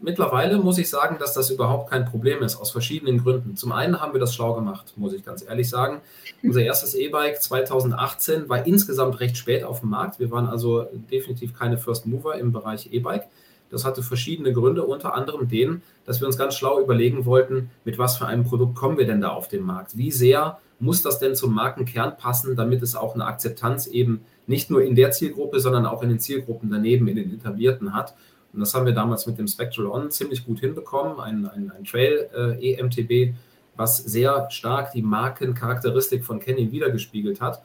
mittlerweile 0.00 0.58
muss 0.58 0.78
ich 0.78 0.88
sagen, 0.88 1.16
dass 1.18 1.34
das 1.34 1.50
überhaupt 1.50 1.90
kein 1.90 2.04
Problem 2.04 2.44
ist, 2.44 2.54
aus 2.54 2.70
verschiedenen 2.70 3.24
Gründen. 3.24 3.56
Zum 3.56 3.72
einen 3.72 4.00
haben 4.00 4.12
wir 4.12 4.20
das 4.20 4.32
schlau 4.32 4.54
gemacht, 4.54 4.92
muss 4.94 5.12
ich 5.12 5.24
ganz 5.24 5.44
ehrlich 5.44 5.68
sagen. 5.68 6.02
Unser 6.40 6.62
erstes 6.62 6.94
E-Bike 6.94 7.42
2018 7.42 8.48
war 8.48 8.64
insgesamt 8.64 9.18
recht 9.18 9.36
spät 9.36 9.64
auf 9.64 9.80
dem 9.80 9.90
Markt. 9.90 10.20
Wir 10.20 10.30
waren 10.30 10.46
also 10.46 10.86
definitiv 11.10 11.52
keine 11.52 11.78
First 11.78 12.06
Mover 12.06 12.36
im 12.36 12.52
Bereich 12.52 12.92
E-Bike. 12.92 13.26
Das 13.70 13.84
hatte 13.84 14.02
verschiedene 14.02 14.52
Gründe, 14.52 14.84
unter 14.84 15.14
anderem 15.14 15.48
den, 15.48 15.82
dass 16.04 16.20
wir 16.20 16.26
uns 16.26 16.38
ganz 16.38 16.54
schlau 16.54 16.80
überlegen 16.80 17.24
wollten, 17.24 17.70
mit 17.84 17.98
was 17.98 18.16
für 18.16 18.26
einem 18.26 18.44
Produkt 18.44 18.76
kommen 18.76 18.98
wir 18.98 19.06
denn 19.06 19.20
da 19.20 19.30
auf 19.30 19.48
den 19.48 19.62
Markt? 19.62 19.96
Wie 19.96 20.12
sehr 20.12 20.58
muss 20.78 21.02
das 21.02 21.18
denn 21.18 21.34
zum 21.34 21.54
Markenkern 21.54 22.16
passen, 22.16 22.54
damit 22.54 22.82
es 22.82 22.94
auch 22.94 23.14
eine 23.14 23.24
Akzeptanz 23.24 23.86
eben 23.86 24.22
nicht 24.46 24.70
nur 24.70 24.82
in 24.82 24.94
der 24.94 25.10
Zielgruppe, 25.10 25.60
sondern 25.60 25.86
auch 25.86 26.02
in 26.02 26.10
den 26.10 26.20
Zielgruppen 26.20 26.70
daneben, 26.70 27.08
in 27.08 27.16
den 27.16 27.34
etablierten 27.34 27.94
hat? 27.94 28.14
Und 28.52 28.60
das 28.60 28.74
haben 28.74 28.86
wir 28.86 28.92
damals 28.92 29.26
mit 29.26 29.38
dem 29.38 29.48
Spectral 29.48 29.86
On 29.86 30.10
ziemlich 30.10 30.44
gut 30.44 30.60
hinbekommen, 30.60 31.20
ein, 31.20 31.46
ein, 31.46 31.70
ein 31.76 31.84
Trail 31.84 32.28
äh, 32.34 32.74
EMTB, 32.74 33.34
was 33.76 33.98
sehr 33.98 34.50
stark 34.50 34.92
die 34.92 35.02
Markencharakteristik 35.02 36.24
von 36.24 36.40
Canyon 36.40 36.72
wiedergespiegelt 36.72 37.40
hat. 37.40 37.62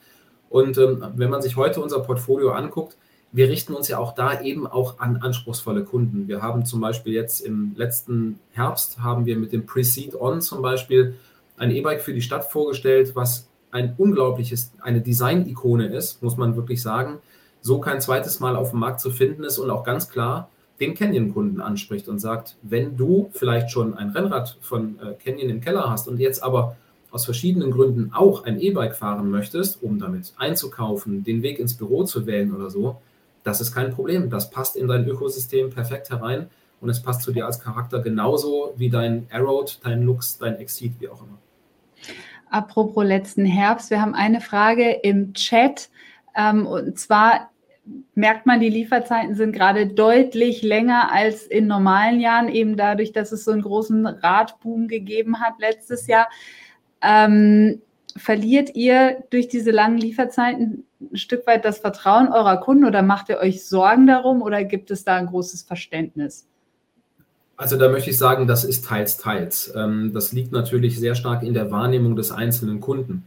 Und 0.49 0.78
ähm, 0.78 1.06
wenn 1.16 1.30
man 1.30 1.41
sich 1.41 1.56
heute 1.56 1.82
unser 1.82 2.02
Portfolio 2.02 2.52
anguckt, 2.52 2.97
wir 3.32 3.50
richten 3.50 3.74
uns 3.74 3.88
ja 3.88 3.98
auch 3.98 4.14
da 4.14 4.42
eben 4.42 4.68
auch 4.68 5.00
an 5.00 5.18
anspruchsvolle 5.18 5.84
Kunden. 5.84 6.28
Wir 6.28 6.42
haben 6.42 6.66
zum 6.66 6.82
Beispiel 6.82 7.14
jetzt 7.14 7.40
im 7.42 7.74
letzten 7.76 8.40
Herbst 8.52 9.00
haben 9.00 9.26
wir 9.26 9.38
mit 9.38 9.54
dem 9.54 9.66
Precede 9.66 10.22
On 10.22 10.42
zum 10.42 10.62
Beispiel 10.62 11.16
ein 11.58 11.72
E-Bike 11.72 12.02
für 12.02 12.14
die 12.14 12.22
Stadt 12.22 12.52
vorgestellt, 12.52 13.16
was 13.16 13.48
ein 13.72 13.96
unglaubliches, 13.98 14.74
eine 14.82 15.02
Design-Ikone 15.02 15.88
ist, 15.88 16.22
muss 16.22 16.36
man 16.36 16.56
wirklich 16.56 16.82
sagen, 16.82 17.20
so 17.62 17.80
kein 17.80 18.02
zweites 18.02 18.40
Mal 18.40 18.56
auf 18.56 18.72
dem 18.72 18.80
Markt 18.80 19.00
zu 19.00 19.12
finden 19.12 19.44
ist 19.44 19.60
und 19.60 19.70
auch 19.70 19.84
ganz 19.84 20.10
klar 20.10 20.50
den 20.82 20.96
Canyon-Kunden 20.96 21.62
anspricht 21.62 22.10
und 22.10 22.20
sagt, 22.20 22.58
wenn 22.64 22.98
du 22.98 23.30
vielleicht 23.34 23.72
schon 23.72 23.94
ein 23.94 24.10
Rennrad 24.10 24.58
von 24.62 24.98
äh, 25.00 25.14
Canyon 25.14 25.50
im 25.50 25.62
Keller 25.62 25.90
hast 25.90 26.08
und 26.08 26.20
jetzt 26.20 26.44
aber 26.44 26.76
aus 27.12 27.26
verschiedenen 27.26 27.72
Gründen 27.72 28.12
auch 28.14 28.46
ein 28.46 28.60
E-Bike 28.60 28.96
fahren 28.96 29.30
möchtest, 29.30 29.84
um 29.84 30.00
damit 30.00 30.34
einzukaufen, 30.38 31.24
den 31.24 31.44
Weg 31.44 31.60
ins 31.60 31.76
Büro 31.76 32.04
zu 32.04 32.26
wählen 32.26 32.54
oder 32.54 32.70
so, 32.70 32.98
das 33.44 33.62
ist 33.62 33.74
kein 33.74 33.92
Problem. 33.92 34.30
Das 34.30 34.50
passt 34.50 34.76
in 34.76 34.88
dein 34.88 35.08
Ökosystem 35.08 35.70
perfekt 35.70 36.10
herein 36.10 36.50
und 36.80 36.89
es 36.89 37.02
passt 37.02 37.22
zu 37.22 37.32
dir 37.32 37.46
als 37.46 37.60
Charakter 37.60 38.02
genauso 38.02 38.74
wie 38.76 38.89
dein 38.89 39.28
Arrowed, 39.32 39.80
dein 39.84 40.04
Lux, 40.04 40.38
dein 40.38 40.58
Exceed, 40.58 40.94
wie 41.00 41.10
auch 41.10 41.22
immer. 41.22 41.38
Apropos 42.50 43.06
letzten 43.06 43.46
Herbst, 43.46 43.89
wir 43.92 44.02
haben 44.02 44.14
eine 44.14 44.42
Frage 44.42 44.92
im 44.92 45.34
Chat. 45.34 45.89
Ähm, 46.36 46.68
und 46.68 47.00
zwar 47.00 47.50
merkt 48.14 48.46
man, 48.46 48.60
die 48.60 48.70
Lieferzeiten 48.70 49.36
sind 49.36 49.54
gerade 49.54 49.88
deutlich 49.88 50.62
länger 50.62 51.12
als 51.12 51.44
in 51.44 51.68
normalen 51.68 52.20
Jahren, 52.20 52.50
eben 52.50 52.78
dadurch, 52.78 53.12
dass 53.12 53.32
es 53.32 53.46
so 53.46 53.52
einen 53.52 53.62
großen 53.62 54.06
Radboom 54.06 54.88
gegeben 54.88 55.39
hat 55.39 55.54
letztes 55.60 56.08
Jahr. 56.08 56.30
Ähm, 57.02 57.82
verliert 58.18 58.76
ihr 58.76 59.24
durch 59.30 59.48
diese 59.48 59.72
langen 59.72 59.98
Lieferzeiten 59.98 60.86
ein 61.12 61.18
Stück 61.18 61.47
weit 61.47 61.66
das 61.66 61.80
Vertrauen 61.80 62.32
eurer 62.32 62.58
Kunden 62.58 62.86
oder 62.86 63.02
macht 63.02 63.30
ihr 63.30 63.38
euch 63.38 63.66
Sorgen 63.66 64.08
darum 64.08 64.41
oder 64.41 64.64
gibt 64.64 64.91
es 64.91 65.04
da 65.04 65.16
ein 65.16 65.28
großes 65.28 65.64
Verständnis? 65.64 66.47
Also 67.58 67.78
da 67.78 67.89
möchte 67.89 68.10
ich 68.10 68.18
sagen, 68.18 68.47
das 68.47 68.64
ist 68.64 68.86
teils, 68.86 69.18
teils. 69.18 69.72
Ähm, 69.76 70.14
das 70.14 70.32
liegt 70.32 70.52
natürlich 70.52 70.99
sehr 70.99 71.16
stark 71.16 71.43
in 71.43 71.54
der 71.54 71.70
Wahrnehmung 71.70 72.16
des 72.16 72.32
einzelnen 72.32 72.82
Kunden. 72.82 73.26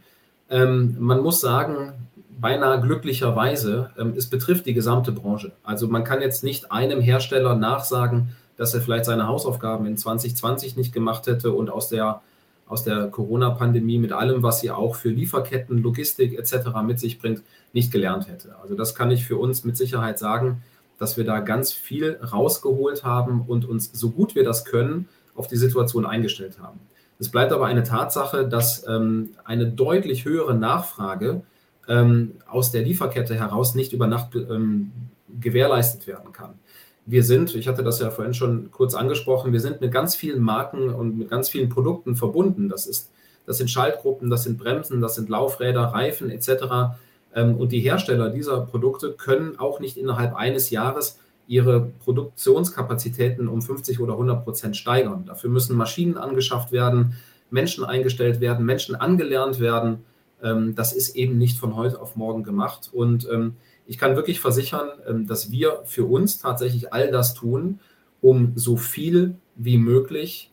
Ähm, 0.49 0.97
man 0.99 1.21
muss 1.21 1.41
sagen, 1.41 1.93
beinahe 2.39 2.81
glücklicherweise, 2.81 3.91
ähm, 3.97 4.13
es 4.17 4.29
betrifft 4.29 4.65
die 4.65 4.73
gesamte 4.73 5.11
Branche. 5.11 5.53
Also 5.63 5.87
man 5.87 6.03
kann 6.03 6.21
jetzt 6.21 6.43
nicht 6.43 6.71
einem 6.71 6.99
Hersteller 6.99 7.55
nachsagen, 7.55 8.29
dass 8.57 8.73
er 8.73 8.81
vielleicht 8.81 9.05
seine 9.05 9.27
Hausaufgaben 9.27 9.85
in 9.85 9.97
2020 9.97 10.75
nicht 10.75 10.93
gemacht 10.93 11.27
hätte 11.27 11.51
und 11.51 11.69
aus 11.69 11.89
der 11.89 12.21
aus 12.67 12.83
der 12.83 13.07
Corona-Pandemie 13.07 13.99
mit 13.99 14.11
allem, 14.11 14.41
was 14.41 14.59
sie 14.61 14.71
auch 14.71 14.95
für 14.95 15.09
Lieferketten, 15.09 15.83
Logistik 15.83 16.37
etc. 16.37 16.69
mit 16.83 16.99
sich 16.99 17.19
bringt, 17.19 17.43
nicht 17.75 17.91
gelernt 17.91 18.27
hätte. 18.27 18.55
Also 18.61 18.73
das 18.73 18.95
kann 18.95 19.11
ich 19.11 19.25
für 19.25 19.37
uns 19.37 19.63
mit 19.63 19.77
Sicherheit 19.77 20.17
sagen, 20.17 20.63
dass 20.97 21.17
wir 21.17 21.25
da 21.25 21.39
ganz 21.39 21.73
viel 21.73 22.17
rausgeholt 22.17 23.03
haben 23.03 23.43
und 23.47 23.65
uns 23.65 23.91
so 23.93 24.09
gut 24.09 24.33
wir 24.33 24.43
das 24.43 24.65
können 24.65 25.07
auf 25.35 25.47
die 25.47 25.57
Situation 25.57 26.05
eingestellt 26.05 26.57
haben. 26.59 26.79
Es 27.19 27.29
bleibt 27.29 27.51
aber 27.51 27.67
eine 27.67 27.83
Tatsache, 27.83 28.47
dass 28.47 28.87
ähm, 28.87 29.31
eine 29.43 29.67
deutlich 29.67 30.25
höhere 30.25 30.55
Nachfrage 30.55 31.43
ähm, 31.87 32.31
aus 32.47 32.71
der 32.71 32.81
Lieferkette 32.81 33.35
heraus 33.35 33.75
nicht 33.75 33.93
über 33.93 34.07
Nacht 34.07 34.35
ähm, 34.35 34.91
gewährleistet 35.39 36.07
werden 36.07 36.31
kann 36.33 36.55
wir 37.05 37.23
sind, 37.23 37.53
ich 37.55 37.67
hatte 37.67 37.83
das 37.83 37.99
ja 37.99 38.09
vorhin 38.09 38.33
schon 38.33 38.71
kurz 38.71 38.95
angesprochen, 38.95 39.53
wir 39.53 39.59
sind 39.59 39.79
mit 39.79 39.91
ganz 39.91 40.15
vielen 40.15 40.41
Marken 40.41 40.89
und 40.89 41.17
mit 41.17 41.29
ganz 41.29 41.49
vielen 41.49 41.69
Produkten 41.69 42.15
verbunden. 42.15 42.67
Das, 42.67 42.87
ist, 42.87 43.11
das 43.45 43.57
sind 43.57 43.69
Schaltgruppen, 43.69 44.29
das 44.29 44.43
sind 44.43 44.57
Bremsen, 44.57 45.01
das 45.01 45.15
sind 45.15 45.29
Laufräder, 45.29 45.81
Reifen 45.81 46.31
etc. 46.31 46.97
Ähm, 47.35 47.57
und 47.57 47.71
die 47.71 47.81
Hersteller 47.81 48.29
dieser 48.29 48.61
Produkte 48.61 49.11
können 49.11 49.59
auch 49.59 49.79
nicht 49.79 49.97
innerhalb 49.97 50.35
eines 50.35 50.71
Jahres 50.71 51.19
ihre 51.47 51.91
Produktionskapazitäten 52.03 53.47
um 53.47 53.61
50 53.61 53.99
oder 53.99 54.13
100 54.13 54.43
Prozent 54.43 54.77
steigern. 54.77 55.25
Dafür 55.27 55.51
müssen 55.51 55.75
Maschinen 55.75 56.17
angeschafft 56.17 56.71
werden, 56.71 57.15
Menschen 57.51 57.83
eingestellt 57.85 58.39
werden, 58.39 58.65
Menschen 58.65 58.95
angelernt 58.95 59.59
werden. 59.59 59.99
Ähm, 60.41 60.73
das 60.73 60.93
ist 60.93 61.15
eben 61.15 61.37
nicht 61.37 61.59
von 61.59 61.75
heute 61.75 62.01
auf 62.01 62.15
morgen 62.15 62.43
gemacht. 62.43 62.89
Und 62.91 63.27
ähm, 63.29 63.57
ich 63.85 63.99
kann 63.99 64.15
wirklich 64.15 64.39
versichern, 64.39 64.87
dass 65.27 65.51
wir 65.51 65.81
für 65.85 66.05
uns 66.05 66.39
tatsächlich 66.39 66.91
all 66.91 67.11
das 67.11 67.35
tun, 67.35 67.79
um 68.19 68.53
so 68.55 68.77
viel 68.77 69.35
wie 69.55 69.77
möglich 69.77 70.49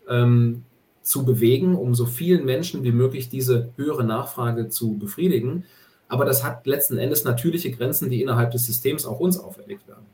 zu 1.02 1.24
bewegen, 1.24 1.74
um 1.74 1.94
so 1.94 2.04
vielen 2.04 2.44
Menschen 2.44 2.84
wie 2.84 2.92
möglich 2.92 3.30
diese 3.30 3.70
höhere 3.76 4.04
Nachfrage 4.04 4.68
zu 4.68 4.98
befriedigen. 4.98 5.64
Aber 6.12 6.26
das 6.26 6.44
hat 6.44 6.66
letzten 6.66 6.98
Endes 6.98 7.24
natürliche 7.24 7.70
Grenzen, 7.70 8.10
die 8.10 8.20
innerhalb 8.20 8.50
des 8.50 8.66
Systems 8.66 9.06
auch 9.06 9.18
uns 9.18 9.38
auferlegt 9.38 9.88
werden. 9.88 10.04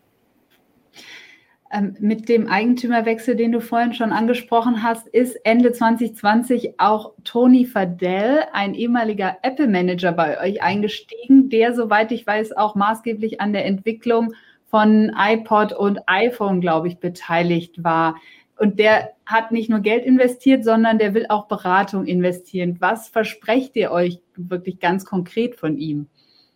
Ähm, 1.72 1.96
mit 1.98 2.28
dem 2.28 2.46
Eigentümerwechsel, 2.46 3.34
den 3.34 3.50
du 3.50 3.60
vorhin 3.60 3.92
schon 3.94 4.12
angesprochen 4.12 4.84
hast, 4.84 5.08
ist 5.08 5.34
Ende 5.42 5.72
2020 5.72 6.78
auch 6.78 7.14
Tony 7.24 7.66
Fadell, 7.66 8.44
ein 8.52 8.74
ehemaliger 8.74 9.38
Apple-Manager, 9.42 10.12
bei 10.12 10.40
euch 10.40 10.62
eingestiegen, 10.62 11.50
der, 11.50 11.74
soweit 11.74 12.12
ich 12.12 12.24
weiß, 12.24 12.56
auch 12.56 12.76
maßgeblich 12.76 13.40
an 13.40 13.52
der 13.52 13.66
Entwicklung 13.66 14.34
von 14.70 15.10
iPod 15.18 15.72
und 15.72 15.98
iPhone, 16.06 16.60
glaube 16.60 16.86
ich, 16.86 16.98
beteiligt 16.98 17.82
war. 17.82 18.14
Und 18.58 18.78
der 18.78 19.10
hat 19.24 19.52
nicht 19.52 19.70
nur 19.70 19.80
Geld 19.80 20.04
investiert, 20.04 20.64
sondern 20.64 20.98
der 20.98 21.14
will 21.14 21.26
auch 21.28 21.46
Beratung 21.46 22.06
investieren. 22.06 22.76
Was 22.80 23.08
versprecht 23.08 23.76
ihr 23.76 23.92
euch 23.92 24.18
wirklich 24.36 24.80
ganz 24.80 25.04
konkret 25.04 25.54
von 25.54 25.78
ihm? 25.78 26.08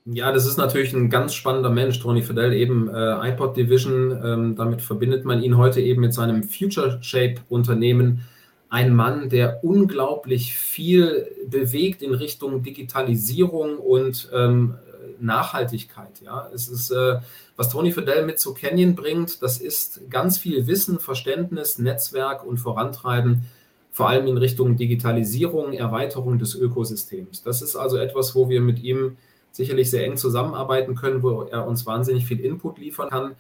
Ja, 0.05 0.33
das 0.33 0.47
ist 0.47 0.57
natürlich 0.57 0.93
ein 0.95 1.11
ganz 1.11 1.33
spannender 1.33 1.71
Mensch, 1.71 2.01
Tony 2.01 2.23
Fidel, 2.23 2.53
eben 2.55 2.89
äh, 2.89 3.31
iPod 3.31 3.57
Division. 3.57 4.11
Ähm, 4.25 4.57
damit 4.57 4.83
verbindet 4.83 5.25
man 5.25 5.43
ihn 5.43 5.57
heute 5.57 5.81
eben 5.81 6.01
mit 6.01 6.13
seinem 6.13 6.43
Future 6.43 6.99
Shape 7.03 7.37
Unternehmen. 7.49 8.23
Ein 8.69 8.97
Mann, 8.97 9.29
der 9.29 9.63
unglaublich 9.63 10.57
viel 10.57 11.29
bewegt 11.47 12.03
in 12.03 12.15
Richtung 12.15 12.65
Digitalisierung 12.65 13.79
und 13.79 14.29
ähm, 14.35 14.75
Nachhaltigkeit. 15.21 16.21
Ja, 16.25 16.49
es 16.55 16.69
ist, 16.69 16.91
äh, 16.91 17.21
was 17.57 17.71
Tony 17.71 17.93
Fidel 17.93 18.25
mit 18.25 18.39
zu 18.39 18.55
Canyon 18.55 18.95
bringt, 18.95 19.43
das 19.43 19.59
ist 19.59 20.11
ganz 20.11 20.39
viel 20.39 20.67
Wissen, 20.67 20.99
Verständnis, 20.99 21.79
Netzwerk 21.79 22.45
und 22.45 22.59
Vorantreiben, 22.59 23.45
vor 23.91 24.09
allem 24.09 24.27
in 24.27 24.39
Richtung 24.39 24.77
Digitalisierung, 24.77 25.75
Erweiterung 25.75 26.39
des 26.39 26.55
Ökosystems. 26.55 27.43
Das 27.43 27.61
ist 27.61 27.77
also 27.77 27.99
etwas, 27.99 28.35
wo 28.35 28.49
wir 28.49 28.61
mit 28.61 28.83
ihm 28.83 29.17
sicherlich 29.51 29.91
sehr 29.91 30.05
eng 30.05 30.17
zusammenarbeiten 30.17 30.95
können, 30.95 31.23
wo 31.23 31.43
er 31.43 31.67
uns 31.67 31.85
wahnsinnig 31.87 32.27
viel 32.27 32.41
Input 32.41 32.79
liefern 32.79 33.11
kann. 33.11 33.33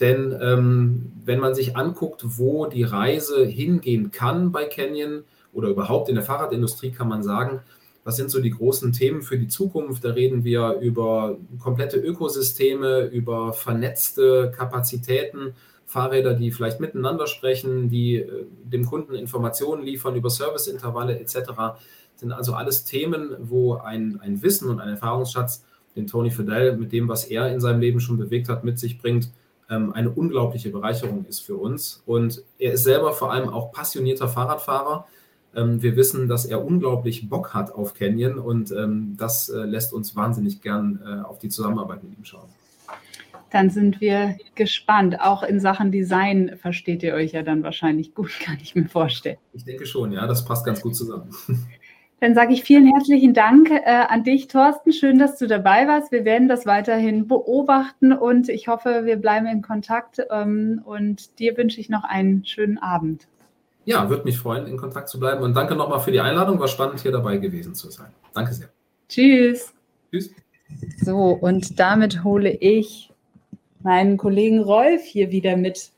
Denn 0.00 0.34
ähm, 0.40 1.12
wenn 1.24 1.38
man 1.38 1.54
sich 1.54 1.76
anguckt, 1.76 2.22
wo 2.38 2.66
die 2.66 2.84
Reise 2.84 3.44
hingehen 3.44 4.10
kann 4.10 4.50
bei 4.50 4.64
Canyon 4.64 5.24
oder 5.52 5.68
überhaupt 5.68 6.08
in 6.08 6.14
der 6.14 6.24
Fahrradindustrie, 6.24 6.90
kann 6.90 7.08
man 7.08 7.22
sagen, 7.22 7.60
was 8.04 8.16
sind 8.16 8.30
so 8.30 8.40
die 8.40 8.50
großen 8.50 8.92
Themen 8.92 9.22
für 9.22 9.38
die 9.38 9.48
Zukunft? 9.48 10.04
Da 10.04 10.10
reden 10.10 10.44
wir 10.44 10.78
über 10.80 11.36
komplette 11.58 11.98
Ökosysteme, 11.98 13.06
über 13.06 13.52
vernetzte 13.52 14.52
Kapazitäten, 14.56 15.54
Fahrräder, 15.86 16.34
die 16.34 16.52
vielleicht 16.52 16.78
miteinander 16.78 17.26
sprechen, 17.26 17.88
die 17.88 18.16
äh, 18.16 18.46
dem 18.64 18.86
Kunden 18.86 19.14
Informationen 19.14 19.82
liefern 19.82 20.14
über 20.14 20.30
Serviceintervalle 20.30 21.18
etc 21.18 21.78
sind 22.20 22.32
also 22.32 22.52
alles 22.52 22.84
Themen, 22.84 23.34
wo 23.40 23.74
ein, 23.74 24.20
ein 24.22 24.42
Wissen 24.42 24.68
und 24.68 24.78
ein 24.78 24.90
Erfahrungsschatz, 24.90 25.64
den 25.96 26.06
Tony 26.06 26.30
Fidel 26.30 26.76
mit 26.76 26.92
dem, 26.92 27.08
was 27.08 27.24
er 27.24 27.52
in 27.52 27.60
seinem 27.60 27.80
Leben 27.80 27.98
schon 27.98 28.16
bewegt 28.16 28.48
hat, 28.48 28.62
mit 28.62 28.78
sich 28.78 28.98
bringt, 28.98 29.30
ähm, 29.68 29.92
eine 29.92 30.10
unglaubliche 30.10 30.70
Bereicherung 30.70 31.24
ist 31.24 31.40
für 31.40 31.56
uns. 31.56 32.02
Und 32.06 32.44
er 32.58 32.74
ist 32.74 32.84
selber 32.84 33.12
vor 33.12 33.32
allem 33.32 33.48
auch 33.48 33.72
passionierter 33.72 34.28
Fahrradfahrer. 34.28 35.06
Ähm, 35.54 35.82
wir 35.82 35.96
wissen, 35.96 36.28
dass 36.28 36.44
er 36.44 36.64
unglaublich 36.64 37.28
Bock 37.28 37.54
hat 37.54 37.72
auf 37.72 37.94
Canyon 37.94 38.38
und 38.38 38.70
ähm, 38.72 39.16
das 39.18 39.48
äh, 39.48 39.58
lässt 39.58 39.92
uns 39.92 40.14
wahnsinnig 40.14 40.62
gern 40.62 41.00
äh, 41.04 41.22
auf 41.22 41.38
die 41.38 41.48
Zusammenarbeit 41.48 42.04
mit 42.04 42.16
ihm 42.16 42.24
schauen. 42.24 42.48
Dann 43.50 43.68
sind 43.68 44.00
wir 44.00 44.36
gespannt. 44.54 45.20
Auch 45.20 45.42
in 45.42 45.58
Sachen 45.58 45.90
Design 45.90 46.56
versteht 46.60 47.02
ihr 47.02 47.14
euch 47.14 47.32
ja 47.32 47.42
dann 47.42 47.64
wahrscheinlich 47.64 48.14
gut, 48.14 48.30
kann 48.40 48.58
ich 48.62 48.74
mir 48.74 48.88
vorstellen. 48.88 49.38
Ich 49.52 49.64
denke 49.64 49.86
schon, 49.86 50.12
ja, 50.12 50.26
das 50.26 50.44
passt 50.44 50.64
ganz 50.64 50.80
gut 50.80 50.96
zusammen. 50.96 51.30
Dann 52.22 52.34
sage 52.34 52.52
ich 52.52 52.64
vielen 52.64 52.86
herzlichen 52.86 53.32
Dank 53.32 53.70
äh, 53.70 53.82
an 53.86 54.24
dich, 54.24 54.46
Thorsten. 54.46 54.92
Schön, 54.92 55.18
dass 55.18 55.38
du 55.38 55.46
dabei 55.46 55.88
warst. 55.88 56.12
Wir 56.12 56.26
werden 56.26 56.48
das 56.48 56.66
weiterhin 56.66 57.26
beobachten 57.26 58.12
und 58.12 58.50
ich 58.50 58.68
hoffe, 58.68 59.06
wir 59.06 59.16
bleiben 59.16 59.46
in 59.46 59.62
Kontakt. 59.62 60.20
Ähm, 60.30 60.82
und 60.84 61.38
dir 61.38 61.56
wünsche 61.56 61.80
ich 61.80 61.88
noch 61.88 62.04
einen 62.04 62.44
schönen 62.44 62.76
Abend. 62.76 63.26
Ja, 63.84 64.08
würde 64.08 64.24
mich 64.24 64.38
freuen, 64.38 64.66
in 64.66 64.76
Kontakt 64.76 65.08
zu 65.08 65.18
bleiben. 65.18 65.42
Und 65.42 65.54
danke 65.54 65.74
nochmal 65.74 66.00
für 66.00 66.12
die 66.12 66.20
Einladung. 66.20 66.60
War 66.60 66.68
spannend, 66.68 67.00
hier 67.00 67.12
dabei 67.12 67.38
gewesen 67.38 67.74
zu 67.74 67.90
sein. 67.90 68.08
Danke 68.34 68.52
sehr. 68.52 68.68
Tschüss. 69.08 69.72
Tschüss. 70.10 70.30
So, 71.02 71.38
und 71.40 71.80
damit 71.80 72.22
hole 72.22 72.50
ich 72.50 73.10
meinen 73.82 74.16
Kollegen 74.16 74.60
Rolf 74.60 75.02
hier 75.02 75.30
wieder 75.30 75.56
mit 75.56 75.90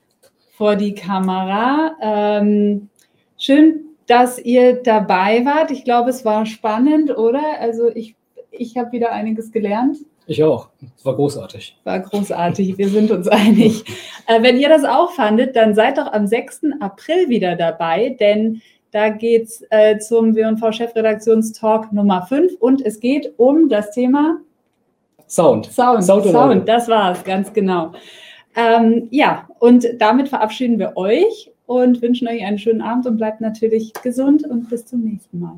vor 0.52 0.76
die 0.76 0.94
Kamera. 0.94 1.96
Ähm, 2.00 2.88
schön, 3.36 3.80
dass 4.06 4.38
ihr 4.38 4.82
dabei 4.82 5.44
wart. 5.44 5.70
Ich 5.70 5.84
glaube, 5.84 6.10
es 6.10 6.24
war 6.24 6.46
spannend, 6.46 7.16
oder? 7.16 7.42
Also 7.60 7.88
ich, 7.94 8.14
ich 8.50 8.76
habe 8.76 8.92
wieder 8.92 9.12
einiges 9.12 9.50
gelernt. 9.50 9.98
Ich 10.26 10.42
auch. 10.42 10.68
Es 10.96 11.04
war 11.04 11.16
großartig. 11.16 11.76
War 11.84 12.00
großartig, 12.00 12.78
wir 12.78 12.88
sind 12.88 13.10
uns 13.10 13.28
einig. 13.28 13.84
Äh, 14.28 14.40
wenn 14.40 14.56
ihr 14.56 14.68
das 14.68 14.84
auch 14.84 15.10
fandet, 15.10 15.56
dann 15.56 15.74
seid 15.74 15.98
doch 15.98 16.12
am 16.12 16.28
6. 16.28 16.60
April 16.78 17.28
wieder 17.28 17.56
dabei, 17.56 18.16
denn 18.20 18.62
da 18.92 19.08
geht 19.08 19.46
es 19.46 19.66
äh, 19.70 19.98
zum 19.98 20.36
W&V-Chefredaktionstalk 20.36 21.92
Nummer 21.92 22.22
5 22.22 22.54
und 22.60 22.86
es 22.86 23.00
geht 23.00 23.34
um 23.38 23.68
das 23.68 23.90
Thema 23.90 24.38
Sound. 25.26 25.66
Sound, 25.66 26.04
Sound, 26.04 26.26
Sound 26.26 26.68
das 26.68 26.86
war 26.86 27.12
es, 27.12 27.24
ganz 27.24 27.52
genau. 27.52 27.92
Ähm, 28.54 29.08
ja, 29.10 29.48
und 29.58 29.86
damit 29.98 30.28
verabschieden 30.28 30.78
wir 30.78 30.96
euch 30.96 31.50
und 31.66 32.00
wünschen 32.02 32.28
euch 32.28 32.44
einen 32.44 32.58
schönen 32.58 32.82
Abend 32.82 33.06
und 33.06 33.16
bleibt 33.16 33.40
natürlich 33.40 33.92
gesund 34.02 34.46
und 34.46 34.68
bis 34.68 34.84
zum 34.86 35.00
nächsten 35.00 35.40
Mal. 35.40 35.56